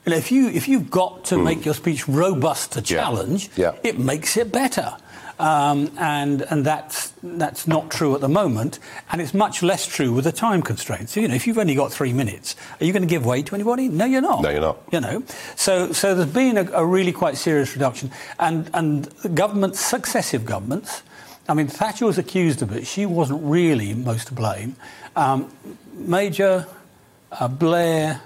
You 0.09 0.13
know, 0.15 0.17
if 0.17 0.33
you 0.33 0.49
if 0.49 0.69
you've 0.69 0.91
got 0.91 1.27
to 1.27 1.37
make 1.37 1.67
your 1.67 1.75
speech 1.75 2.09
robust 2.09 2.73
to 2.73 2.81
challenge, 2.81 3.51
Yeah. 3.57 3.73
it 3.85 3.99
makes 3.99 4.39
it 4.39 4.51
better. 4.51 4.97
Um, 5.39 5.91
and 5.99 6.41
and 6.51 6.65
that's 6.65 7.13
that's 7.23 7.67
not 7.69 7.91
true 7.91 8.15
at 8.15 8.23
the 8.23 8.29
moment, 8.29 8.79
and 9.13 9.21
it's 9.21 9.35
much 9.35 9.63
less 9.63 9.87
true 9.87 10.11
with 10.15 10.25
the 10.25 10.33
time 10.33 10.63
constraints. 10.63 11.13
So, 11.13 11.21
you 11.21 11.29
know, 11.29 11.35
if 11.35 11.47
you've 11.47 11.59
only 11.59 11.75
got 11.75 11.93
three 11.93 12.15
minutes, 12.15 12.57
are 12.81 12.87
you 12.87 12.95
going 12.95 13.03
to 13.03 13.07
give 13.09 13.27
way 13.27 13.43
to 13.43 13.55
anybody? 13.55 13.89
No, 13.89 14.07
you're 14.07 14.23
not. 14.23 14.41
No, 14.41 14.49
you're 14.49 14.63
not. 14.63 14.79
You 14.91 15.01
know, 15.01 15.23
so 15.57 15.93
so 15.93 16.15
there's 16.15 16.33
been 16.33 16.57
a, 16.57 16.65
a 16.73 16.87
really 16.87 17.13
quite 17.13 17.37
serious 17.37 17.75
reduction, 17.75 18.11
and 18.39 18.71
and 18.73 19.05
the 19.23 19.29
governments, 19.29 19.79
successive 19.79 20.47
governments. 20.47 21.03
I 21.51 21.53
mean, 21.53 21.67
Thatcher 21.69 22.07
was 22.07 22.17
accused 22.17 22.63
of 22.63 22.73
it. 22.73 22.87
She 22.87 23.05
wasn't 23.05 23.43
really 23.45 23.93
most 23.93 24.29
to 24.29 24.35
blame. 24.35 24.75
Um, 25.17 25.53
Major, 25.93 26.67
uh, 27.31 27.49
Blair, 27.49 28.23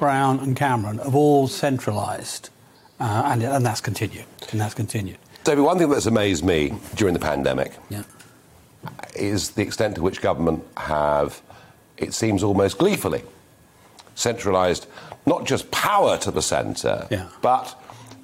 Brown, 0.00 0.40
and 0.40 0.56
Cameron 0.56 0.98
have 0.98 1.14
all 1.14 1.46
centralised, 1.46 2.48
uh, 2.98 3.22
and 3.26 3.42
and 3.42 3.64
that's 3.64 3.82
continued, 3.82 4.24
and 4.50 4.58
that's 4.60 4.74
continued. 4.74 5.18
David, 5.44 5.62
one 5.62 5.78
thing 5.78 5.90
that's 5.90 6.06
amazed 6.06 6.42
me 6.42 6.72
during 6.96 7.12
the 7.14 7.20
pandemic 7.20 7.72
Yeah. 7.90 8.02
is 9.14 9.50
the 9.50 9.62
extent 9.62 9.94
to 9.96 10.02
which 10.02 10.20
government 10.22 10.64
have, 10.78 11.40
it 11.98 12.14
seems 12.14 12.42
almost 12.42 12.78
gleefully, 12.78 13.22
centralised 14.14 14.86
not 15.26 15.44
just 15.44 15.70
power 15.70 16.16
to 16.18 16.30
the 16.30 16.42
centre, 16.42 17.06
Yeah. 17.10 17.26
but 17.42 17.74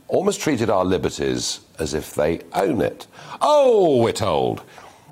almost 0.08 0.40
treated 0.40 0.70
our 0.70 0.84
liberties 0.84 1.60
as 1.78 1.92
if 1.92 2.14
they 2.14 2.40
own 2.54 2.80
it. 2.80 3.06
Oh, 3.42 3.98
we're 3.98 4.12
told, 4.12 4.62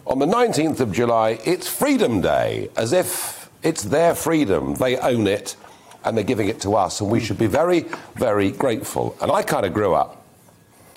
on 0.07 0.19
the 0.19 0.27
19th 0.27 0.81
of 0.81 0.93
July, 0.93 1.39
it's 1.45 1.69
Freedom 1.69 2.23
Day, 2.23 2.71
as 2.77 2.93
if 2.95 3.51
it's 3.63 3.83
their 3.83 4.15
freedom, 4.15 4.75
they 4.77 4.97
own 4.99 5.27
it, 5.27 5.57
and 6.05 6.17
they're 6.17 6.25
giving 6.25 6.49
it 6.49 6.61
to 6.63 6.75
us, 6.77 7.01
and 7.01 7.11
we 7.11 7.21
should 7.21 7.39
be 7.39 7.47
very, 7.47 7.87
very 8.17 8.51
grateful. 8.51 9.17
And 9.21 9.31
I 9.31 9.43
kind 9.43 9.67
of 9.67 9.73
grew 9.75 9.95
up 9.95 10.21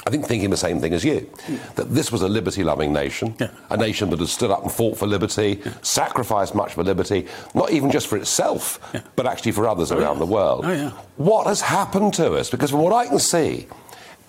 I 0.05 0.09
think 0.09 0.25
thinking 0.25 0.49
the 0.51 0.55
same 0.55 0.79
thing 0.79 0.93
as 0.93 1.03
you, 1.03 1.29
that 1.75 1.93
this 1.93 2.13
was 2.13 2.21
a 2.21 2.29
liberty-loving 2.29 2.93
nation, 2.93 3.35
Yeah. 3.41 3.49
a 3.69 3.75
nation 3.75 4.09
that 4.11 4.19
had 4.19 4.29
stood 4.29 4.51
up 4.51 4.63
and 4.63 4.71
fought 4.71 4.97
for 4.97 5.05
liberty, 5.05 5.59
sacrificed 5.81 6.55
much 6.55 6.75
for 6.75 6.81
liberty, 6.81 7.27
not 7.53 7.71
even 7.71 7.91
just 7.91 8.07
for 8.07 8.15
itself, 8.15 8.79
Yeah. 8.93 9.01
but 9.17 9.25
actually 9.27 9.51
for 9.51 9.67
others 9.67 9.91
around 9.91 10.13
yeah. 10.15 10.19
the 10.19 10.31
world. 10.31 10.63
Oh, 10.65 10.71
yeah. 10.71 10.91
What 11.17 11.47
has 11.47 11.59
happened 11.59 12.13
to 12.13 12.35
us? 12.35 12.49
Because 12.49 12.71
from 12.71 12.83
what 12.83 12.93
I 12.93 13.05
can 13.05 13.19
see, 13.19 13.67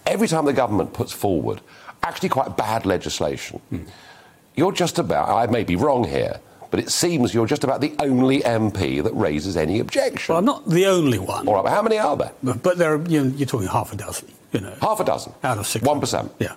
every 0.04 0.26
time 0.26 0.46
the 0.46 0.52
government 0.52 0.94
puts 0.94 1.12
forward 1.12 1.60
actually 2.02 2.30
quite 2.30 2.56
bad 2.56 2.84
legislation, 2.84 3.60
Hmm. 3.70 3.82
you're 4.56 4.72
just 4.72 4.98
about, 4.98 5.28
I 5.28 5.46
may 5.46 5.62
be 5.62 5.76
wrong 5.76 6.02
here, 6.02 6.40
but 6.70 6.80
it 6.80 6.90
seems 6.90 7.32
you're 7.34 7.46
just 7.46 7.64
about 7.64 7.80
the 7.80 7.94
only 7.98 8.40
MP 8.40 9.02
that 9.02 9.12
raises 9.14 9.56
any 9.56 9.80
objection. 9.80 10.32
Well, 10.32 10.38
I'm 10.38 10.44
not 10.44 10.68
the 10.68 10.86
only 10.86 11.18
one, 11.18 11.48
All 11.48 11.54
right, 11.54 11.64
but 11.64 11.70
how 11.72 11.82
many 11.82 11.98
are 11.98 12.16
there? 12.16 12.32
but, 12.42 12.62
but 12.62 12.78
there 12.78 12.94
are, 12.94 13.08
you 13.08 13.24
know, 13.24 13.34
you're 13.36 13.46
talking 13.46 13.68
half 13.68 13.92
a 13.92 13.96
dozen. 13.96 14.28
You 14.52 14.60
know, 14.60 14.74
Half 14.80 15.00
a 15.00 15.04
dozen. 15.04 15.34
out 15.44 15.58
of 15.58 15.66
six. 15.66 15.84
One 15.84 16.00
percent. 16.00 16.32
Yeah. 16.38 16.54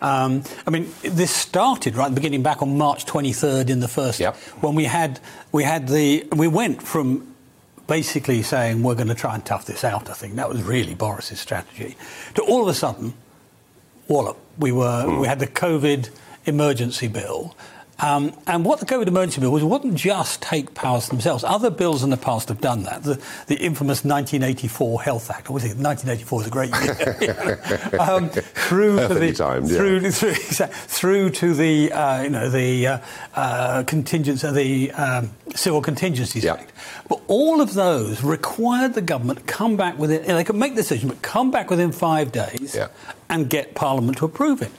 Um, 0.00 0.44
I 0.64 0.70
mean, 0.70 0.88
this 1.02 1.32
started 1.34 1.96
right 1.96 2.04
at 2.06 2.10
the 2.10 2.14
beginning, 2.14 2.42
back 2.44 2.62
on 2.62 2.78
March 2.78 3.04
23rd 3.04 3.68
in 3.68 3.80
the 3.80 3.88
first, 3.88 4.20
Yep. 4.20 4.36
when 4.60 4.76
we 4.76 4.84
had 4.84 5.18
we 5.50 5.64
had 5.64 5.88
the 5.88 6.24
we 6.36 6.46
went 6.46 6.80
from 6.82 7.34
basically 7.88 8.42
saying 8.44 8.84
we're 8.84 8.94
going 8.94 9.08
to 9.08 9.14
try 9.16 9.34
and 9.34 9.44
tough 9.44 9.66
this 9.66 9.82
out. 9.82 10.08
I 10.08 10.12
think 10.12 10.36
that 10.36 10.48
was 10.48 10.62
really 10.62 10.94
Boris's 10.94 11.40
strategy. 11.40 11.96
To 12.36 12.42
all 12.42 12.62
of 12.62 12.68
a 12.68 12.74
sudden, 12.74 13.12
wallop, 14.06 14.38
we 14.56 14.70
were 14.70 15.18
we 15.20 15.26
had 15.26 15.40
the 15.40 15.48
COVID 15.48 16.10
emergency 16.46 17.08
bill. 17.08 17.56
Um, 18.02 18.32
and 18.48 18.64
what 18.64 18.80
the 18.80 18.86
COVID 18.86 19.06
emergency 19.06 19.40
bill 19.40 19.52
was, 19.52 19.62
it 19.62 19.66
wasn't 19.66 19.94
just 19.94 20.42
take 20.42 20.74
powers 20.74 21.08
themselves. 21.08 21.44
Other 21.44 21.70
bills 21.70 22.02
in 22.02 22.10
the 22.10 22.16
past 22.16 22.48
have 22.48 22.60
done 22.60 22.82
that. 22.82 23.04
The, 23.04 23.14
the 23.46 23.54
infamous 23.54 24.04
1984 24.04 25.02
Health 25.02 25.30
Act. 25.30 25.46
I 25.46 25.48
always 25.50 25.62
think 25.62 25.78
1984 25.78 26.40
is 26.40 26.46
a 26.46 26.50
great 26.50 26.70
year. 26.82 28.00
um, 28.00 28.28
through 28.30 28.96
to 29.06 29.14
the 29.14 29.32
timed, 29.32 29.70
yeah. 29.70 29.76
through, 29.76 30.10
through, 30.10 30.34
through 30.34 31.30
to 31.30 31.54
the 31.54 31.92
uh, 31.92 32.22
you 32.22 32.30
know 32.30 32.50
the 32.50 32.86
uh, 32.88 32.98
uh, 33.36 33.82
contingency, 33.84 34.50
the 34.50 34.92
um, 34.92 35.30
Civil 35.54 35.80
Contingencies 35.80 36.42
Yeah. 36.42 36.54
Act. 36.54 36.72
But 37.08 37.20
all 37.28 37.60
of 37.60 37.74
those 37.74 38.24
required 38.24 38.94
the 38.94 39.02
government 39.02 39.38
to 39.40 39.44
come 39.44 39.76
back 39.76 39.96
within. 39.98 40.24
They 40.26 40.44
could 40.44 40.56
make 40.56 40.74
the 40.74 40.82
decision, 40.82 41.08
but 41.08 41.22
come 41.22 41.50
back 41.52 41.70
within 41.70 41.92
five 41.92 42.32
days 42.32 42.74
Yeah. 42.74 42.88
and 43.30 43.48
get 43.48 43.74
Parliament 43.76 44.18
to 44.18 44.24
approve 44.24 44.60
it. 44.60 44.72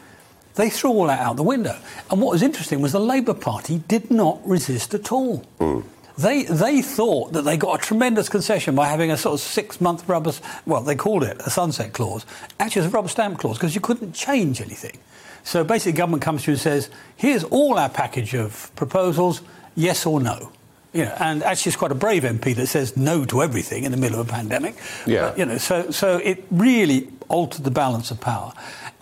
They 0.55 0.69
threw 0.69 0.91
all 0.91 1.07
that 1.07 1.19
out 1.19 1.35
the 1.35 1.43
window. 1.43 1.77
And 2.11 2.21
what 2.21 2.31
was 2.31 2.43
interesting 2.43 2.81
was 2.81 2.91
the 2.91 2.99
Labour 2.99 3.33
Party 3.33 3.79
did 3.87 4.11
not 4.11 4.39
resist 4.47 4.93
at 4.93 5.11
all. 5.11 5.37
Hmm. 5.59 5.81
They, 6.17 6.43
they 6.43 6.81
thought 6.83 7.33
that 7.33 7.41
they 7.41 7.57
got 7.57 7.79
a 7.79 7.83
tremendous 7.83 8.29
concession 8.29 8.75
by 8.75 8.87
having 8.87 9.09
a 9.09 9.17
sort 9.17 9.33
of 9.33 9.39
six 9.39 9.81
month 9.81 10.07
rubber, 10.07 10.31
well, 10.65 10.81
they 10.81 10.95
called 10.95 11.23
it 11.23 11.41
a 11.43 11.49
sunset 11.49 11.93
clause. 11.93 12.25
Actually, 12.59 12.83
it's 12.85 12.93
a 12.93 12.95
rubber 12.95 13.07
stamp 13.07 13.39
clause 13.39 13.57
because 13.57 13.73
you 13.73 13.81
couldn't 13.81 14.13
change 14.13 14.61
anything. 14.61 14.99
So 15.43 15.63
basically, 15.63 15.93
government 15.93 16.21
comes 16.21 16.43
through 16.43 16.53
and 16.53 16.61
says, 16.61 16.89
here's 17.17 17.43
all 17.43 17.79
our 17.79 17.89
package 17.89 18.35
of 18.35 18.71
proposals, 18.75 19.41
yes 19.75 20.05
or 20.05 20.21
no. 20.21 20.51
You 20.93 21.05
know, 21.05 21.15
and 21.19 21.41
actually, 21.41 21.71
it's 21.71 21.77
quite 21.77 21.91
a 21.91 21.95
brave 21.95 22.21
MP 22.21 22.55
that 22.55 22.67
says 22.67 22.95
no 22.95 23.25
to 23.25 23.41
everything 23.41 23.83
in 23.83 23.91
the 23.91 23.97
middle 23.97 24.19
of 24.19 24.29
a 24.29 24.31
pandemic. 24.31 24.75
Yeah. 25.07 25.29
But, 25.29 25.39
you 25.39 25.45
know, 25.45 25.57
so, 25.57 25.89
so 25.89 26.17
it 26.17 26.45
really 26.51 27.09
altered 27.29 27.63
the 27.63 27.71
balance 27.71 28.11
of 28.11 28.21
power. 28.21 28.53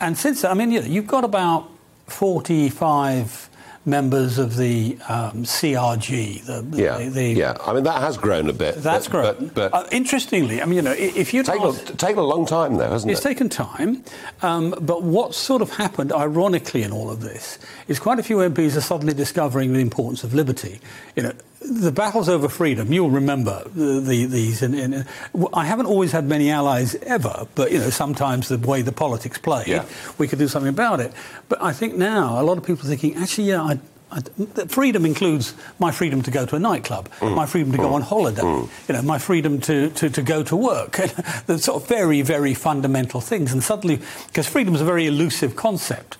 And 0.01 0.17
since 0.17 0.41
then, 0.41 0.51
I 0.51 0.53
mean, 0.55 0.71
you 0.71 0.81
know, 0.81 0.87
you've 0.87 1.07
got 1.07 1.23
about 1.23 1.69
45 2.07 3.49
members 3.85 4.37
of 4.37 4.57
the 4.57 4.97
um, 5.07 5.43
CRG. 5.43 6.45
The, 6.45 6.61
the, 6.61 6.81
Yeah, 6.81 7.09
the, 7.09 7.23
yeah. 7.29 7.57
I 7.65 7.73
mean, 7.73 7.83
that 7.83 8.01
has 8.01 8.17
grown 8.17 8.49
a 8.49 8.53
bit. 8.53 8.75
That's 8.75 9.07
but, 9.07 9.37
grown. 9.37 9.47
But, 9.49 9.71
but 9.71 9.73
uh, 9.73 9.87
interestingly, 9.91 10.61
I 10.61 10.65
mean, 10.65 10.75
you 10.75 10.81
know, 10.81 10.95
if 10.97 11.33
you 11.33 11.43
taken, 11.43 11.69
a, 11.69 11.73
taken 11.73 12.19
a 12.19 12.23
long 12.23 12.45
time, 12.45 12.77
though, 12.77 12.89
hasn't 12.89 13.11
It's 13.11 13.19
it? 13.19 13.29
It's 13.29 13.39
taken 13.39 13.49
time, 13.49 14.03
um, 14.41 14.75
but 14.81 15.03
what 15.03 15.33
sort 15.33 15.61
of 15.61 15.71
happened, 15.71 16.11
ironically, 16.11 16.83
in 16.83 16.91
all 16.91 17.09
of 17.09 17.21
this, 17.21 17.59
is 17.87 17.99
quite 17.99 18.19
a 18.19 18.23
few 18.23 18.37
MPs 18.37 18.75
are 18.75 18.81
suddenly 18.81 19.13
discovering 19.13 19.73
the 19.73 19.79
importance 19.79 20.23
of 20.23 20.33
liberty. 20.33 20.79
You 21.15 21.23
know, 21.23 21.33
the 21.61 21.91
battles 21.91 22.27
over 22.27 22.49
freedom. 22.49 22.91
You'll 22.91 23.11
remember 23.11 23.63
the, 23.75 23.99
the, 23.99 24.25
these. 24.25 24.63
I 24.63 25.65
haven't 25.65 25.85
always 25.85 26.11
had 26.11 26.25
many 26.25 26.49
allies 26.49 26.95
ever, 27.03 27.47
but 27.55 27.71
you 27.71 27.79
know, 27.79 27.89
sometimes 27.89 28.47
the 28.47 28.57
way 28.57 28.81
the 28.81 28.91
politics 28.91 29.37
play, 29.37 29.65
Yeah. 29.67 29.85
we 30.17 30.27
could 30.27 30.39
do 30.39 30.47
something 30.47 30.69
about 30.69 30.99
it. 30.99 31.13
But 31.49 31.61
I 31.61 31.71
think 31.71 31.95
now 31.95 32.41
a 32.41 32.43
lot 32.43 32.57
of 32.57 32.63
people 32.65 32.85
are 32.85 32.89
thinking, 32.89 33.15
actually, 33.15 33.49
yeah, 33.49 33.61
I, 33.61 33.79
I, 34.11 34.21
freedom 34.67 35.05
includes 35.05 35.53
my 35.79 35.91
freedom 35.91 36.21
to 36.23 36.31
go 36.31 36.45
to 36.47 36.55
a 36.55 36.59
nightclub, 36.59 37.09
Mm. 37.19 37.35
my 37.35 37.45
freedom 37.45 37.71
to 37.73 37.77
go 37.77 37.93
on 37.93 38.01
holiday, 38.01 38.41
you 38.41 38.67
know, 38.89 39.01
my 39.03 39.19
freedom 39.19 39.61
to, 39.61 39.89
to, 39.91 40.09
to 40.09 40.21
go 40.23 40.41
to 40.43 40.55
work. 40.55 40.91
the 41.45 41.59
sort 41.59 41.83
of 41.83 41.87
very, 41.87 42.21
very 42.23 42.53
fundamental 42.55 43.21
things. 43.21 43.53
And 43.53 43.63
suddenly, 43.63 43.99
because 44.27 44.47
freedom 44.47 44.73
is 44.75 44.81
a 44.81 44.85
very 44.85 45.05
elusive 45.05 45.55
concept 45.55 46.17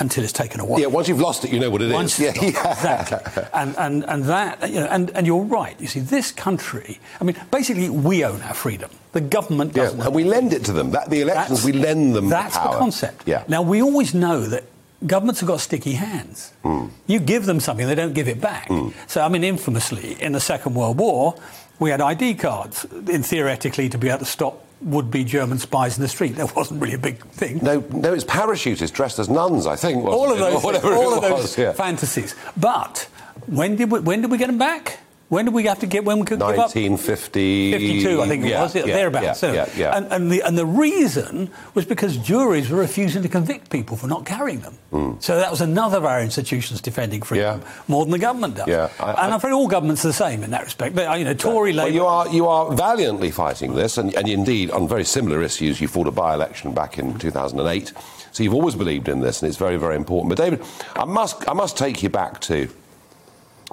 until 0.00 0.24
it's 0.24 0.32
taken 0.32 0.60
away. 0.60 0.80
Yeah, 0.80 0.86
once 0.86 1.08
you've 1.08 1.20
lost 1.20 1.44
it, 1.44 1.52
you 1.52 1.58
know 1.58 1.70
what 1.70 1.82
it 1.82 1.88
is. 1.88 1.92
Once 1.94 2.18
yeah, 2.18 2.28
it's 2.34 2.38
gone, 2.38 2.52
yeah. 2.52 3.00
exactly. 3.00 3.42
And, 3.52 3.76
and, 3.76 4.04
and 4.04 4.24
that, 4.24 4.68
you 4.68 4.80
know, 4.80 4.86
and, 4.86 5.10
and 5.10 5.26
you're 5.26 5.42
right. 5.42 5.78
You 5.80 5.86
see, 5.86 6.00
this 6.00 6.32
country, 6.32 7.00
I 7.20 7.24
mean, 7.24 7.36
basically, 7.50 7.90
we 7.90 8.24
own 8.24 8.40
our 8.42 8.54
freedom. 8.54 8.90
The 9.12 9.20
government 9.20 9.74
doesn't. 9.74 10.00
and 10.00 10.14
we 10.14 10.24
lend 10.24 10.52
it 10.52 10.64
to 10.66 10.72
them. 10.72 10.90
That, 10.92 11.10
the 11.10 11.20
elections, 11.20 11.64
we 11.64 11.72
lend 11.72 12.14
them 12.14 12.28
That's 12.28 12.56
power. 12.56 12.72
the 12.72 12.78
concept. 12.78 13.26
Yeah. 13.26 13.44
Now, 13.48 13.62
we 13.62 13.82
always 13.82 14.14
know 14.14 14.42
that 14.46 14.64
governments 15.06 15.40
have 15.40 15.48
got 15.48 15.60
sticky 15.60 15.92
hands. 15.92 16.52
Hmm. 16.62 16.86
You 17.06 17.20
give 17.20 17.46
them 17.46 17.60
something, 17.60 17.86
they 17.86 17.94
don't 17.94 18.14
give 18.14 18.28
it 18.28 18.40
back. 18.40 18.70
So, 19.06 19.22
I 19.22 19.28
mean, 19.28 19.44
infamously, 19.44 20.20
in 20.20 20.32
the 20.32 20.40
Second 20.40 20.74
World 20.74 20.98
War, 20.98 21.34
we 21.78 21.90
had 21.90 22.00
ID 22.00 22.34
cards, 22.34 22.84
in 23.08 23.22
theoretically, 23.22 23.88
to 23.88 23.98
be 23.98 24.08
able 24.08 24.20
to 24.20 24.24
stop 24.24 24.64
would-be 24.80 25.24
German 25.24 25.58
spies 25.58 25.96
in 25.96 26.02
the 26.02 26.08
street. 26.08 26.36
That 26.36 26.54
wasn't 26.54 26.80
really 26.80 26.94
a 26.94 26.98
big 26.98 27.24
thing. 27.26 27.58
No, 27.62 27.80
no, 27.90 28.12
it's 28.12 28.24
parachutists 28.24 28.92
dressed 28.92 29.18
as 29.18 29.28
nuns, 29.28 29.66
I 29.66 29.76
think. 29.76 30.04
all 30.04 30.32
of 30.32 30.38
those, 30.38 30.64
all 30.84 31.14
of 31.14 31.22
those 31.22 31.58
yeah. 31.58 31.72
fantasies. 31.72 32.34
But 32.56 33.08
when 33.46 33.76
did 33.76 33.90
we, 33.90 34.00
when 34.00 34.22
did 34.22 34.30
we 34.30 34.38
get 34.38 34.46
them 34.46 34.58
back? 34.58 35.00
When 35.28 35.44
did 35.44 35.52
we 35.52 35.64
have 35.64 35.80
to 35.80 35.86
get 35.86 36.06
when 36.06 36.20
we 36.20 36.24
could 36.24 36.38
give 36.38 36.48
up? 36.48 36.74
1950. 36.74 37.72
52, 37.72 38.22
I 38.22 38.28
think 38.28 38.44
it 38.46 38.48
yeah, 38.48 38.62
was, 38.62 38.74
yeah, 38.74 38.82
thereabouts. 38.86 39.24
Yeah, 39.24 39.32
so, 39.34 39.52
yeah. 39.76 39.94
And, 39.94 40.10
and, 40.10 40.32
the, 40.32 40.40
and 40.40 40.56
the 40.56 40.64
reason 40.64 41.50
was 41.74 41.84
because 41.84 42.16
juries 42.16 42.70
were 42.70 42.78
refusing 42.78 43.22
to 43.22 43.28
convict 43.28 43.68
people 43.68 43.98
for 43.98 44.06
not 44.06 44.24
carrying 44.24 44.60
them. 44.60 45.18
So 45.20 45.36
that 45.36 45.50
was 45.50 45.60
another 45.60 45.98
of 45.98 46.06
our 46.06 46.22
institutions 46.22 46.80
defending 46.80 47.20
freedom, 47.20 47.60
Hmm. 47.60 47.92
More 47.92 48.04
than 48.06 48.12
the 48.12 48.18
government 48.18 48.54
does. 48.54 48.68
Yeah, 48.68 48.88
I- 48.98 49.10
and 49.10 49.18
I- 49.18 49.26
I'm 49.26 49.32
afraid 49.34 49.52
all 49.52 49.68
governments 49.68 50.02
are 50.04 50.08
the 50.08 50.14
same 50.14 50.42
in 50.42 50.50
that 50.52 50.64
respect. 50.64 50.98
Are, 50.98 51.18
you 51.18 51.24
know, 51.26 51.34
Tory, 51.34 51.74
Well, 51.74 51.84
Labour. 51.84 51.94
you 51.94 52.06
are 52.06 52.28
you 52.28 52.46
are 52.48 52.72
valiantly 52.74 53.30
fighting 53.30 53.74
this, 53.74 53.98
and, 53.98 54.14
and 54.14 54.26
indeed 54.28 54.70
on 54.70 54.88
very 54.88 55.04
similar 55.04 55.42
issues. 55.42 55.78
You 55.78 55.88
fought 55.88 56.06
a 56.06 56.10
by-election 56.10 56.72
back 56.72 56.98
in 56.98 57.18
2008, 57.18 57.92
so 58.32 58.42
you've 58.42 58.54
always 58.54 58.74
believed 58.76 59.08
in 59.08 59.20
this, 59.20 59.42
and 59.42 59.48
it's 59.48 59.58
very 59.58 59.76
very 59.76 59.96
important. 59.96 60.30
But 60.30 60.38
David, 60.42 60.62
I 60.96 61.04
must 61.04 61.46
I 61.46 61.52
must 61.52 61.76
take 61.76 62.02
you 62.02 62.08
back 62.08 62.40
to. 62.42 62.68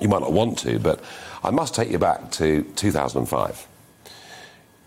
You 0.01 0.09
might 0.09 0.19
not 0.21 0.33
want 0.33 0.57
to, 0.59 0.77
but 0.79 0.99
I 1.45 1.51
must 1.51 1.75
take 1.75 1.91
you 1.91 1.99
back 1.99 2.31
to 2.31 2.63
2005. 2.75 3.67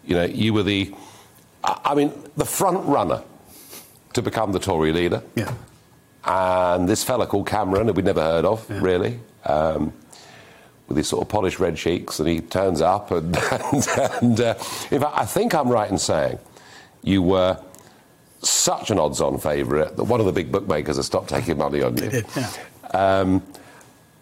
You 0.04 0.14
know, 0.16 0.24
you 0.24 0.52
were 0.52 0.62
the, 0.64 0.92
I 1.62 1.94
mean, 1.94 2.12
the 2.36 2.44
front 2.44 2.86
runner 2.86 3.22
to 4.14 4.22
become 4.22 4.52
the 4.52 4.58
Tory 4.58 4.92
leader 4.92 5.22
Yeah. 5.36 5.52
and 6.24 6.88
this 6.88 7.04
fella 7.04 7.26
called 7.26 7.46
Cameron, 7.46 7.86
who 7.86 7.92
we'd 7.92 8.04
never 8.04 8.22
heard 8.22 8.44
of, 8.44 8.68
really, 8.82 9.20
um, 9.44 9.92
with 10.88 10.96
his 10.96 11.06
sort 11.08 11.22
of 11.22 11.28
polished 11.28 11.60
red 11.60 11.76
cheeks, 11.76 12.18
and 12.18 12.28
he 12.28 12.40
turns 12.40 12.80
up, 12.80 13.10
and, 13.10 13.36
and, 13.52 13.88
and 14.22 14.40
uh, 14.40 14.54
in 14.90 15.00
fact, 15.00 15.12
I 15.16 15.26
think 15.26 15.54
I'm 15.54 15.68
right 15.68 15.90
in 15.90 15.98
saying 15.98 16.38
you 17.02 17.22
were 17.22 17.60
such 18.40 18.90
an 18.90 18.98
odds-on 18.98 19.38
favourite 19.38 19.96
that 19.96 20.04
one 20.04 20.20
of 20.20 20.26
the 20.26 20.32
big 20.32 20.50
bookmakers 20.50 20.96
has 20.96 21.06
stopped 21.06 21.28
taking 21.28 21.58
money 21.58 21.82
on 21.82 21.96
you. 21.98 22.10
did, 22.10 22.26
yeah. 22.34 22.50
Um, 22.92 23.42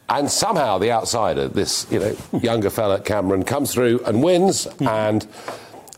and 0.09 0.31
somehow 0.31 0.79
the 0.79 0.93
outsider, 0.93 1.49
this 1.49 1.87
you 1.91 1.99
know 2.01 2.17
younger 2.41 2.71
fella 2.71 3.01
Cameron, 3.01 3.45
comes 3.45 3.73
through 3.73 4.01
and 4.07 4.23
wins, 4.23 4.65
Hmm. 4.79 4.89
and 4.89 5.27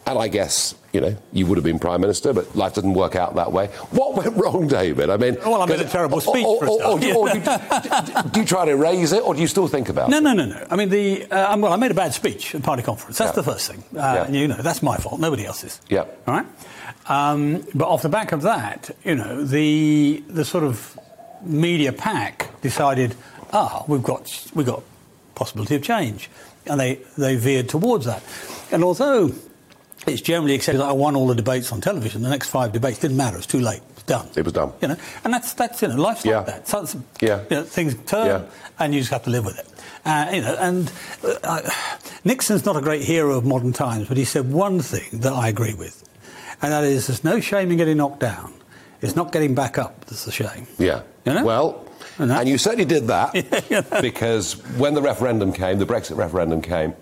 and 0.07 0.19
I 0.19 0.29
guess 0.29 0.75
you 0.95 1.03
know 1.03 1.15
you 1.33 1.45
would 1.47 1.59
have 1.59 1.65
been 1.65 1.79
prime 1.79 2.01
minister, 2.01 2.33
but 2.33 2.57
life 2.57 2.75
didn't 2.75 2.95
work 2.95 3.15
out 3.15 3.35
that 3.35 3.53
way. 3.53 3.67
What 3.91 4.15
went 4.17 4.35
wrong, 4.37 4.67
David? 4.67 5.11
I 5.11 5.19
mean, 5.19 5.37
Well, 5.45 5.61
I 5.61 5.67
made 5.67 5.81
a 5.81 5.85
terrible 5.85 6.21
speech 6.23 6.47
Or, 6.47 6.65
or, 6.67 6.83
or, 6.85 6.99
do, 6.99 7.07
you- 7.07 7.15
or 7.15 7.29
do, 7.29 7.41
do 8.33 8.41
you 8.41 8.47
try 8.47 8.65
to 8.65 8.71
erase 8.71 9.13
it, 9.13 9.23
or 9.23 9.35
do 9.35 9.41
you 9.43 9.47
still 9.49 9.69
think 9.69 9.91
about 9.91 10.09
No, 10.09 10.17
it? 10.17 10.23
no, 10.23 10.33
no, 10.33 10.47
no. 10.47 10.55
no. 10.55 10.67
I 10.71 10.77
mean, 10.77 10.89
the 10.89 11.27
uh, 11.31 11.57
well, 11.59 11.73
I 11.75 11.77
made 11.77 11.91
a 11.91 11.95
bad 11.95 12.15
speech 12.15 12.55
at 12.55 12.63
party 12.63 12.83
conference. 12.83 13.19
That's 13.19 13.37
Yeah. 13.37 13.43
the 13.43 13.53
first 13.53 13.71
thing. 13.71 13.85
Uh, 13.95 14.01
Yeah. 14.01 14.29
You 14.41 14.49
know, 14.49 14.57
that's 14.63 14.83
my 14.83 14.97
fault. 14.97 15.21
Nobody 15.21 15.45
else's. 15.45 15.79
Yeah. 15.91 16.05
All 16.27 16.35
right. 16.35 16.47
Um, 17.07 17.65
but 17.75 17.87
off 17.87 18.01
the 18.03 18.09
back 18.09 18.33
of 18.33 18.41
that, 18.43 18.91
you 19.05 19.15
know, 19.15 19.45
the 19.45 20.23
the 20.29 20.45
sort 20.47 20.65
of 20.65 20.99
media 21.43 21.93
pack 21.93 22.49
decided, 22.63 23.15
ah, 23.53 23.85
we've 23.89 24.03
got 24.03 24.51
we've 24.55 24.67
got 24.67 24.83
possibility 25.35 25.75
of 25.77 25.83
change, 25.83 26.31
and 26.67 26.79
they 26.81 27.01
they 27.17 27.37
veered 27.37 27.69
towards 27.69 28.07
that. 28.07 28.23
And 28.71 28.85
although 28.85 29.31
it's 30.07 30.21
generally 30.23 30.55
accepted 30.55 30.81
that 30.81 30.89
I 30.89 30.93
won 30.93 31.17
all 31.17 31.27
the 31.27 31.35
debates 31.35 31.73
on 31.73 31.81
television, 31.81 32.23
the 32.23 32.31
next 32.31 32.51
five 32.51 32.73
debates 32.73 32.99
didn't 33.01 33.17
matter. 33.17 33.37
It's 33.37 33.47
too 33.47 33.61
late. 33.61 33.83
It's 33.91 34.03
done. 34.05 34.29
It 34.37 34.45
was 34.45 34.53
done. 34.53 34.73
You 34.81 34.89
know, 34.89 34.97
and 35.25 35.33
that's 35.35 35.53
that's 35.55 35.83
you 35.83 35.89
know, 35.89 35.97
life's 35.97 36.25
Yeah. 36.25 36.39
like 36.39 36.47
that. 36.47 36.69
So, 36.69 36.87
Yeah. 37.21 37.41
you 37.51 37.57
know, 37.57 37.63
things 37.65 37.95
turn, 38.07 38.27
Yeah. 38.27 38.41
and 38.79 38.95
you 38.95 39.01
just 39.01 39.11
have 39.13 39.25
to 39.25 39.31
live 39.31 39.45
with 39.45 39.59
it. 39.59 39.67
Uh, 40.05 40.31
you 40.33 40.41
know, 40.41 40.55
and 40.59 40.91
uh, 41.45 41.61
Nixon's 42.25 42.65
not 42.65 42.77
a 42.77 42.81
great 42.81 43.03
hero 43.03 43.37
of 43.37 43.45
modern 43.45 43.73
times, 43.73 44.09
but 44.09 44.17
he 44.17 44.25
said 44.25 44.51
one 44.51 44.81
thing 44.81 45.21
that 45.21 45.33
I 45.33 45.49
agree 45.49 45.75
with, 45.75 46.03
and 46.63 46.73
that 46.73 46.85
is 46.85 47.09
there's 47.09 47.25
no 47.25 47.41
shame 47.41 47.71
in 47.71 47.77
getting 47.77 47.97
knocked 47.99 48.21
down. 48.21 48.55
It's 49.03 49.15
not 49.17 49.33
getting 49.33 49.55
back 49.55 49.77
up 49.79 50.05
that's 50.07 50.25
the 50.25 50.33
shame. 50.33 50.67
Yeah. 50.79 51.03
You 51.25 51.35
know? 51.35 51.45
Well, 51.45 51.85
And 52.19 52.31
and 52.33 52.49
you 52.49 52.59
certainly 52.59 52.85
did 52.85 53.07
that 53.09 53.33
because 54.03 54.55
when 54.77 54.95
the 54.95 55.03
referendum 55.03 55.53
came, 55.53 55.79
the 55.79 55.87
Brexit 55.87 56.17
referendum 56.17 56.61
came, 56.63 56.95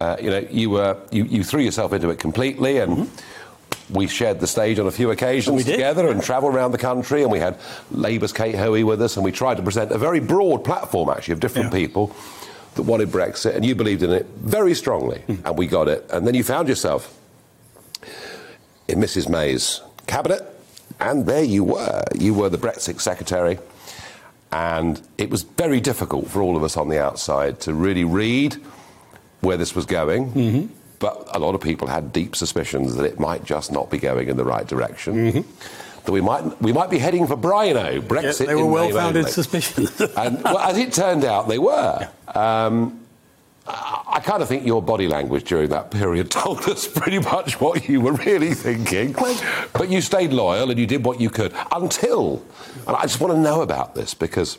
uh, 0.00 0.16
you 0.20 0.30
know, 0.30 0.46
you 0.50 0.70
were 0.70 0.96
you, 1.10 1.24
you 1.24 1.42
threw 1.44 1.60
yourself 1.62 1.92
into 1.92 2.10
it 2.10 2.18
completely, 2.18 2.78
and 2.78 3.10
we 3.90 4.06
shared 4.06 4.40
the 4.40 4.46
stage 4.46 4.78
on 4.78 4.86
a 4.86 4.90
few 4.90 5.10
occasions 5.10 5.64
together 5.64 6.08
and 6.08 6.22
travelled 6.22 6.54
around 6.54 6.72
the 6.72 6.78
country, 6.78 7.22
and 7.22 7.30
we 7.32 7.38
had 7.38 7.58
Labour's 7.90 8.32
Kate 8.32 8.54
Hoey 8.54 8.84
with 8.84 9.00
us, 9.02 9.16
and 9.16 9.24
we 9.24 9.32
tried 9.32 9.56
to 9.56 9.62
present 9.62 9.90
a 9.92 9.98
very 9.98 10.20
broad 10.20 10.64
platform 10.64 11.08
actually 11.08 11.32
of 11.32 11.40
different 11.40 11.72
Yeah. 11.72 11.78
people 11.78 12.14
that 12.74 12.82
wanted 12.82 13.10
Brexit, 13.10 13.54
and 13.54 13.64
you 13.64 13.74
believed 13.74 14.02
in 14.02 14.10
it 14.12 14.26
very 14.40 14.74
strongly, 14.74 15.18
Hmm. 15.26 15.46
and 15.46 15.58
we 15.58 15.66
got 15.66 15.88
it, 15.88 16.06
and 16.10 16.26
then 16.26 16.34
you 16.34 16.42
found 16.44 16.68
yourself 16.68 17.12
in 18.88 18.98
Mrs 18.98 19.28
May's 19.28 19.80
cabinet, 20.06 20.42
and 21.00 21.26
there 21.26 21.44
you 21.44 21.64
were. 21.64 22.02
You 22.14 22.34
were 22.34 22.48
the 22.48 22.58
Brexit 22.58 23.00
secretary, 23.00 23.58
and 24.52 25.00
it 25.18 25.30
was 25.30 25.42
very 25.42 25.80
difficult 25.80 26.28
for 26.28 26.42
all 26.42 26.56
of 26.56 26.62
us 26.62 26.76
on 26.76 26.88
the 26.88 27.02
outside 27.02 27.60
to 27.60 27.72
really 27.74 28.04
read 28.04 28.54
where 29.40 29.56
this 29.56 29.74
was 29.74 29.86
going. 29.86 30.30
Mm-hmm. 30.32 30.66
But 30.98 31.26
a 31.34 31.38
lot 31.40 31.54
of 31.56 31.60
people 31.60 31.88
had 31.88 32.12
deep 32.12 32.36
suspicions 32.36 32.94
that 32.94 33.04
it 33.04 33.18
might 33.18 33.44
just 33.44 33.72
not 33.72 33.90
be 33.90 33.98
going 33.98 34.28
in 34.28 34.36
the 34.36 34.44
right 34.44 34.66
direction. 34.66 35.44
That 36.04 36.12
we 36.12 36.20
might 36.20 36.60
we 36.62 36.72
might 36.72 36.90
be 36.90 36.98
heading 36.98 37.26
for 37.26 37.36
Brino, 37.36 38.00
Mm-hmm. 38.00 38.14
Yeah, 38.14 38.22
Brexit. 38.22 38.46
they 38.46 38.54
were 38.54 38.66
well-founded 38.66 39.28
suspicions. 39.28 40.00
and 40.00 40.42
well, 40.44 40.58
as 40.58 40.76
it 40.78 40.92
turned 40.92 41.24
out, 41.24 41.48
they 41.48 41.58
were. 41.58 42.08
Um, 42.34 43.00
I 43.66 44.20
kind 44.24 44.42
of 44.42 44.48
think 44.48 44.66
your 44.66 44.82
body 44.82 45.06
language 45.08 45.44
during 45.44 45.68
that 45.70 45.90
period 45.90 46.30
told 46.42 46.60
us 46.68 46.86
pretty 46.88 47.18
much 47.20 47.60
what 47.60 47.88
you 47.88 48.00
were 48.00 48.12
really 48.12 48.54
thinking. 48.54 49.12
But 49.72 49.88
you 49.88 50.00
stayed 50.00 50.32
loyal 50.32 50.70
and 50.70 50.78
you 50.78 50.86
did 50.86 51.04
what 51.04 51.20
you 51.20 51.30
could 51.30 51.52
until, 51.70 52.44
and 52.86 52.96
I 52.96 53.02
just 53.02 53.20
want 53.20 53.32
to 53.34 53.38
know 53.40 53.62
about 53.62 53.94
this 53.94 54.14
because 54.14 54.58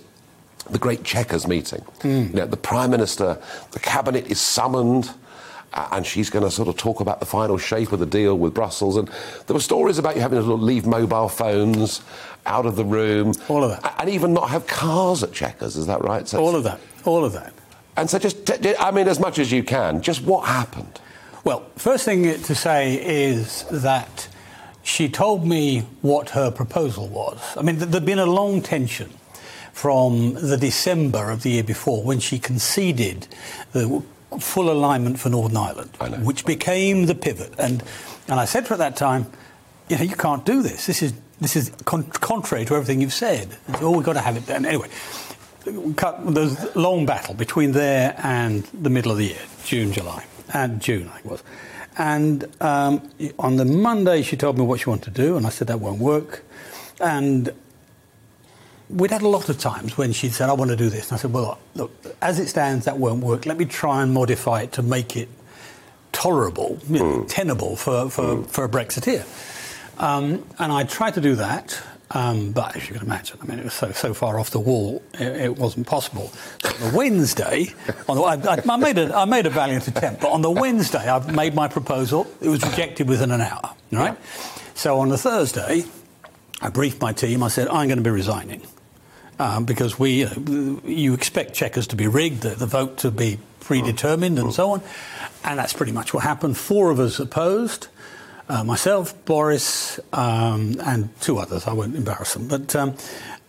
the 0.70 0.80
great 0.80 1.04
Chequers 1.04 1.48
meeting, 1.48 1.82
Hmm. 2.02 2.08
you 2.08 2.30
know, 2.34 2.46
the 2.46 2.56
Prime 2.58 2.90
Minister, 2.92 3.38
the 3.72 3.80
Cabinet 3.80 4.28
is 4.32 4.40
summoned. 4.40 5.12
uh, 5.74 5.88
And 5.92 6.06
she's 6.06 6.30
going 6.30 6.46
to 6.46 6.52
sort 6.52 6.70
of 6.70 6.78
talk 6.78 7.02
about 7.02 7.20
the 7.20 7.26
final 7.26 7.58
shape 7.58 7.92
of 7.92 8.00
the 8.00 8.06
deal 8.06 8.38
with 8.38 8.54
Brussels. 8.54 8.96
And 8.96 9.10
there 9.48 9.54
were 9.56 9.60
stories 9.60 9.98
about 9.98 10.16
you 10.16 10.22
having 10.22 10.40
to 10.42 10.54
leave 10.54 10.86
mobile 10.86 11.28
phones 11.28 12.02
out 12.46 12.66
of 12.66 12.76
the 12.78 12.86
room. 12.86 13.34
All 13.50 13.64
of 13.64 13.72
that. 13.72 13.96
And 14.00 14.10
even 14.10 14.34
not 14.34 14.50
have 14.52 14.66
cars 14.68 15.22
at 15.24 15.34
Chequers, 15.34 15.76
is 15.76 15.88
that 15.88 16.02
right? 16.02 16.26
So 16.28 16.40
all 16.40 16.56
of 16.56 16.64
that. 16.64 16.80
All 17.06 17.26
of 17.26 17.34
that. 17.34 17.52
And 17.96 18.10
so, 18.10 18.20
just, 18.20 18.52
I 18.80 18.92
mean, 18.92 19.08
as 19.08 19.20
much 19.20 19.40
as 19.40 19.52
you 19.52 19.64
can, 19.64 20.02
just 20.02 20.24
what 20.24 20.48
happened? 20.48 21.00
Well, 21.44 21.66
first 21.76 22.06
thing 22.06 22.24
to 22.24 22.56
say 22.56 22.96
is 22.96 23.66
that 23.70 24.28
she 24.82 25.10
told 25.10 25.46
me 25.46 25.82
what 26.02 26.32
her 26.32 26.52
proposal 26.52 27.08
was. 27.08 27.40
I 27.58 27.62
mean, 27.62 27.78
th- 27.78 27.90
there'd 27.90 28.06
been 28.06 28.20
a 28.20 28.26
long 28.26 28.62
tension 28.62 29.10
from 29.72 30.34
the 30.36 30.58
December 30.58 31.32
of 31.32 31.44
the 31.44 31.52
year 31.52 31.64
before 31.64 32.04
when 32.04 32.20
she 32.20 32.40
conceded 32.40 33.28
the 33.72 34.04
full 34.40 34.72
alignment 34.72 35.20
for 35.20 35.30
Northern 35.30 35.58
Ireland, 35.58 36.26
which 36.26 36.46
became 36.46 37.06
the 37.06 37.16
pivot. 37.16 37.54
And, 37.58 37.84
and 38.28 38.40
I 38.40 38.46
said 38.46 38.66
to 38.66 38.70
her 38.70 38.74
at 38.76 38.80
that 38.80 38.96
time, 38.96 39.28
you 39.90 39.98
know, 39.98 40.04
you 40.04 40.16
can't 40.16 40.46
do 40.46 40.62
this. 40.62 40.86
This 40.86 41.02
is, 41.02 41.14
this 41.42 41.56
is 41.56 41.72
con- 41.86 42.04
contrary 42.04 42.66
to 42.66 42.76
everything 42.76 43.02
you've 43.02 43.14
said. 43.14 43.58
Oh, 43.82 43.92
we've 43.92 44.06
got 44.06 44.14
to 44.14 44.22
have 44.22 44.38
it 44.38 44.46
done. 44.46 44.66
Anyway, 44.66 44.90
there's 45.66 46.64
a 46.64 46.80
long 46.80 47.06
battle 47.06 47.34
between 47.34 47.72
there 47.72 48.16
and 48.24 48.64
the 48.74 48.90
middle 48.90 49.12
of 49.12 49.18
the 49.18 49.26
year, 49.28 49.42
June, 49.66 49.92
July, 49.94 50.26
and 50.54 50.82
June, 50.82 51.08
I 51.08 51.14
think 51.14 51.26
it 51.26 51.32
was. 51.32 51.44
And 51.98 52.46
um, 52.62 53.10
on 53.40 53.56
the 53.58 53.66
Monday, 53.66 54.24
she 54.24 54.36
told 54.36 54.58
me 54.58 54.64
what 54.66 54.80
she 54.80 54.90
wanted 54.90 55.14
to 55.14 55.22
do, 55.22 55.38
and 55.38 55.46
I 55.46 55.50
said 55.50 55.68
that 55.68 55.80
won't 55.80 56.00
work. 56.00 56.44
And 57.00 57.54
we'd 58.90 59.12
had 59.12 59.22
a 59.22 59.28
lot 59.28 59.50
of 59.50 59.60
times 59.60 59.98
when 59.98 60.12
she 60.12 60.30
said, 60.30 60.50
I 60.50 60.54
want 60.54 60.72
to 60.72 60.78
do 60.78 60.90
this. 60.90 61.10
And 61.10 61.18
I 61.18 61.22
said, 61.22 61.32
well, 61.34 61.60
look, 61.76 61.92
as 62.22 62.40
it 62.40 62.48
stands, 62.48 62.86
that 62.86 62.98
won't 62.98 63.24
work. 63.24 63.46
Let 63.46 63.58
me 63.58 63.66
try 63.66 64.02
and 64.04 64.12
modify 64.14 64.62
it 64.64 64.72
to 64.74 64.82
make 64.84 65.16
it 65.16 65.30
tolerable, 66.12 66.80
you 66.90 67.00
know, 67.00 67.22
Hmm. 67.22 67.28
tenable 67.28 67.76
for, 67.76 68.10
for, 68.10 68.44
for 68.44 68.66
a 68.66 68.70
Brexiteer. 68.70 69.24
Um, 70.00 70.46
and 70.60 70.72
I 70.72 70.84
tried 70.84 71.14
to 71.16 71.22
do 71.22 71.36
that. 71.36 71.80
Um, 72.16 72.52
but 72.52 72.76
as 72.76 72.88
you 72.88 72.94
can 72.94 73.04
imagine, 73.04 73.40
I 73.42 73.46
mean, 73.46 73.60
it 73.60 73.66
was 73.66 73.74
so, 73.74 73.92
so 73.92 74.14
far 74.14 74.40
off 74.40 74.52
the 74.52 74.60
wall, 74.60 75.02
it, 75.16 75.36
it 75.36 75.58
wasn't 75.58 75.88
possible. 75.88 76.32
So 76.62 76.70
on 76.70 76.92
the 76.92 76.98
Wednesday, 76.98 77.74
on 78.08 78.18
the, 78.18 78.24
I, 78.24 78.62
I, 78.72 78.78
made 78.78 79.00
a, 79.00 79.16
I 79.16 79.26
made 79.26 79.48
a 79.48 79.50
valiant 79.50 79.88
attempt, 79.88 80.22
but 80.22 80.32
on 80.32 80.44
the 80.44 80.52
Wednesday, 80.52 81.10
I 81.10 81.32
made 81.32 81.56
my 81.56 81.68
proposal. 81.68 82.28
It 82.40 82.50
was 82.50 82.64
rejected 82.64 83.10
within 83.10 83.32
an 83.32 83.42
hour, 83.42 83.74
right? 83.92 84.16
So 84.76 85.00
on 85.00 85.10
the 85.10 85.18
Thursday, 85.18 85.86
I 86.62 86.70
briefed 86.70 87.02
my 87.02 87.14
team. 87.14 87.42
I 87.42 87.48
said, 87.48 87.68
I'm 87.68 87.88
going 87.88 87.98
to 87.98 88.04
be 88.04 88.12
resigning 88.12 88.62
um, 89.40 89.66
because 89.66 89.98
we, 89.98 90.26
uh, 90.26 90.34
you 90.86 91.14
expect 91.14 91.54
Chequers 91.54 91.88
to 91.88 91.96
be 91.96 92.08
rigged, 92.08 92.42
the, 92.42 92.50
the 92.50 92.68
vote 92.68 92.98
to 93.00 93.12
be 93.12 93.40
predetermined, 93.60 94.38
and 94.38 94.54
so 94.54 94.72
on. 94.72 94.82
And 95.44 95.58
that's 95.58 95.74
pretty 95.74 95.92
much 95.92 96.14
what 96.14 96.24
happened. 96.24 96.58
Four 96.58 96.92
of 96.92 97.00
us 97.00 97.20
opposed. 97.20 97.88
Uh, 98.54 98.64
myself, 98.64 99.14
Boris, 99.26 100.00
um, 100.14 100.76
and 100.86 101.10
two 101.22 101.40
others. 101.40 101.66
I 101.66 101.74
won't 101.74 101.96
embarrass 101.96 102.34
them. 102.34 102.48
But 102.48 102.76
um, 102.76 102.96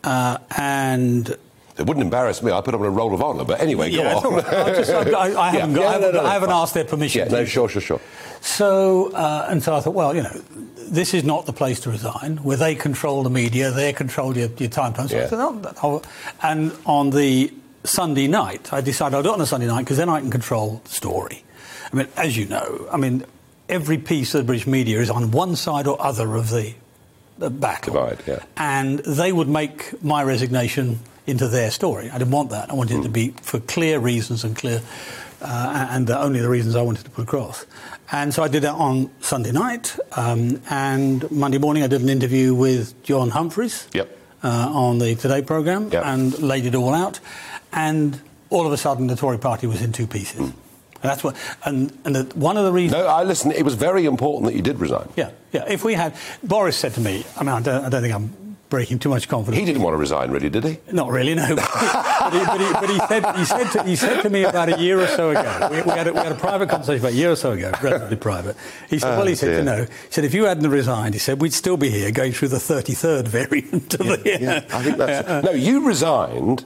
uh, 0.03 0.39
and 0.57 1.29
It 1.77 1.85
wouldn't 1.87 2.01
embarrass 2.03 2.43
me. 2.43 2.51
I 2.53 2.61
put 2.63 2.73
them 2.73 2.81
on 2.81 2.87
a 2.87 2.91
roll 2.91 3.13
of 3.13 3.21
honour. 3.21 3.45
But 3.45 3.61
anyway, 3.61 3.91
go 3.95 4.03
on. 4.03 4.35
right. 4.37 4.47
I, 4.47 4.71
just, 4.75 4.91
I, 4.91 5.11
I, 5.11 5.41
I 5.49 5.51
haven't, 5.57 5.71
Yeah, 5.73 5.77
got, 5.77 5.83
yeah, 5.83 5.89
I 5.89 5.93
haven't, 5.93 6.01
no, 6.01 6.11
no, 6.13 6.23
no, 6.23 6.27
I 6.27 6.33
haven't 6.33 6.51
asked 6.51 6.73
their 6.73 6.85
permission. 6.87 7.19
yeah, 7.29 7.29
no, 7.39 7.45
sure, 7.45 7.69
sure, 7.69 7.83
sure. 7.83 8.01
So, 8.41 9.11
uh, 9.13 9.47
and 9.51 9.63
so 9.63 9.75
I 9.77 9.81
thought, 9.81 9.93
well, 9.95 10.17
you 10.17 10.23
know, 10.23 10.41
this 10.89 11.13
is 11.13 11.23
not 11.23 11.45
the 11.45 11.53
place 11.53 11.81
to 11.81 11.91
resign, 11.91 12.39
where 12.39 12.57
they 12.57 12.75
control 12.75 13.23
the 13.25 13.31
media, 13.31 13.71
they 13.73 13.93
control 13.93 14.35
your, 14.37 14.49
your 14.57 14.71
time. 14.71 14.95
So 14.95 15.03
I 15.03 15.21
Yeah. 15.21 15.29
said, 15.29 15.39
oh, 15.39 15.75
oh. 15.83 16.03
And 16.43 16.73
on 16.87 17.11
the 17.11 17.53
Sunday 17.85 18.27
night, 18.27 18.73
I 18.73 18.81
decided 18.81 19.17
I'll 19.17 19.23
do 19.23 19.31
it 19.31 19.35
on 19.35 19.41
a 19.43 19.47
Sunday 19.47 19.67
night 19.67 19.81
because 19.83 19.99
then 19.99 20.09
I 20.09 20.21
can 20.21 20.31
control 20.31 20.81
the 20.85 20.91
story. 20.91 21.45
I 21.93 21.97
mean, 21.97 22.09
as 22.17 22.37
you 22.39 22.47
know, 22.47 22.89
I 22.91 22.97
mean, 22.97 23.25
every 23.75 23.99
piece 23.99 24.35
of 24.35 24.39
the 24.39 24.45
British 24.45 24.67
media 24.67 25.01
is 25.01 25.11
on 25.11 25.31
one 25.33 25.57
side 25.57 25.87
or 25.87 26.01
other 26.01 26.35
of 26.37 26.51
the, 26.51 26.75
the 27.39 27.51
battle. 27.51 27.93
Divide, 27.95 28.23
yeah. 28.27 28.39
And 28.57 29.01
they 29.01 29.33
would 29.33 29.49
make 29.49 30.03
my 30.03 30.23
resignation 30.23 31.01
into 31.27 31.49
their 31.49 31.71
story. 31.71 32.09
I 32.11 32.19
didn't 32.19 32.31
want 32.31 32.51
that. 32.51 32.71
I 32.71 32.75
wanted 32.75 33.01
it 33.01 33.03
to 33.03 33.09
be 33.09 33.31
for 33.43 33.59
clear 33.61 33.99
reasons 33.99 34.45
and 34.45 34.55
clear, 34.55 34.81
uh, 35.43 35.89
and 35.91 36.07
the, 36.07 36.17
only 36.21 36.41
the 36.41 36.49
reasons 36.49 36.77
I 36.77 36.83
wanted 36.83 37.05
to 37.05 37.11
put 37.11 37.23
across. 37.23 37.67
And 38.13 38.33
so 38.33 38.43
I 38.45 38.49
did 38.49 38.63
that 38.63 38.75
on 38.75 39.11
Sunday 39.21 39.51
night, 39.51 39.97
um, 40.17 40.61
and 40.71 41.29
Monday 41.31 41.59
morning 41.59 41.83
I 41.83 41.87
did 41.89 42.03
an 42.03 42.09
interview 42.11 42.55
with 42.55 43.03
John 43.03 43.31
Humphrys 43.31 43.89
Yep. 43.95 44.09
uh, 44.45 44.71
on 44.73 44.99
the 44.99 45.15
Today 45.17 45.43
programme 45.43 45.91
Yep. 45.91 46.03
and 46.07 46.39
laid 46.39 46.67
it 46.67 46.75
all 46.75 46.95
out. 46.95 47.19
And 47.73 48.21
all 48.51 48.67
of 48.67 48.73
a 48.73 48.77
sudden 48.77 49.09
the 49.09 49.17
Tory 49.17 49.39
party 49.39 49.67
was 49.67 49.83
in 49.83 49.91
two 49.93 50.07
pieces. 50.07 50.39
Hmm. 50.51 50.59
And 51.05 51.11
that's 51.11 51.23
what, 51.23 51.37
and, 51.67 51.93
and 52.07 52.17
the, 52.17 52.25
one 52.35 52.57
of 52.57 52.65
the 52.65 52.73
reasons. 52.73 53.03
No, 53.03 53.07
I 53.07 53.25
listen. 53.25 53.53
It 53.53 53.63
was 53.63 53.75
very 53.75 54.07
important 54.07 54.47
that 54.47 54.57
you 54.57 54.63
did 54.63 54.81
resign. 54.81 55.07
Yeah, 55.17 55.33
yeah. 55.53 55.67
If 55.69 55.85
we 55.85 55.93
had, 55.93 56.17
Boris 56.43 56.79
said 56.79 56.95
to 56.95 57.01
me, 57.03 57.27
I 57.37 57.41
mean, 57.41 57.51
I 57.51 57.61
don't, 57.61 57.85
I 57.85 57.91
don't 57.91 58.01
think 58.01 58.15
I'm 58.15 58.57
breaking 58.71 59.01
too 59.01 59.11
much 59.11 59.29
confidence. 59.29 59.61
He 59.61 59.67
didn't 59.67 59.83
want 59.83 59.93
to 59.93 59.99
resign, 59.99 60.31
really, 60.31 60.49
did 60.49 60.65
he? 60.65 60.79
Not 60.93 61.11
really, 61.11 61.35
no. 61.35 61.47
but, 61.57 62.33
he, 62.33 62.39
but, 62.39 62.59
he, 62.59 62.73
but 62.73 62.89
he 62.89 62.99
said 63.01 63.37
he 63.37 63.45
said 63.45 63.71
to, 63.73 63.83
he 63.83 63.97
said 63.97 64.23
to 64.23 64.31
me 64.31 64.45
about 64.45 64.73
a 64.73 64.81
year 64.81 64.99
or 64.99 65.07
so 65.09 65.29
ago. 65.29 65.69
We, 65.71 65.83
we, 65.83 65.91
had 65.91 66.07
a, 66.07 66.13
we 66.15 66.21
had 66.21 66.33
a 66.33 66.37
private 66.37 66.71
conversation 66.71 67.01
about 67.01 67.13
a 67.13 67.17
year 67.17 67.33
or 67.33 67.37
so 67.37 67.53
ago, 67.53 67.71
relatively 67.83 68.17
private. 68.17 68.57
He 68.89 68.99
said, 68.99 69.13
Oh, 69.13 69.19
"Well, 69.19 69.27
he 69.27 69.35
said, 69.35 69.49
dear. 69.49 69.59
you 69.59 69.65
know, 69.65 69.85
he 69.85 70.09
said 70.09 70.25
if 70.25 70.33
you 70.33 70.45
hadn't 70.45 70.71
resigned, 70.71 71.13
he 71.13 71.21
said 71.21 71.43
we'd 71.43 71.53
still 71.53 71.77
be 71.77 71.91
here 71.91 72.11
going 72.13 72.33
through 72.33 72.49
the 72.49 72.57
33rd 72.57 73.29
variant 73.29 73.93
of 73.93 74.07
the." 74.07 74.65
I 74.73 74.83
think 74.83 74.97
that's. 74.97 75.45
no, 75.45 75.53
you 75.53 75.87
resigned. 75.87 76.65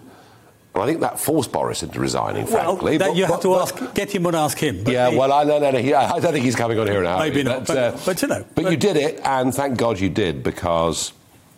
And 0.75 0.83
I 0.83 0.87
think 0.87 1.01
that 1.01 1.19
forced 1.19 1.51
Boris 1.51 1.83
into 1.83 1.99
resigning, 1.99 2.47
frankly. 2.47 2.99
that 2.99 3.09
but- 3.09 3.16
you 3.16 3.25
have 3.25 3.35
but- 3.37 3.43
to 3.43 3.49
but- 3.49 3.62
ask, 3.83 3.95
get 3.95 4.14
him 4.14 4.27
and 4.27 4.37
ask 4.37 4.59
him. 4.59 4.85
Yeah, 4.87 5.11
he- 5.11 5.16
well, 5.16 5.33
I, 5.33 5.45
no, 5.45 5.59
no, 5.59 5.71
no, 5.71 5.79
he, 5.79 5.93
I 5.95 6.21
don't 6.21 6.33
think 6.33 6.45
he's 6.45 6.55
coming 6.57 6.79
on 6.79 6.87
here 6.87 7.03
now. 7.03 7.19
Maybe 7.19 7.43
not, 7.43 7.66
but- 7.66 8.01
but, 8.05 8.23
you 8.23 8.29
know, 8.29 8.45
But, 8.55 8.71
you 8.71 8.77
did 8.77 8.97
it, 8.97 9.21
and 9.25 9.53
thank 9.55 9.77
God 9.77 9.99
you 9.99 10.09
did, 10.09 10.43
because 10.43 11.12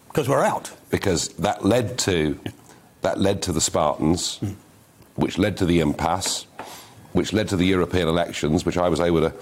because 0.09 0.29
we're 0.29 0.43
out. 0.45 0.71
because 0.91 1.29
that 1.41 1.65
led 1.65 1.99
to 1.99 2.39
that 3.03 3.19
led 3.21 3.43
to 3.43 3.53
the 3.53 3.61
Spartans, 3.61 4.37
Hmm. 4.39 4.51
which 5.17 5.39
led 5.39 5.57
to 5.59 5.65
the 5.65 5.81
impasse, 5.81 6.47
which 7.13 7.33
led 7.33 7.49
to 7.49 7.57
the 7.57 7.65
European 7.67 8.09
elections, 8.09 8.65
which 8.67 8.77
I 8.77 8.89
was 8.89 9.01
able 9.01 9.21
to, 9.23 9.33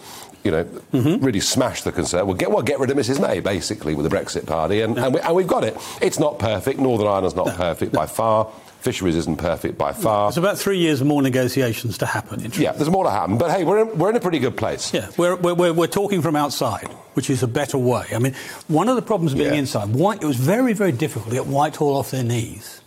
you 0.44 0.50
know, 0.52 0.64
Mm-hmm. 0.92 1.24
really 1.24 1.40
smash 1.40 1.82
the 1.82 1.90
concern. 1.92 2.26
Well, 2.26 2.36
get 2.36 2.50
well, 2.50 2.62
get 2.62 2.78
rid 2.80 2.90
of 2.90 2.96
Mrs 2.96 3.20
May 3.20 3.40
basically 3.40 3.94
with 3.94 4.08
the 4.08 4.14
Brexit 4.16 4.46
Party, 4.46 4.80
and 4.82 4.98
and, 4.98 5.14
we, 5.14 5.20
and 5.20 5.34
we've 5.34 5.46
got 5.46 5.62
it. 5.64 5.76
It's 6.00 6.18
not 6.18 6.38
perfect. 6.38 6.78
Northern 6.80 7.06
Ireland's 7.06 7.34
not 7.36 7.54
perfect 7.54 7.92
by 7.92 8.06
far. 8.06 8.48
Fisheries 8.80 9.16
isn't 9.16 9.38
perfect 9.38 9.76
by 9.76 9.92
far. 9.92 10.28
It's 10.28 10.36
about 10.36 10.56
three 10.56 10.78
years 10.78 11.02
more 11.02 11.20
negotiations 11.20 11.98
to 11.98 12.06
happen. 12.06 12.40
Yeah, 12.56 12.72
there's 12.72 12.88
more 12.88 13.04
to 13.04 13.10
happen. 13.10 13.36
But 13.36 13.50
hey, 13.50 13.64
we're 13.64 13.80
in, 13.80 13.98
we're 13.98 14.10
in 14.10 14.16
a 14.16 14.20
pretty 14.20 14.38
good 14.38 14.56
place. 14.56 14.94
Yeah, 14.94 15.10
we're, 15.16 15.34
we're, 15.34 15.72
we're, 15.72 15.88
talking 15.88 16.22
from 16.22 16.36
outside, 16.36 16.86
which 17.14 17.28
is 17.28 17.42
a 17.42 17.48
better 17.48 17.76
way. 17.76 18.06
I 18.14 18.20
mean, 18.20 18.34
one 18.68 18.88
of 18.88 18.94
the 18.94 19.02
problems 19.02 19.32
of 19.32 19.38
being 19.38 19.52
Yeah. 19.52 19.58
inside, 19.58 19.88
White, 19.88 20.22
it 20.22 20.26
was 20.26 20.36
very, 20.36 20.74
very 20.74 20.92
difficult 20.92 21.30
to 21.30 21.34
get 21.34 21.46
Whitehall 21.46 21.96
off 21.96 22.12
their 22.12 22.22
knees. 22.22 22.80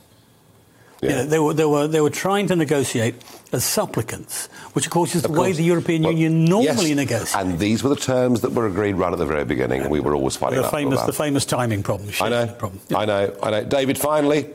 You 1.02 1.10
Yeah. 1.10 1.16
know, 1.16 1.26
they, 1.26 1.40
were, 1.40 1.54
they, 1.54 1.66
were, 1.66 1.88
they 1.88 2.00
were 2.00 2.10
trying 2.10 2.48
to 2.48 2.56
negotiate 2.56 3.16
as 3.52 3.66
supplicants, 3.66 4.48
which, 4.72 4.86
of 4.86 4.92
course, 4.92 5.14
is 5.14 5.26
Of 5.26 5.34
the 5.34 5.42
way 5.42 5.52
the 5.52 5.64
European 5.64 6.04
Well, 6.04 6.14
Union 6.14 6.46
normally 6.46 6.90
yes, 6.90 6.96
negotiates. 6.96 7.36
And 7.36 7.60
these 7.60 7.84
were 7.84 7.90
the 7.90 7.98
terms 7.98 8.42
that 8.42 8.54
were 8.54 8.68
agreed 8.68 8.94
right 8.94 9.12
at 9.12 9.20
the 9.20 9.26
very 9.26 9.44
beginning, 9.44 9.82
and 9.82 9.92
we 9.92 10.00
were 10.00 10.16
always 10.16 10.38
fighting 10.38 10.62
the 10.62 10.70
famous, 10.70 11.02
the 11.02 11.12
famous 11.12 11.44
timing 11.44 11.84
problem. 11.84 12.12
I 12.22 12.30
know, 12.30 12.48
problem. 12.48 12.80
I 12.96 13.06
know, 13.06 13.36
I 13.44 13.50
know. 13.50 13.64
David, 13.66 13.98
finally, 13.98 14.48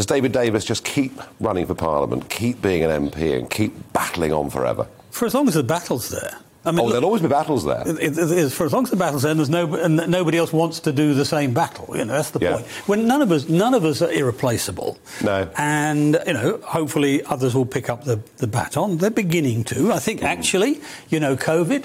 does 0.00 0.06
David 0.06 0.32
Davis 0.32 0.64
just 0.64 0.82
keep 0.82 1.12
running 1.40 1.66
for 1.66 1.74
Parliament, 1.74 2.30
keep 2.30 2.62
being 2.62 2.82
an 2.82 3.10
MP, 3.10 3.36
and 3.38 3.50
keep 3.50 3.92
battling 3.92 4.32
on 4.32 4.48
forever? 4.48 4.86
For 5.10 5.26
as 5.26 5.34
long 5.34 5.46
as 5.46 5.52
the 5.52 5.62
battle's 5.62 6.08
there. 6.08 6.38
I 6.64 6.70
mean, 6.70 6.80
Oh, 6.80 6.88
there'll 6.88 7.04
always 7.04 7.20
be 7.20 7.28
battles 7.28 7.64
there. 7.66 7.82
It, 7.86 7.98
it, 7.98 8.18
it 8.18 8.30
is, 8.30 8.54
for 8.54 8.64
as 8.64 8.72
long 8.72 8.84
as 8.84 8.90
the 8.90 8.96
battle's 8.96 9.22
there, 9.24 9.30
and 9.30 9.38
there's 9.38 9.50
no, 9.50 9.74
and 9.74 9.96
nobody 10.10 10.38
else 10.38 10.54
wants 10.54 10.80
to 10.80 10.92
do 10.92 11.12
the 11.12 11.26
same 11.26 11.52
battle. 11.52 11.94
You 11.94 12.06
know, 12.06 12.14
that's 12.14 12.30
the 12.30 12.38
Yeah. 12.40 12.52
point. 12.54 12.66
When 12.86 13.06
none 13.06 13.20
of 13.20 13.30
us, 13.30 13.46
none 13.46 13.74
of 13.74 13.84
us 13.84 14.00
are 14.00 14.10
irreplaceable. 14.10 14.98
No. 15.22 15.46
And 15.58 16.18
you 16.26 16.32
know, 16.32 16.60
hopefully 16.64 17.22
others 17.24 17.54
will 17.54 17.66
pick 17.66 17.90
up 17.90 18.04
the, 18.04 18.20
the 18.38 18.46
baton. 18.46 18.96
They're 18.96 19.10
beginning 19.10 19.64
to. 19.64 19.92
I 19.92 19.98
think 19.98 20.22
actually, 20.22 20.80
you 21.10 21.20
know, 21.20 21.36
COVID 21.36 21.84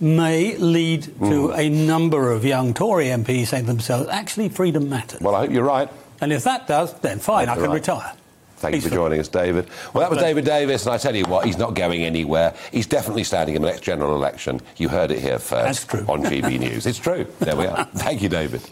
may 0.00 0.54
lead 0.58 1.02
to 1.04 1.10
Mm. 1.48 1.58
a 1.58 1.68
number 1.70 2.30
of 2.30 2.44
young 2.44 2.74
Tory 2.74 3.06
MPs 3.06 3.46
saying 3.48 3.64
to 3.64 3.72
themselves, 3.72 4.08
actually, 4.10 4.50
freedom 4.50 4.88
matters. 4.90 5.20
Well, 5.22 5.34
I 5.34 5.40
hope 5.40 5.50
you're 5.50 5.64
right. 5.64 5.88
And 6.20 6.32
if 6.32 6.44
that 6.44 6.66
does, 6.66 6.94
then 7.00 7.18
fine, 7.18 7.48
I 7.48 7.54
can 7.54 7.64
right. 7.64 7.74
retire. 7.74 8.12
Thank 8.56 8.74
you 8.74 8.80
for 8.80 8.90
joining 8.90 9.20
us, 9.20 9.28
David. 9.28 9.68
Well, 9.94 10.02
that 10.02 10.10
was. 10.10 10.18
David 10.18 10.44
Davis, 10.44 10.84
and 10.84 10.92
I 10.92 10.98
tell 10.98 11.14
you 11.14 11.24
what, 11.26 11.46
he's 11.46 11.58
not 11.58 11.74
going 11.74 12.02
anywhere. 12.02 12.54
He's 12.72 12.88
definitely 12.88 13.22
standing 13.22 13.54
in 13.54 13.62
the 13.62 13.68
next 13.68 13.82
general 13.82 14.16
election. 14.16 14.60
You 14.78 14.88
heard 14.88 15.12
it 15.12 15.20
here 15.20 15.38
first 15.38 15.50
That's 15.52 15.84
true. 15.84 16.04
on 16.08 16.24
GB 16.24 16.58
News. 16.60 16.84
It's 16.84 16.98
true. 16.98 17.24
There 17.38 17.54
we 17.54 17.66
are. 17.66 17.84
Thank 17.94 18.20
you, 18.20 18.28
David. 18.28 18.62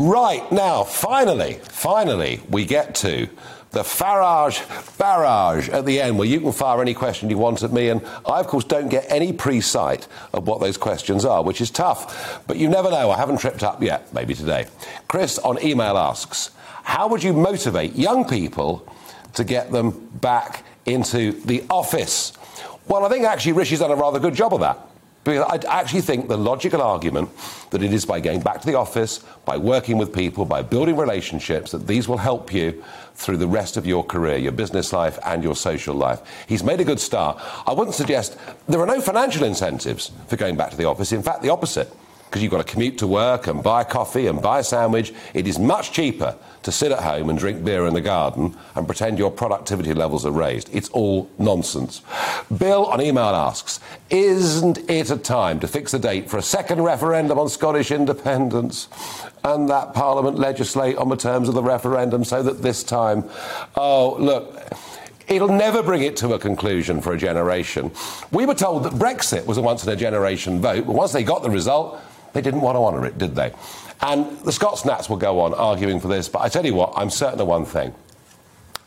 Right, 0.00 0.50
now, 0.52 0.84
finally, 0.84 1.54
finally, 1.64 2.40
we 2.48 2.64
get 2.64 2.94
to 2.96 3.28
the 3.70 3.82
Farage 3.82 4.62
barrage 4.98 5.68
at 5.68 5.84
the 5.84 6.00
end, 6.00 6.18
where 6.18 6.28
you 6.28 6.40
can 6.40 6.52
fire 6.52 6.80
any 6.80 6.94
question 6.94 7.28
you 7.28 7.38
want 7.38 7.62
at 7.62 7.72
me, 7.72 7.90
and 7.90 8.04
I, 8.26 8.40
of 8.40 8.46
course, 8.46 8.64
don't 8.64 8.88
get 8.88 9.04
any 9.08 9.32
pre 9.32 9.60
sight 9.60 10.08
of 10.32 10.46
what 10.46 10.60
those 10.60 10.76
questions 10.76 11.24
are, 11.24 11.42
which 11.42 11.60
is 11.60 11.70
tough. 11.70 12.42
But 12.46 12.56
you 12.56 12.68
never 12.68 12.90
know, 12.90 13.10
I 13.10 13.16
haven't 13.16 13.38
tripped 13.38 13.62
up 13.62 13.82
yet, 13.82 14.12
maybe 14.14 14.34
today. 14.34 14.66
Chris 15.06 15.38
on 15.38 15.62
email 15.62 15.98
asks 15.98 16.50
How 16.82 17.08
would 17.08 17.22
you 17.22 17.32
motivate 17.32 17.94
young 17.94 18.26
people 18.26 18.86
to 19.34 19.44
get 19.44 19.70
them 19.70 20.08
back 20.20 20.64
into 20.86 21.32
the 21.32 21.64
office? 21.68 22.32
Well, 22.86 23.04
I 23.04 23.10
think 23.10 23.24
actually 23.24 23.52
Rishi's 23.52 23.80
done 23.80 23.90
a 23.90 23.96
rather 23.96 24.18
good 24.18 24.34
job 24.34 24.54
of 24.54 24.60
that. 24.60 24.87
Because 25.28 25.64
I 25.66 25.80
actually 25.80 26.00
think 26.00 26.28
the 26.28 26.38
logical 26.38 26.80
argument 26.80 27.28
that 27.68 27.82
it 27.82 27.92
is 27.92 28.06
by 28.06 28.18
going 28.18 28.40
back 28.40 28.62
to 28.62 28.66
the 28.66 28.76
office, 28.76 29.18
by 29.44 29.58
working 29.58 29.98
with 29.98 30.10
people, 30.10 30.46
by 30.46 30.62
building 30.62 30.96
relationships, 30.96 31.70
that 31.72 31.86
these 31.86 32.08
will 32.08 32.16
help 32.16 32.50
you 32.50 32.82
through 33.14 33.36
the 33.36 33.46
rest 33.46 33.76
of 33.76 33.86
your 33.86 34.02
career, 34.02 34.38
your 34.38 34.52
business 34.52 34.90
life, 34.90 35.18
and 35.26 35.44
your 35.44 35.54
social 35.54 35.94
life. 35.94 36.22
He's 36.46 36.64
made 36.64 36.80
a 36.80 36.84
good 36.84 36.98
start. 36.98 37.42
I 37.66 37.74
wouldn't 37.74 37.94
suggest 37.94 38.38
there 38.68 38.80
are 38.80 38.86
no 38.86 39.02
financial 39.02 39.44
incentives 39.44 40.12
for 40.28 40.36
going 40.36 40.56
back 40.56 40.70
to 40.70 40.78
the 40.78 40.86
office. 40.86 41.12
In 41.12 41.22
fact, 41.22 41.42
the 41.42 41.50
opposite. 41.50 41.92
because 42.28 42.42
you've 42.42 42.52
got 42.52 42.66
to 42.66 42.72
commute 42.72 42.98
to 42.98 43.06
work 43.06 43.46
and 43.46 43.62
buy 43.62 43.84
coffee 43.84 44.26
and 44.26 44.40
buy 44.40 44.60
a 44.60 44.64
sandwich. 44.64 45.12
It 45.34 45.46
is 45.46 45.58
much 45.58 45.92
cheaper 45.92 46.36
to 46.62 46.72
sit 46.72 46.92
at 46.92 47.00
home 47.00 47.30
and 47.30 47.38
drink 47.38 47.64
beer 47.64 47.86
in 47.86 47.94
the 47.94 48.00
garden 48.00 48.56
and 48.74 48.86
pretend 48.86 49.18
your 49.18 49.30
productivity 49.30 49.94
levels 49.94 50.26
are 50.26 50.32
raised. 50.32 50.68
It's 50.74 50.88
all 50.90 51.30
nonsense. 51.38 52.02
Bill 52.56 52.86
on 52.86 53.00
email 53.00 53.24
asks 53.24 53.80
Isn't 54.10 54.78
it 54.90 55.10
a 55.10 55.16
time 55.16 55.60
to 55.60 55.68
fix 55.68 55.94
a 55.94 55.98
date 55.98 56.28
for 56.28 56.38
a 56.38 56.42
second 56.42 56.82
referendum 56.82 57.38
on 57.38 57.48
Scottish 57.48 57.90
independence? 57.90 58.88
And 59.44 59.68
that 59.68 59.94
Parliament 59.94 60.38
legislate 60.38 60.96
on 60.96 61.08
the 61.08 61.16
terms 61.16 61.48
of 61.48 61.54
the 61.54 61.62
referendum 61.62 62.24
so 62.24 62.42
that 62.42 62.62
this 62.62 62.82
time, 62.82 63.24
oh, 63.76 64.16
look. 64.18 64.54
It'll 65.28 65.48
never 65.48 65.82
bring 65.82 66.02
it 66.04 66.16
to 66.18 66.32
a 66.32 66.38
conclusion 66.38 67.02
for 67.02 67.12
a 67.12 67.18
generation. 67.18 67.92
We 68.32 68.46
were 68.46 68.54
told 68.54 68.84
that 68.84 68.94
Brexit 68.94 69.44
was 69.44 69.58
a 69.58 69.62
once 69.62 69.84
in 69.84 69.92
a 69.92 69.96
generation 69.96 70.58
vote, 70.58 70.86
but 70.86 70.94
once 70.94 71.12
they 71.12 71.22
got 71.22 71.42
the 71.42 71.50
result, 71.50 72.00
they 72.32 72.40
didn't 72.40 72.62
want 72.62 72.76
to 72.76 72.80
honour 72.80 73.04
it, 73.04 73.18
did 73.18 73.34
they? 73.34 73.52
And 74.00 74.38
the 74.40 74.52
Scots 74.52 74.84
Nats 74.84 75.08
will 75.08 75.16
go 75.16 75.40
on 75.40 75.54
arguing 75.54 76.00
for 76.00 76.08
this, 76.08 76.28
but 76.28 76.40
I 76.40 76.48
tell 76.48 76.64
you 76.64 76.74
what, 76.74 76.92
I'm 76.96 77.10
certain 77.10 77.40
of 77.40 77.48
one 77.48 77.64
thing. 77.64 77.94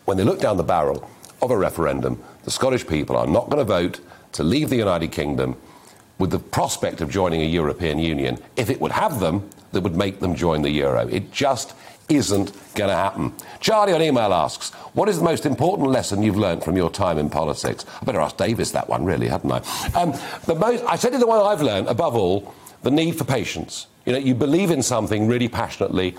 When 0.06 0.18
they 0.18 0.24
look 0.24 0.40
down 0.40 0.58
the 0.58 0.64
barrel 0.64 1.10
of 1.42 1.52
a 1.52 1.58
referendum, 1.58 2.22
the 2.44 2.52
Scottish 2.52 2.88
people 2.88 3.18
are 3.18 3.28
not 3.28 3.50
going 3.50 3.60
to 3.60 3.66
vote 3.66 4.00
to 4.34 4.44
leave 4.44 4.70
the 4.70 4.78
United 4.78 5.12
Kingdom 5.12 5.58
with 6.18 6.32
the 6.32 6.40
prospect 6.40 7.02
of 7.02 7.10
joining 7.10 7.42
a 7.42 7.46
European 7.46 8.00
Union 8.00 8.38
if 8.56 8.70
it 8.70 8.80
would 8.80 8.92
have 8.92 9.20
them 9.20 9.50
that 9.72 9.82
would 9.82 9.96
make 9.96 10.20
them 10.20 10.36
join 10.36 10.62
the 10.62 10.70
euro. 10.70 11.08
It 11.08 11.32
just 11.32 11.74
isn't 12.10 12.52
going 12.76 12.90
to 12.90 12.96
happen. 12.96 13.34
Charlie 13.60 13.94
on 13.94 14.02
email 14.02 14.34
asks, 14.34 14.72
What 14.94 15.10
is 15.10 15.18
the 15.18 15.24
most 15.24 15.46
important 15.46 15.90
lesson 15.90 16.22
you've 16.22 16.38
learned 16.38 16.64
from 16.64 16.78
your 16.78 16.90
time 16.90 17.18
in 17.18 17.30
politics? 17.30 17.86
I 18.02 18.06
better 18.06 18.20
ask 18.20 18.38
Davis 18.38 18.72
that 18.72 18.90
one, 18.90 19.06
really, 19.06 19.28
hadn't 19.28 19.52
I? 19.52 19.58
Um, 19.96 20.14
the 20.46 20.56
most, 20.56 20.84
I 20.86 20.96
said 20.96 21.14
the 21.14 21.26
one 21.26 21.40
I've 21.40 21.62
learned, 21.62 21.88
above 21.88 22.16
all, 22.16 22.54
the 22.84 22.92
need 22.92 23.18
for 23.18 23.24
patience. 23.24 23.88
You 24.06 24.14
know, 24.14 24.20
you 24.20 24.36
believe 24.36 24.72
in 24.72 24.82
something 24.82 25.28
really 25.28 25.48
passionately, 25.48 26.16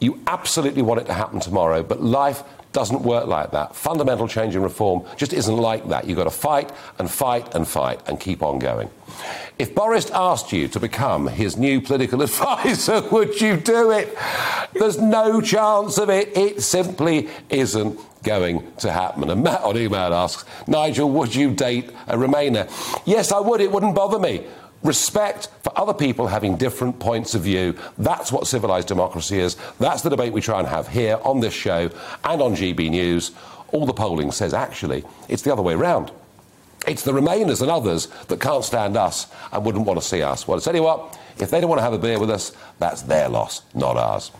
you 0.00 0.20
absolutely 0.26 0.82
want 0.82 1.00
it 1.00 1.06
to 1.06 1.14
happen 1.14 1.40
tomorrow, 1.40 1.82
but 1.82 2.02
life 2.02 2.42
doesn't 2.72 3.00
work 3.00 3.26
like 3.26 3.52
that. 3.52 3.74
Fundamental 3.74 4.28
change 4.28 4.54
and 4.54 4.62
reform 4.62 5.02
just 5.16 5.32
isn't 5.32 5.56
like 5.56 5.88
that. 5.88 6.06
You've 6.06 6.18
got 6.18 6.24
to 6.24 6.30
fight 6.30 6.70
and 6.98 7.10
fight 7.10 7.54
and 7.54 7.66
fight 7.66 8.06
and 8.06 8.20
keep 8.20 8.42
on 8.42 8.58
going. 8.58 8.90
If 9.58 9.74
Boris 9.74 10.10
asked 10.10 10.52
you 10.52 10.68
to 10.68 10.78
become 10.78 11.26
his 11.26 11.56
new 11.56 11.80
political 11.80 12.20
advisor, 12.28 13.00
would 13.08 13.40
you 13.40 13.56
do 13.56 13.92
it? 13.92 14.14
There's 14.74 14.98
no 14.98 15.40
chance 15.40 15.96
of 15.96 16.10
it. 16.10 16.36
It 16.36 16.60
simply 16.62 17.30
isn't 17.48 17.98
going 18.22 18.70
to 18.78 18.92
happen. 18.92 19.30
And 19.30 19.42
Matt 19.42 19.62
on 19.62 19.78
email 19.78 20.12
asks, 20.12 20.44
Nigel, 20.66 21.08
would 21.08 21.34
you 21.34 21.54
date 21.54 21.88
a 22.08 22.16
Remainer? 22.16 22.68
Yes, 23.06 23.32
I 23.32 23.40
would. 23.40 23.62
It 23.62 23.72
wouldn't 23.72 23.94
bother 23.94 24.18
me 24.18 24.44
respect 24.82 25.48
for 25.62 25.76
other 25.78 25.94
people 25.94 26.26
having 26.26 26.56
different 26.56 26.98
points 26.98 27.34
of 27.34 27.42
view. 27.42 27.76
That's 27.98 28.30
what 28.30 28.46
civilised 28.46 28.88
democracy 28.88 29.38
is. 29.40 29.56
That's 29.78 30.02
the 30.02 30.10
debate 30.10 30.32
we 30.32 30.40
try 30.40 30.58
and 30.58 30.68
have 30.68 30.88
here 30.88 31.18
on 31.22 31.40
this 31.40 31.54
show 31.54 31.90
and 32.24 32.42
on 32.42 32.54
GB 32.54 32.90
News. 32.90 33.32
All 33.72 33.86
the 33.86 33.92
polling 33.92 34.30
says 34.32 34.54
actually 34.54 35.04
it's 35.28 35.42
the 35.42 35.52
other 35.52 35.62
way 35.62 35.74
round. 35.74 36.10
It's 36.86 37.02
the 37.02 37.12
Remainers 37.12 37.62
and 37.62 37.70
others 37.70 38.06
that 38.28 38.40
can't 38.40 38.64
stand 38.64 38.96
us 38.96 39.26
and 39.52 39.64
wouldn't 39.64 39.86
want 39.86 40.00
to 40.00 40.06
see 40.06 40.22
us. 40.22 40.46
Well, 40.46 40.56
I 40.56 40.60
tell 40.60 40.74
you 40.74 40.84
what, 40.84 41.18
if 41.38 41.50
they 41.50 41.60
don't 41.60 41.68
want 41.68 41.80
to 41.80 41.84
have 41.84 41.92
a 41.92 41.98
beer 41.98 42.18
with 42.20 42.30
us, 42.30 42.52
that's 42.78 43.02
their 43.02 43.28
loss, 43.28 43.62
not 43.74 43.96
ours. 43.96 44.30